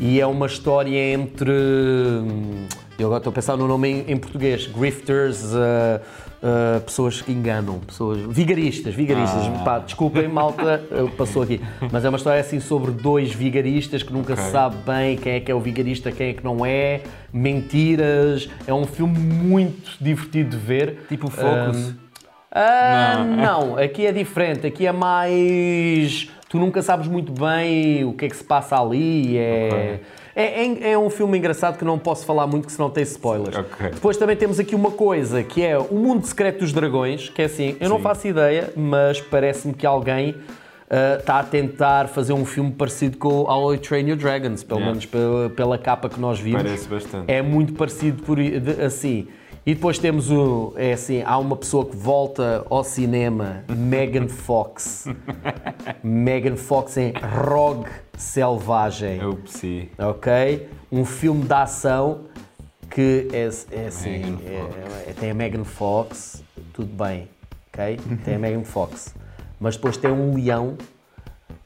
E 0.00 0.20
é 0.20 0.26
uma 0.26 0.46
história 0.46 0.98
entre. 1.12 1.50
hum, 1.50 2.66
Eu 2.98 3.06
agora 3.06 3.18
estou 3.18 3.30
a 3.30 3.34
pensar 3.34 3.56
no 3.56 3.66
nome 3.68 3.88
em, 3.88 4.12
em 4.12 4.16
português: 4.16 4.66
grifters, 4.66 5.42
uh, 5.52 6.00
uh, 6.42 6.80
pessoas 6.80 7.20
que 7.20 7.32
enganam, 7.32 7.80
pessoas. 7.80 8.20
Vigaristas, 8.20 8.94
vigaristas. 8.94 9.42
Ah. 9.46 9.62
Pá, 9.64 9.78
desculpem, 9.80 10.28
malta, 10.28 10.82
passou 11.18 11.42
aqui. 11.42 11.60
Mas 11.92 12.04
é 12.04 12.08
uma 12.08 12.16
história 12.18 12.40
assim 12.40 12.60
sobre 12.60 12.92
dois 12.92 13.32
vigaristas 13.34 14.02
que 14.02 14.12
nunca 14.12 14.32
Ok. 14.34 14.44
se 14.44 14.50
sabe 14.52 14.76
bem 14.86 15.16
quem 15.16 15.32
é 15.34 15.40
que 15.40 15.50
é 15.50 15.54
o 15.54 15.60
vigarista, 15.60 16.10
quem 16.12 16.28
é 16.30 16.32
que 16.32 16.44
não 16.44 16.64
é, 16.64 17.00
mentiras. 17.32 18.48
É 18.66 18.72
um 18.72 18.84
filme 18.86 19.18
muito 19.18 19.96
divertido 20.00 20.50
de 20.50 20.56
ver. 20.56 21.04
Tipo 21.08 21.28
Focus. 21.28 21.88
Um, 21.88 21.94
ah, 22.56 23.24
Não. 23.26 23.36
não, 23.70 23.76
aqui 23.78 24.06
é 24.06 24.12
diferente. 24.12 24.64
Aqui 24.66 24.86
é 24.86 24.92
mais. 24.92 26.30
Tu 26.54 26.58
nunca 26.60 26.82
sabes 26.82 27.08
muito 27.08 27.32
bem 27.32 28.04
o 28.04 28.12
que 28.12 28.26
é 28.26 28.28
que 28.28 28.36
se 28.36 28.44
passa 28.44 28.80
ali. 28.80 29.36
É, 29.36 29.98
é, 30.36 30.64
é, 30.64 30.92
é 30.92 30.96
um 30.96 31.10
filme 31.10 31.36
engraçado 31.36 31.76
que 31.76 31.84
não 31.84 31.98
posso 31.98 32.24
falar 32.24 32.46
muito, 32.46 32.66
que 32.68 32.72
senão 32.72 32.88
tem 32.88 33.02
spoilers. 33.02 33.56
Ok. 33.56 33.88
Depois 33.92 34.16
também 34.16 34.36
temos 34.36 34.60
aqui 34.60 34.72
uma 34.72 34.92
coisa 34.92 35.42
que 35.42 35.64
é 35.64 35.76
o 35.76 35.92
Mundo 35.96 36.24
Secreto 36.24 36.60
dos 36.60 36.72
Dragões, 36.72 37.28
que 37.28 37.42
é 37.42 37.46
assim, 37.46 37.74
eu 37.80 37.88
não 37.88 37.96
Sim. 37.96 38.02
faço 38.04 38.28
ideia, 38.28 38.72
mas 38.76 39.20
parece-me 39.20 39.74
que 39.74 39.84
alguém 39.84 40.36
ah, 40.88 41.16
está 41.18 41.40
a 41.40 41.42
tentar 41.42 42.06
fazer 42.06 42.32
um 42.34 42.44
filme 42.44 42.70
parecido 42.70 43.18
com 43.18 43.50
How 43.50 43.74
I 43.74 43.78
Train 43.78 44.06
Your 44.10 44.16
Dragons, 44.16 44.62
pelo 44.62 44.78
Yeah. 44.78 44.92
menos 44.92 45.06
pela, 45.06 45.50
pela 45.50 45.76
capa 45.76 46.08
que 46.08 46.20
nós 46.20 46.38
vimos. 46.38 46.62
Parece 46.62 46.86
bastante. 46.88 47.24
É 47.32 47.42
muito 47.42 47.72
parecido 47.72 48.22
por, 48.22 48.36
de- 48.36 48.80
assim. 48.80 49.26
E 49.66 49.74
depois 49.74 49.98
temos 49.98 50.30
o. 50.30 50.74
É 50.76 50.92
assim, 50.92 51.22
há 51.22 51.38
uma 51.38 51.56
pessoa 51.56 51.86
que 51.86 51.96
volta 51.96 52.66
ao 52.68 52.84
cinema, 52.84 53.64
Megan 53.74 54.28
Fox. 54.28 55.06
Megan 56.04 56.56
Fox 56.56 56.98
em 56.98 57.14
Rogue 57.46 57.88
Selvagem. 58.16 59.20
É 59.20 59.26
o 59.26 59.36
PC. 59.36 59.88
Ok? 59.98 60.68
Um 60.92 61.04
filme 61.06 61.44
de 61.44 61.52
ação 61.54 62.24
que 62.90 63.28
é, 63.32 63.48
é 63.72 63.86
assim. 63.86 64.10
Megan 64.10 64.38
é- 64.46 65.10
é- 65.10 65.14
tem 65.18 65.30
a 65.30 65.34
Megan 65.34 65.64
Fox, 65.64 66.44
tudo 66.74 66.92
bem, 66.94 67.28
ok? 67.72 67.98
Tem 68.22 68.34
a 68.34 68.38
Megan 68.38 68.64
Fox. 68.64 69.14
Mas 69.58 69.76
depois 69.76 69.96
tem 69.96 70.10
um 70.10 70.34
leão 70.34 70.76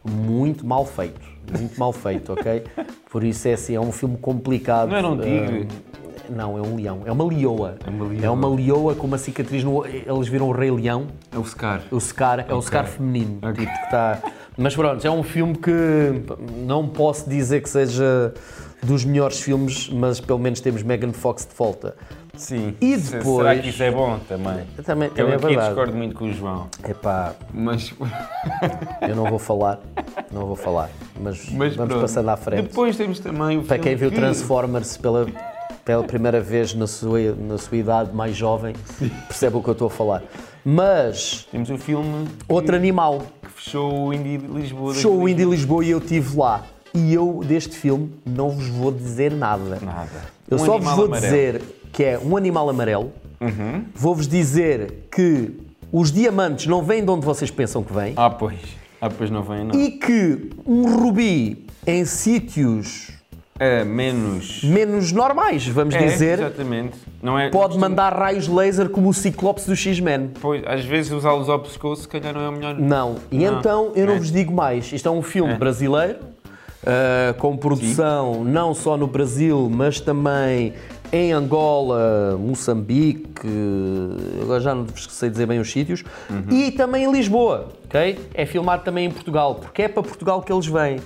muito 0.04 0.64
mal 0.64 0.86
feito. 0.86 1.20
Muito 1.58 1.78
mal 1.80 1.92
feito, 1.92 2.32
ok? 2.32 2.62
Por 3.10 3.24
isso 3.24 3.48
é 3.48 3.54
assim, 3.54 3.74
é 3.74 3.80
um 3.80 3.90
filme 3.90 4.16
complicado. 4.18 4.90
Não 4.90 4.96
era 4.96 5.08
um 5.08 5.18
tigre? 5.18 5.66
Ah, 5.68 5.87
não, 6.28 6.56
é 6.58 6.62
um 6.62 6.76
leão. 6.76 7.02
É 7.04 7.12
uma 7.12 7.24
leoa. 7.24 7.76
É 7.86 7.90
uma 7.90 8.04
leoa. 8.06 8.24
É 8.26 8.30
uma 8.30 8.48
leoa 8.48 8.94
com 8.94 9.06
uma 9.06 9.18
cicatriz 9.18 9.62
no. 9.64 9.84
Eles 9.86 10.28
viram 10.28 10.48
o 10.48 10.52
Rei 10.52 10.70
Leão. 10.70 11.06
É 11.32 11.38
o 11.38 11.44
Scar. 11.44 11.82
O 11.90 12.00
Scar 12.00 12.44
é 12.48 12.54
o 12.54 12.60
Scar 12.62 12.86
feminino, 12.86 13.40
tipo, 13.52 13.54
que 13.66 13.84
está. 13.84 14.20
Mas 14.56 14.74
pronto, 14.74 15.06
é 15.06 15.10
um 15.10 15.22
filme 15.22 15.54
que 15.56 16.22
não 16.66 16.88
posso 16.88 17.28
dizer 17.30 17.62
que 17.62 17.68
seja 17.68 18.34
dos 18.82 19.04
melhores 19.04 19.40
filmes, 19.40 19.88
mas 19.88 20.20
pelo 20.20 20.38
menos 20.38 20.60
temos 20.60 20.82
Megan 20.82 21.12
Fox 21.12 21.46
de 21.46 21.54
volta. 21.54 21.94
Sim. 22.36 22.74
E 22.80 22.96
depois- 22.96 23.36
Será 23.48 23.56
que 23.58 23.68
isso 23.68 23.82
é 23.82 23.90
bom 23.90 24.18
também? 24.28 24.64
Também, 24.84 25.08
Eu 25.08 25.14
também 25.14 25.34
é 25.34 25.38
verdade. 25.38 25.66
discordo 25.66 25.92
muito 25.96 26.14
com 26.14 26.26
o 26.26 26.32
João. 26.32 26.68
Epá, 26.88 27.32
Mas, 27.52 27.92
eu 29.08 29.16
não 29.16 29.24
vou 29.24 29.38
falar, 29.40 29.80
não 30.30 30.46
vou 30.46 30.54
falar, 30.54 30.88
mas, 31.20 31.50
mas 31.50 31.74
vamos 31.74 31.90
pronto. 31.92 32.00
passando 32.02 32.28
à 32.28 32.36
frente. 32.36 32.68
Depois 32.68 32.96
temos 32.96 33.18
também 33.18 33.58
o 33.58 33.62
Para 33.64 33.78
quem 33.80 33.96
viu 33.96 34.08
que- 34.10 34.16
Transformers 34.16 34.96
pela, 34.96 35.26
pela 35.84 36.02
primeira 36.04 36.40
vez 36.40 36.74
na 36.74 36.86
sua, 36.86 37.34
na 37.34 37.58
sua 37.58 37.76
idade 37.78 38.14
mais 38.14 38.36
jovem, 38.36 38.74
percebe 39.26 39.56
o 39.56 39.62
que 39.62 39.68
eu 39.68 39.72
estou 39.72 39.86
a 39.88 39.90
falar. 39.90 40.22
Mas, 40.64 41.46
Temos 41.50 41.70
o 41.70 41.78
filme 41.78 42.28
outro 42.48 42.76
animal, 42.76 43.22
que 43.42 43.50
fechou 43.62 44.08
o 44.08 44.14
Indie 44.14 44.38
de 44.38 44.46
Lisboa. 44.46 44.94
show 44.94 45.12
o 45.16 45.28
Indy 45.28 45.44
2020. 45.44 45.50
Lisboa 45.50 45.84
e 45.84 45.90
eu 45.90 45.98
estive 45.98 46.36
lá. 46.36 46.66
E 46.94 47.12
eu, 47.14 47.42
deste 47.46 47.76
filme, 47.76 48.12
não 48.26 48.50
vos 48.50 48.66
vou 48.68 48.90
dizer 48.92 49.32
nada. 49.32 49.78
Nada. 49.80 50.10
Eu 50.50 50.56
Um 50.56 50.64
só 50.64 50.78
vos 50.78 50.92
vou 50.94 51.04
amarelo. 51.06 51.26
dizer 51.26 51.62
que 51.92 52.02
é 52.04 52.18
um 52.18 52.36
animal 52.36 52.68
amarelo, 52.68 53.12
Vou-vos 53.94 54.26
dizer 54.26 55.06
que 55.12 55.52
os 55.92 56.10
diamantes 56.10 56.66
não 56.66 56.82
vêm 56.82 57.04
de 57.04 57.10
onde 57.10 57.24
vocês 57.24 57.50
pensam 57.52 57.84
que 57.84 57.92
vêm 57.92 58.12
Ah, 58.16 58.28
pois. 58.30 58.58
Ah, 59.00 59.08
pois 59.08 59.30
não 59.30 59.42
vem, 59.44 59.64
não. 59.64 59.74
e 59.80 59.92
que 59.92 60.50
um 60.66 60.98
rubi 60.98 61.64
em 61.86 62.04
sítios 62.04 63.12
É, 63.58 63.82
menos. 63.84 64.62
menos 64.62 65.10
normais, 65.12 65.66
vamos 65.66 65.94
É, 65.94 65.98
dizer, 66.06 66.38
Exatamente. 66.38 66.96
Não 67.22 67.36
é, 67.38 67.50
pode 67.50 67.64
costumo- 67.74 67.80
mandar 67.88 68.12
raios 68.14 68.46
laser 68.46 68.88
como 68.88 69.08
o 69.08 69.14
Ciclopes 69.14 69.66
do 69.66 69.74
X-Men. 69.74 70.30
Pois, 70.40 70.62
às 70.66 70.84
vezes 70.84 71.10
usá-los 71.10 71.48
ao 71.48 71.58
pescoço, 71.58 72.02
se 72.02 72.08
calhar 72.08 72.32
não 72.32 72.40
é 72.42 72.48
o 72.48 72.52
melhor. 72.52 72.76
Não. 72.78 73.16
E 73.32 73.38
Não. 73.38 73.58
então 73.58 73.92
eu 73.96 74.06
não 74.06 74.14
É. 74.14 74.18
vos 74.18 74.30
digo 74.30 74.52
mais. 74.52 74.92
Isto 74.92 75.08
é 75.08 75.12
um 75.12 75.22
filme 75.22 75.54
brasileiro, 75.56 76.18
ah, 76.86 77.34
com 77.38 77.56
produção 77.56 78.44
não 78.44 78.72
só 78.74 78.96
no 78.96 79.06
Brasil, 79.08 79.68
mas 79.72 79.98
também 79.98 80.74
em 81.12 81.32
Angola, 81.32 82.36
Moçambique, 82.38 83.48
agora 84.42 84.60
já 84.60 84.74
não 84.74 84.86
sei 85.08 85.30
dizer 85.30 85.46
bem 85.46 85.58
os 85.58 85.70
sítios, 85.72 86.04
e 86.50 86.70
também 86.70 87.04
em 87.04 87.10
Lisboa, 87.12 87.68
ok? 87.86 88.18
É 88.34 88.44
filmado 88.46 88.84
também 88.84 89.06
em 89.06 89.10
Portugal, 89.10 89.54
porque 89.56 89.82
é 89.82 89.88
para 89.88 90.02
Portugal 90.02 90.42
que 90.42 90.52
eles 90.52 90.66
vêm. 90.66 90.98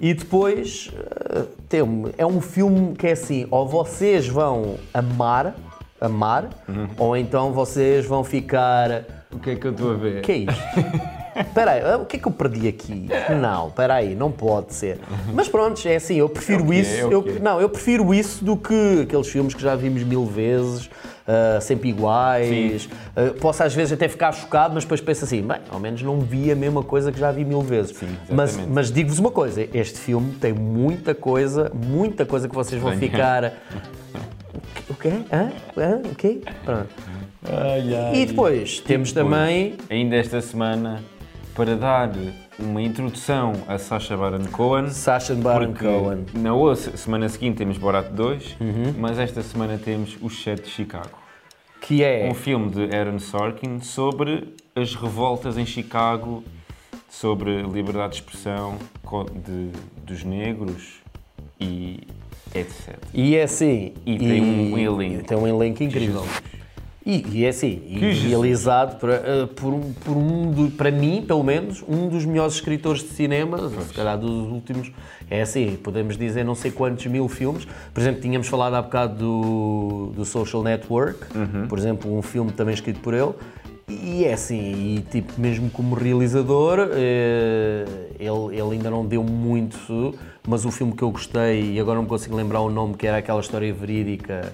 E 0.00 0.14
depois 0.14 0.90
ah, 1.34 1.44
tem, 1.68 1.80
é 2.16 2.24
um 2.26 2.40
filme 2.40 2.94
que 2.94 3.06
é 3.06 3.12
assim, 3.12 3.46
ou 3.50 3.66
vocês 3.68 4.26
vão 4.28 4.76
amar, 4.94 5.54
amar, 6.00 6.48
ou 6.96 7.16
então 7.16 7.52
vocês 7.52 8.06
vão 8.06 8.22
ficar 8.22 9.04
O 9.32 9.38
que 9.38 9.50
é 9.50 9.56
que 9.56 9.66
eu 9.66 9.72
estou 9.72 9.92
a 9.92 9.94
ver? 9.94 10.18
o 10.18 10.22
que 10.22 10.32
é 10.32 10.36
isto? 10.38 10.52
Espera 11.38 11.70
aí, 11.72 11.94
o 11.94 12.04
que 12.04 12.16
é 12.16 12.18
que 12.18 12.26
eu 12.26 12.32
perdi 12.32 12.66
aqui? 12.66 13.08
Não, 13.40 13.68
espera 13.68 13.94
aí, 13.94 14.12
não 14.16 14.28
pode 14.28 14.74
ser. 14.74 14.98
Mas 15.32 15.48
pronto, 15.48 15.80
é 15.86 15.94
assim, 15.94 16.16
eu 16.16 16.28
prefiro 16.28 16.62
É 16.62 16.64
o 16.64 16.68
que 16.68 16.74
é, 16.74 16.80
isso. 16.80 16.96
é 17.00 17.04
o 17.06 17.12
eu- 17.12 17.40
não, 17.40 17.60
eu 17.60 17.68
prefiro 17.68 18.12
isso 18.12 18.44
do 18.44 18.56
que 18.56 19.02
aqueles 19.02 19.28
filmes 19.28 19.54
que 19.54 19.62
já 19.62 19.76
vimos 19.76 20.02
mil 20.02 20.26
vezes, 20.26 20.90
ah, 21.28 21.60
sempre 21.60 21.90
iguais. 21.90 22.88
Ah, 23.14 23.34
posso 23.38 23.62
às 23.62 23.74
vezes 23.74 23.92
até 23.92 24.08
ficar 24.08 24.32
chocado, 24.32 24.72
mas 24.72 24.84
depois 24.84 25.00
penso 25.02 25.24
assim, 25.24 25.42
bem, 25.42 25.58
ao 25.68 25.78
menos 25.78 26.00
não 26.00 26.20
vi 26.20 26.50
a 26.50 26.56
mesma 26.56 26.82
coisa 26.82 27.12
que 27.12 27.20
já 27.20 27.30
vi 27.30 27.44
mil 27.44 27.60
vezes. 27.60 27.94
mas 28.30 28.50
exatamente. 28.50 28.72
mas 28.74 28.90
digo-vos 28.90 29.18
uma 29.18 29.30
coisa, 29.30 29.68
este 29.74 29.98
filme 29.98 30.32
tem 30.40 30.54
muita 30.54 31.14
coisa, 31.14 31.70
muita 31.74 32.24
coisa 32.24 32.48
que 32.48 32.54
vocês 32.54 32.80
vão 32.80 32.96
ficar. 32.96 33.52
O 34.88 34.94
quê? 34.94 35.10
Hã? 35.30 35.52
Hã? 35.76 36.00
O 36.02 36.14
quê? 36.14 36.40
Pronto. 36.64 36.88
Ai, 37.44 37.94
ai. 37.94 38.16
E 38.16 38.26
depois 38.26 38.80
temos 38.80 39.12
depois, 39.12 39.30
também 39.30 39.76
Ainda 39.90 40.16
esta 40.16 40.40
semana, 40.40 41.02
para 41.54 41.76
dar 41.76 42.10
uma 42.58 42.82
introdução 42.82 43.52
a 43.66 43.78
Sacha 43.78 44.16
Baron 44.16 44.44
Cohen. 44.50 44.90
Sacha 44.90 45.34
Baron 45.34 45.74
Cohen. 45.74 46.24
Na 46.34 46.52
outra 46.54 46.96
semana 46.96 47.28
seguinte 47.28 47.56
temos 47.58 47.78
Borat 47.78 48.08
2, 48.10 48.56
Uhum. 48.60 48.94
mas 48.98 49.18
esta 49.18 49.42
semana 49.42 49.78
temos 49.78 50.16
Os 50.20 50.42
Sete 50.42 50.62
de 50.64 50.70
Chicago. 50.70 51.10
Que 51.80 52.02
é. 52.02 52.28
Um 52.28 52.34
filme 52.34 52.70
de 52.70 52.94
Aaron 52.94 53.18
Sorkin 53.18 53.80
sobre 53.80 54.54
as 54.74 54.94
revoltas 54.94 55.56
em 55.56 55.64
Chicago, 55.64 56.42
sobre 57.08 57.62
liberdade 57.62 58.14
de 58.14 58.16
expressão 58.20 58.76
de, 59.46 59.70
dos 60.04 60.24
negros 60.24 61.00
e 61.60 62.00
etc. 62.54 62.96
E 63.14 63.36
é 63.36 63.44
assim. 63.44 63.94
E 64.04 64.18
tem 64.18 64.42
um 64.42 64.76
elenco. 64.78 65.24
Tem 65.24 65.38
um 65.38 65.46
elenco 65.46 65.82
incrível. 65.82 66.26
E, 67.10 67.24
e 67.38 67.44
é 67.46 67.48
assim, 67.48 67.76
Que 67.88 67.98
realizado 68.28 68.98
por, 69.00 69.08
eh, 69.08 69.48
por, 69.56 69.72
um, 69.72 69.92
por 69.94 70.14
um 70.14 70.70
para 70.76 70.90
mim, 70.90 71.24
pelo 71.26 71.42
menos, 71.42 71.82
um 71.88 72.06
dos 72.06 72.26
melhores 72.26 72.52
escritores 72.56 73.00
de 73.02 73.08
cinema, 73.08 73.70
se 73.70 73.94
calhar 73.94 74.18
dos 74.18 74.30
últimos. 74.52 74.92
É 75.30 75.40
assim, 75.40 75.78
podemos 75.82 76.18
dizer 76.18 76.44
não 76.44 76.54
sei 76.54 76.70
quantos 76.70 77.06
mil 77.06 77.26
filmes. 77.26 77.66
Por 77.94 78.00
exemplo, 78.00 78.20
tínhamos 78.20 78.46
falado 78.46 78.74
há 78.74 78.82
bocado 78.82 79.14
do, 79.16 80.12
do 80.14 80.24
Social 80.26 80.62
Network, 80.62 81.18
Uhum. 81.34 81.66
por 81.66 81.78
exemplo, 81.78 82.14
um 82.14 82.20
filme 82.20 82.52
também 82.52 82.74
escrito 82.74 83.00
por 83.00 83.14
ele. 83.14 83.32
E 83.88 84.26
é 84.26 84.34
assim, 84.34 84.96
e 84.96 85.00
tipo, 85.10 85.32
mesmo 85.40 85.70
como 85.70 85.94
realizador, 85.94 86.90
eh, 86.92 87.86
ele, 88.20 88.54
ele 88.54 88.72
ainda 88.74 88.90
não 88.90 89.06
deu 89.06 89.24
muito, 89.24 90.14
mas 90.46 90.66
o 90.66 90.70
filme 90.70 90.92
que 90.92 91.02
eu 91.02 91.10
gostei, 91.10 91.72
e 91.72 91.80
agora 91.80 91.94
não 91.96 92.02
me 92.02 92.08
consigo 92.08 92.36
lembrar 92.36 92.60
o 92.60 92.68
nome, 92.68 92.92
que 92.98 93.06
era 93.06 93.16
aquela 93.16 93.40
história 93.40 93.72
verídica. 93.72 94.52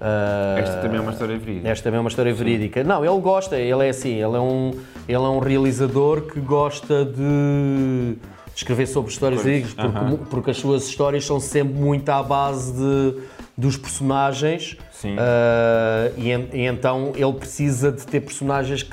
Ah, 0.00 0.56
Esta 0.58 0.76
também 0.80 0.98
é 0.98 1.00
uma 1.00 1.12
história 1.12 1.38
verídica. 1.38 1.68
esta 1.68 1.84
também 1.84 1.98
é 1.98 2.00
uma 2.00 2.08
história 2.08 2.34
verídica. 2.34 2.84
Não, 2.84 3.04
ele 3.04 3.20
gosta, 3.20 3.56
ele 3.56 3.86
é 3.86 3.88
assim, 3.90 4.14
ele 4.14 4.36
é 4.36 4.40
um, 4.40 4.70
ele 5.08 5.16
é 5.16 5.28
um 5.28 5.38
realizador 5.38 6.22
que 6.22 6.40
gosta 6.40 7.04
de 7.04 8.16
escrever 8.54 8.86
sobre 8.86 9.10
histórias 9.10 9.42
verídicas, 9.42 9.74
porque, 9.74 9.96
aham. 9.98 10.06
mu- 10.10 10.18
porque 10.18 10.50
as 10.50 10.56
suas 10.56 10.86
histórias 10.88 11.24
são 11.24 11.38
sempre 11.40 11.74
muito 11.74 12.08
à 12.10 12.22
base 12.22 12.72
de, 12.72 13.20
dos 13.56 13.76
personagens. 13.76 14.76
Sim. 14.92 15.14
Ah, 15.18 16.10
e, 16.16 16.28
e 16.30 16.66
então 16.66 17.12
ele 17.14 17.32
precisa 17.34 17.92
de 17.92 18.04
ter 18.06 18.20
personagens 18.20 18.82
que, 18.82 18.90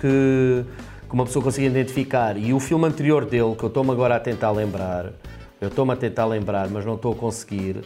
que 1.07 1.13
uma 1.13 1.25
pessoa 1.25 1.43
consiga 1.43 1.65
identificar. 1.67 2.37
E 2.37 2.53
o 2.53 2.59
filme 2.59 2.85
anterior 2.85 3.25
dele, 3.25 3.55
que 3.55 3.63
eu 3.63 3.67
estou-me 3.69 3.89
agora 3.91 4.15
a 4.15 4.19
tentar 4.19 4.51
lembrar, 4.51 5.11
eu 5.59 5.67
estou-me 5.69 5.93
a 5.93 5.95
tentar 5.95 6.25
lembrar, 6.25 6.67
mas 6.69 6.85
não 6.85 6.93
estou 6.95 7.13
a 7.13 7.15
conseguir, 7.15 7.77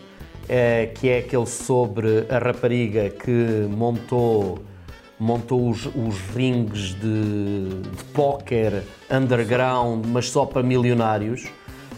é, 0.49 0.87
que 0.87 1.07
é 1.07 1.19
aquele 1.19 1.45
sobre 1.45 2.25
a 2.29 2.39
rapariga 2.39 3.09
que 3.09 3.67
montou 3.69 4.59
montou 5.21 5.69
os, 5.69 5.85
os 5.85 6.17
rings 6.33 6.93
de, 6.95 7.81
de 7.97 8.03
póquer 8.13 8.83
underground, 9.11 10.05
mas 10.07 10.29
só 10.31 10.45
para 10.45 10.63
milionários, 10.63 11.45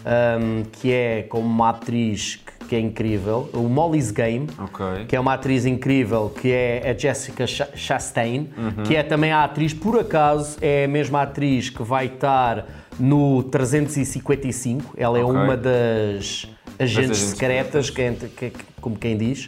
ahm, 0.04 0.64
que 0.72 0.92
é 0.92 1.22
com 1.22 1.38
uma 1.38 1.68
atriz 1.70 2.34
que, 2.58 2.66
que 2.66 2.74
é 2.74 2.80
incrível, 2.80 3.48
o 3.52 3.60
Molly's 3.68 4.10
Game, 4.10 4.48
Ok. 4.58 5.04
que 5.06 5.14
é 5.14 5.20
uma 5.20 5.34
atriz 5.34 5.64
incrível, 5.66 6.30
que 6.36 6.50
é 6.50 6.90
a 6.90 6.98
Jessica 6.98 7.46
Cha- 7.46 7.68
Chastain, 7.76 8.48
que 8.84 8.96
é 8.96 9.04
também 9.04 9.30
a 9.30 9.44
atriz, 9.44 9.72
por 9.72 10.00
acaso, 10.00 10.58
é 10.60 10.86
a 10.86 10.88
mesma 10.88 11.22
atriz 11.22 11.70
que 11.70 11.82
vai 11.84 12.06
estar 12.06 12.66
no 12.98 13.44
355, 13.44 14.94
ela 14.96 15.16
é 15.16 15.22
Ok. 15.22 15.36
uma 15.36 15.56
das 15.56 16.48
agentes 16.82 17.18
secretas, 17.18 17.90
que 17.90 18.02
é- 18.02 18.14
que- 18.36 18.52
como 18.80 18.96
quem 18.96 19.16
diz. 19.16 19.46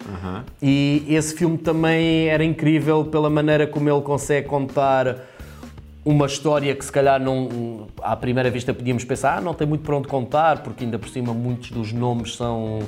E 0.63 1.05
esse 1.09 1.35
filme 1.35 1.59
também 1.59 2.29
era 2.29 2.45
incrível 2.45 3.05
pela 3.05 3.29
maneira 3.29 3.67
como 3.67 3.89
ele 3.91 4.01
consegue 4.03 4.47
contar 4.49 5.17
uma 6.05 6.27
história 6.27 6.75
que 6.75 6.85
se 6.85 6.93
calhar 6.93 7.19
não 7.21 7.87
à 8.03 8.15
primeira 8.15 8.51
vista 8.51 8.75
podíamos 8.75 9.05
pensar, 9.05 9.39
ah, 9.39 9.41
não 9.41 9.55
tem 9.55 9.67
muito 9.67 9.83
para 9.83 9.97
onde 9.97 10.07
contar, 10.09 10.63
porque 10.63 10.85
ainda 10.85 10.99
por 10.99 11.09
cima 11.09 11.33
muitos 11.33 11.71
dos 11.71 11.93
nomes 11.93 12.37
são 12.37 12.81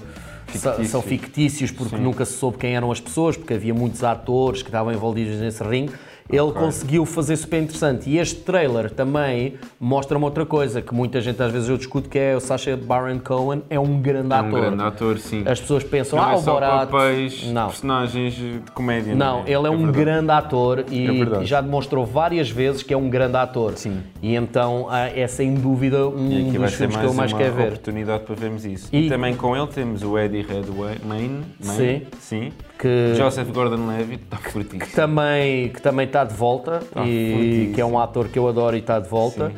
Fictícios. 0.47 0.89
são 0.91 1.03
fictícios 1.03 1.71
porque 1.71 1.97
nunca 1.97 2.25
se 2.25 2.35
soube 2.35 2.59
quem 2.59 2.77
eram 2.77 2.93
as 2.93 3.01
pessoas, 3.01 3.37
porque 3.37 3.55
havia 3.55 3.73
muitos 3.75 4.05
atores 4.05 4.63
que 4.63 4.69
estavam 4.69 4.93
envolvidos 4.93 5.41
nesse 5.41 5.63
ringue. 5.65 5.93
Ele 6.31 6.53
conseguiu 6.53 7.07
fazer 7.07 7.37
super 7.37 7.63
interessante. 7.63 8.11
E 8.11 8.19
este 8.19 8.41
trailer 8.41 8.91
também 8.91 9.55
mostra-me 9.79 10.25
outra 10.25 10.45
coisa 10.45 10.83
que 10.83 10.93
muita 10.95 11.21
gente 11.21 11.41
às 11.43 11.53
vezes 11.53 11.69
eu 11.69 11.77
discuto, 11.77 12.09
que 12.09 12.19
é 12.19 12.35
o 12.37 12.41
Sacha 12.41 12.77
Baron 12.77 13.19
Cohen 13.21 13.63
é 13.71 13.79
um 13.79 14.01
grande 14.01 14.33
É 14.33 14.37
um 14.37 14.47
ator. 14.49 14.61
grande 14.61 14.83
ator, 14.83 15.19
sim. 15.19 15.43
As 15.47 15.61
pessoas 15.61 15.85
pensam, 15.85 16.19
Não 16.19 16.27
ah, 16.27 16.33
é 16.33 16.35
o 16.37 16.39
só 16.41 16.53
Borat. 16.55 16.89
papéis, 16.91 17.45
Não. 17.53 17.67
personagens 17.69 18.35
de 18.35 18.61
comédia. 18.75 19.15
Não, 19.15 19.41
é? 19.41 19.51
ele 19.53 19.67
é, 19.67 19.71
um 19.71 19.77
verdade. 19.79 19.99
grande 19.99 20.31
ator 20.33 20.85
e, 20.91 21.07
É 21.41 21.45
já 21.45 21.61
demonstrou 21.61 22.05
várias 22.05 22.51
vezes 22.51 22.83
que 22.83 22.93
é 22.93 22.97
um 22.97 23.09
grande 23.09 23.37
ator. 23.37 23.75
Sim. 23.77 24.01
E 24.21 24.35
então 24.35 24.89
ah, 24.91 25.09
é 25.09 25.27
sem 25.29 25.55
dúvida 25.55 26.09
um 26.09 26.29
dos 26.53 26.75
filmes 26.75 26.97
que 26.97 27.05
eu 27.05 27.15
mais 27.15 27.33
uma 27.33 27.39
quero 27.41 27.55
ver. 27.55 27.67
oportunidade 27.69 28.25
para 28.25 28.35
vermos 28.35 28.65
isso. 28.65 28.89
E- 28.93 29.07
E, 29.07 29.09
também 29.09 29.37
com 29.37 29.57
ele 29.57 29.67
temos 29.69 30.03
o 30.03 30.19
Eddie 30.19 30.43
Redmayne. 30.43 31.45
Sim. 31.61 32.03
Sim. 32.19 32.53
Que- 32.87 33.15
Joseph 33.17 33.51
Gordon-Levitt 33.53 34.25
está 34.25 34.37
fortíssimo. 34.37 34.87
Também, 34.95 35.69
que 35.71 35.81
também 35.83 36.07
está 36.07 36.25
de 36.25 36.35
volta 36.35 36.81
e 37.05 37.33
fortíssimo. 37.33 37.75
que 37.75 37.81
é 37.81 37.85
um 37.87 37.99
ator 37.99 38.29
que 38.29 38.39
eu 38.39 38.49
adoro 38.49 38.77
e 38.77 38.81
está 38.81 38.99
de 39.01 39.09
volta. 39.09 39.53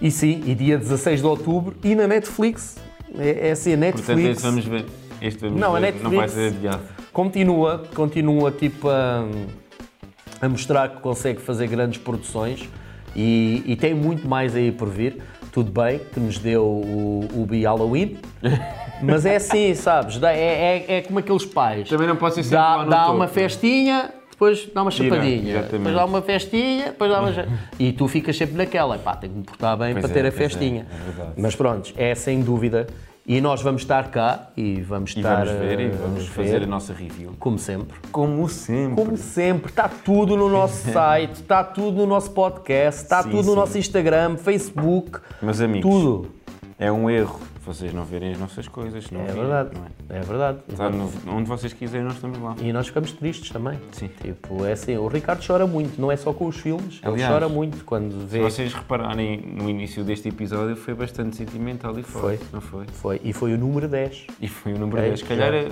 E 0.00 0.10
sim, 0.10 0.42
e 0.46 0.54
dia 0.54 0.76
16 0.78 1.20
de 1.20 1.26
outubro 1.26 1.76
e 1.84 1.94
na 1.94 2.06
Netflix. 2.08 2.76
É, 3.18 3.48
é 3.48 3.50
assim, 3.52 3.74
a 3.74 3.78
Portanto, 3.78 3.98
Netflix 4.16 4.30
este 4.30 4.42
vamos 4.42 4.64
ver. 4.64 4.84
Este 5.20 5.40
vamos 5.40 5.60
Não, 5.60 5.70
a 5.76 5.80
ver. 5.80 5.80
Netflix- 5.92 6.10
Não 6.10 6.18
vai 6.18 6.28
ser 6.28 6.46
adiado. 6.56 6.82
continua, 7.12 7.82
continua 7.94 8.50
tipo 8.50 8.88
a, 8.88 9.24
a 10.40 10.48
mostrar 10.48 10.88
que 10.88 11.00
consegue 11.00 11.40
fazer 11.40 11.68
grandes 11.68 11.98
produções 11.98 12.68
e, 13.14 13.62
e 13.66 13.76
tem 13.76 13.94
muito 13.94 14.26
mais 14.26 14.56
aí 14.56 14.72
por 14.72 14.88
vir. 14.88 15.18
Tudo 15.52 15.70
bem 15.70 16.00
que 16.12 16.18
nos 16.18 16.38
deu 16.38 16.64
o, 16.64 17.28
o 17.34 17.46
Be 17.46 17.62
Halloween, 17.64 18.16
mas 19.02 19.26
é 19.26 19.36
assim, 19.36 19.74
sabes? 19.74 20.18
Dá- 20.18 20.32
É, 20.32 20.84
é, 20.88 20.96
é 20.98 21.00
como 21.02 21.18
aqueles 21.18 21.44
pais. 21.44 21.88
Também 21.88 22.06
não 22.08 22.16
pode 22.16 22.34
ser 22.36 22.42
sempre 22.44 22.58
Dá, 22.58 22.84
no 22.84 22.90
dá 22.90 23.04
topo. 23.04 23.16
uma 23.16 23.28
festinha, 23.28 24.10
depois 24.30 24.68
dá 24.74 24.82
uma 24.82 24.90
Tira, 24.90 25.14
chapadinha, 25.16 25.50
exatamente. 25.50 25.70
depois 25.72 25.94
dá 25.94 26.04
uma 26.04 26.22
festinha, 26.22 26.84
depois 26.86 27.10
dá 27.10 27.20
uma. 27.20 27.32
cha- 27.32 27.46
E 27.78 27.92
tu 27.92 28.08
ficas 28.08 28.36
sempre 28.36 28.56
naquela, 28.56 28.98
pá, 28.98 29.16
tenho 29.16 29.32
que 29.32 29.38
me 29.40 29.44
portar 29.44 29.76
bem 29.76 29.92
Pois 29.92 30.02
para 30.04 30.10
é, 30.10 30.14
ter 30.14 30.28
a 30.28 30.30
pois 30.30 30.34
é, 30.34 30.48
festinha. 30.48 30.86
é 30.90 31.04
verdade. 31.04 31.32
Mas 31.36 31.54
pronto, 31.56 31.92
é 31.96 32.14
sem 32.14 32.40
dúvida. 32.40 32.86
E 33.24 33.40
nós 33.40 33.62
vamos 33.62 33.82
estar 33.82 34.10
cá 34.10 34.48
e 34.56 34.80
vamos 34.80 35.12
E 35.14 35.18
estar. 35.20 35.44
vamos 35.46 35.60
ver 35.60 35.78
e 35.78 35.84
eh, 35.84 35.90
vamos 35.90 36.26
fazer 36.26 36.64
a 36.64 36.66
nossa 36.66 36.92
review. 36.92 37.36
Como 37.38 37.56
sempre. 37.56 37.96
Como 38.10 38.48
sempre. 38.48 38.96
Como 38.96 39.16
sempre, 39.16 39.70
está 39.70 39.88
tudo 39.88 40.36
no 40.36 40.48
nosso 40.48 40.90
site, 40.90 41.34
está 41.34 41.62
tudo 41.62 41.98
no 41.98 42.06
nosso 42.08 42.32
podcast, 42.32 43.00
está 43.04 43.22
Sim, 43.22 43.30
tudo 43.30 43.44
no 43.44 43.50
sim. 43.52 43.54
nosso 43.60 43.78
Instagram, 43.78 44.36
Facebook, 44.38 45.20
Meus 45.40 45.60
amigos, 45.60 45.88
tudo. 45.88 46.32
é 46.76 46.90
um 46.90 47.08
erro 47.08 47.38
vocês 47.64 47.92
não 47.92 48.04
verem 48.04 48.32
as 48.32 48.38
nossas 48.38 48.66
coisas. 48.68 49.10
Não 49.10 49.20
É 49.20 49.24
virem, 49.26 49.40
verdade. 49.42 49.70
não 49.74 50.16
é? 50.16 50.18
É 50.18 50.22
verdade. 50.22 50.58
No- 51.26 51.32
onde 51.34 51.48
vocês 51.48 51.72
quiserem, 51.72 52.04
nós 52.04 52.14
estamos 52.14 52.38
lá. 52.38 52.54
E 52.60 52.72
nós 52.72 52.86
ficamos 52.86 53.12
tristes 53.12 53.50
também. 53.50 53.78
Sim. 53.92 54.08
Tipo, 54.20 54.64
é 54.64 54.72
assim, 54.72 54.96
o 54.96 55.06
Ricardo 55.08 55.44
chora 55.46 55.66
muito, 55.66 56.00
não 56.00 56.10
é 56.10 56.16
só 56.16 56.32
com 56.32 56.46
os 56.46 56.56
filmes, 56.56 57.00
ele 57.02 57.12
Aliás, 57.14 57.32
chora 57.32 57.48
muito 57.48 57.84
quando 57.84 58.12
Se 58.22 58.26
vê. 58.26 58.40
vocês 58.40 58.72
repararem 58.74 59.40
no 59.40 59.68
início 59.68 60.02
deste 60.04 60.28
episódio, 60.28 60.76
foi 60.76 60.94
bastante 60.94 61.36
sentimental 61.36 61.98
e 61.98 62.02
Foi. 62.02 62.36
forte, 62.36 62.52
não 62.52 62.60
foi? 62.60 62.86
Foi, 62.92 63.20
e 63.22 63.32
foi 63.32 63.54
o 63.54 63.58
número 63.58 63.88
10. 63.88 64.26
E 64.40 64.48
foi 64.48 64.72
o 64.74 64.78
número 64.78 64.98
É, 65.00 65.08
10. 65.08 65.20
Se 65.20 65.24
calhar 65.24 65.52
já. 65.52 65.58
é- 65.58 65.68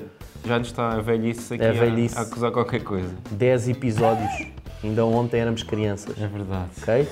já 0.46 0.58
nos 0.58 0.68
está 0.68 0.92
a 0.92 1.00
velhice 1.00 1.54
aqui 1.54 1.64
É 1.64 1.68
a- 1.70 1.72
velhice. 1.72 2.16
A, 2.18 2.22
acusar 2.22 2.50
qualquer 2.50 2.82
coisa. 2.82 3.14
10 3.30 3.68
episódios. 3.68 4.30
Ainda 4.82 5.04
ontem 5.04 5.40
éramos 5.40 5.62
crianças. 5.62 6.16
É 6.20 6.26
verdade. 6.26 6.70
Ok? 6.80 7.06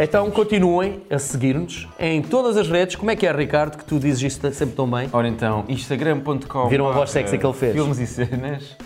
Então 0.00 0.28
continuem 0.30 1.02
a 1.08 1.18
seguir-nos 1.18 1.88
em 1.98 2.20
todas 2.20 2.56
as 2.56 2.68
redes. 2.68 2.96
Como 2.96 3.10
é 3.10 3.16
que 3.16 3.26
é, 3.26 3.32
Ricardo, 3.32 3.78
que 3.78 3.84
tu 3.84 3.98
dizes 4.00 4.34
isto 4.34 4.52
sempre 4.52 4.74
tão 4.74 4.90
bem? 4.90 5.08
Ora 5.12 5.28
então, 5.28 5.64
instagram.com 5.68 6.68
Viram 6.68 6.88
a 6.88 6.92
voz 6.92 7.10
sexy 7.10 7.38
que 7.38 7.46
ele 7.46 7.54
fez? 7.54 7.72
Filmes 7.74 7.98
e 8.00 8.06
cenas, 8.08 8.76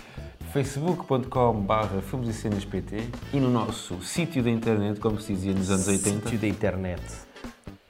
facebook.com 0.52 1.54
barra 1.62 2.02
filmes 2.02 2.28
e 2.28 2.34
cenas 2.34 2.62
PT 2.64 3.02
e 3.32 3.40
no 3.40 3.50
nosso 3.50 4.00
sítio 4.02 4.42
da 4.42 4.50
internet, 4.50 5.00
como 5.00 5.18
se 5.20 5.32
dizia 5.32 5.54
nos 5.54 5.70
anos 5.70 5.88
80, 5.88 6.24
Sítio 6.24 6.38
da 6.38 6.46
internet. 6.46 7.02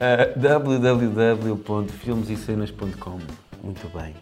uh, 0.00 0.38
www.filmesecenas.com 0.38 3.18
Muito 3.62 3.88
bem. 3.96 4.14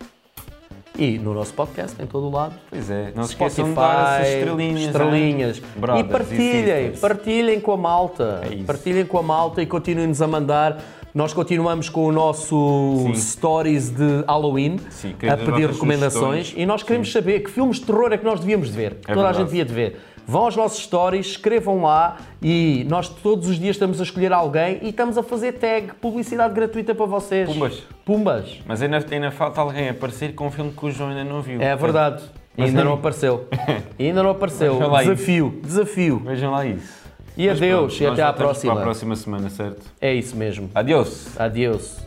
E 0.97 1.19
no 1.19 1.35
nosso 1.35 1.53
podcast, 1.55 2.01
em 2.01 2.07
todo 2.07 2.29
o 2.29 2.31
lado. 2.31 2.55
Pois 2.71 2.89
é, 2.89 3.13
não 3.17 3.25
se 3.25 3.33
Spotify, 3.33 3.63
esqueçam 3.63 3.75
de 3.75 4.35
estrelinhas. 4.35 4.81
estrelinhas. 4.87 5.63
E 5.99 6.05
partilhem, 6.05 6.83
sisters. 6.93 7.01
partilhem 7.01 7.61
com 7.61 7.73
a 7.73 7.77
malta. 7.77 8.41
É 8.49 8.55
isso. 8.55 8.65
partilhem 8.65 9.05
com 9.05 9.19
a 9.19 9.23
malta 9.23 9.61
e 9.61 9.67
continuem-nos 9.67 10.23
a 10.23 10.29
mandar. 10.29 10.81
Nós 11.13 11.33
continuamos 11.33 11.89
com 11.89 12.07
o 12.07 12.13
nosso 12.13 13.07
Sim. 13.07 13.15
stories 13.15 13.91
de 13.91 14.25
Halloween 14.27 14.79
Sim, 14.91 15.15
a 15.31 15.37
pedir 15.37 15.71
recomendações 15.71 16.53
e 16.57 16.67
nós 16.67 16.83
queremos 16.83 17.11
saber 17.13 17.41
que 17.41 17.51
filmes 17.51 17.79
de 17.79 17.87
terror 17.87 18.13
é 18.13 18.19
que 18.19 18.25
nós 18.25 18.41
devíamos 18.41 18.69
de 18.69 18.77
ver. 18.77 18.95
Toda 18.95 19.13
a 19.13 19.15
verdade. 19.15 19.39
gente 19.39 19.47
devia 19.47 19.65
de 19.65 19.73
ver. 19.73 20.01
Vão 20.27 20.45
aos 20.45 20.57
nossos 20.57 20.83
stories, 20.83 21.27
escrevam 21.27 21.83
lá 21.83 22.17
e 22.41 22.87
nós 22.89 23.09
todos 23.09 23.49
os 23.49 23.59
dias 23.59 23.77
estamos 23.77 24.01
a 24.01 24.05
escolher 24.05 24.33
alguém 24.33 24.79
e 24.83 24.89
estamos 24.89 25.19
a 25.19 25.23
fazer 25.23 25.53
tag, 25.53 25.93
publicidade 26.01 26.55
gratuita 26.55 26.95
para 26.95 27.07
vocês. 27.07 27.49
Pumbas. 27.49 27.83
Pumbas. 28.05 28.63
Mas 28.67 28.81
ainda, 28.81 29.05
ainda 29.11 29.31
falta 29.31 29.61
alguém 29.61 29.89
aparecer 29.91 30.35
com 30.35 30.47
um 30.47 30.51
filme 30.51 30.73
que 30.73 30.87
o 30.87 30.91
João 30.91 31.11
ainda 31.11 31.25
não 31.25 31.43
viu. 31.43 31.61
É 31.61 31.77
verdade. 31.77 32.23
Mas 32.57 32.69
ainda 32.69 32.85
não 32.85 32.95
apareceu. 32.95 33.49
Ainda 33.99 34.23
não 34.23 34.31
apareceu. 34.31 34.79
Lá 34.79 35.03
isso. 35.03 35.13
Desafio, 35.13 35.61
desafio. 35.61 36.19
Vejam 36.25 36.53
lá 36.53 36.65
isso. 36.65 37.03
E 37.37 37.49
Mas 37.49 37.57
adeus 37.57 37.97
pronto, 37.97 38.03
e 38.03 38.13
até 38.13 38.23
à 38.23 38.33
próxima. 38.33 38.73
Para 38.73 38.83
a 38.83 38.85
próxima 38.85 39.17
semana, 39.17 39.51
certo? 39.51 39.83
É 40.01 40.15
isso 40.15 40.37
mesmo. 40.37 40.71
Adeus! 40.73 41.39
Adeus. 41.39 41.99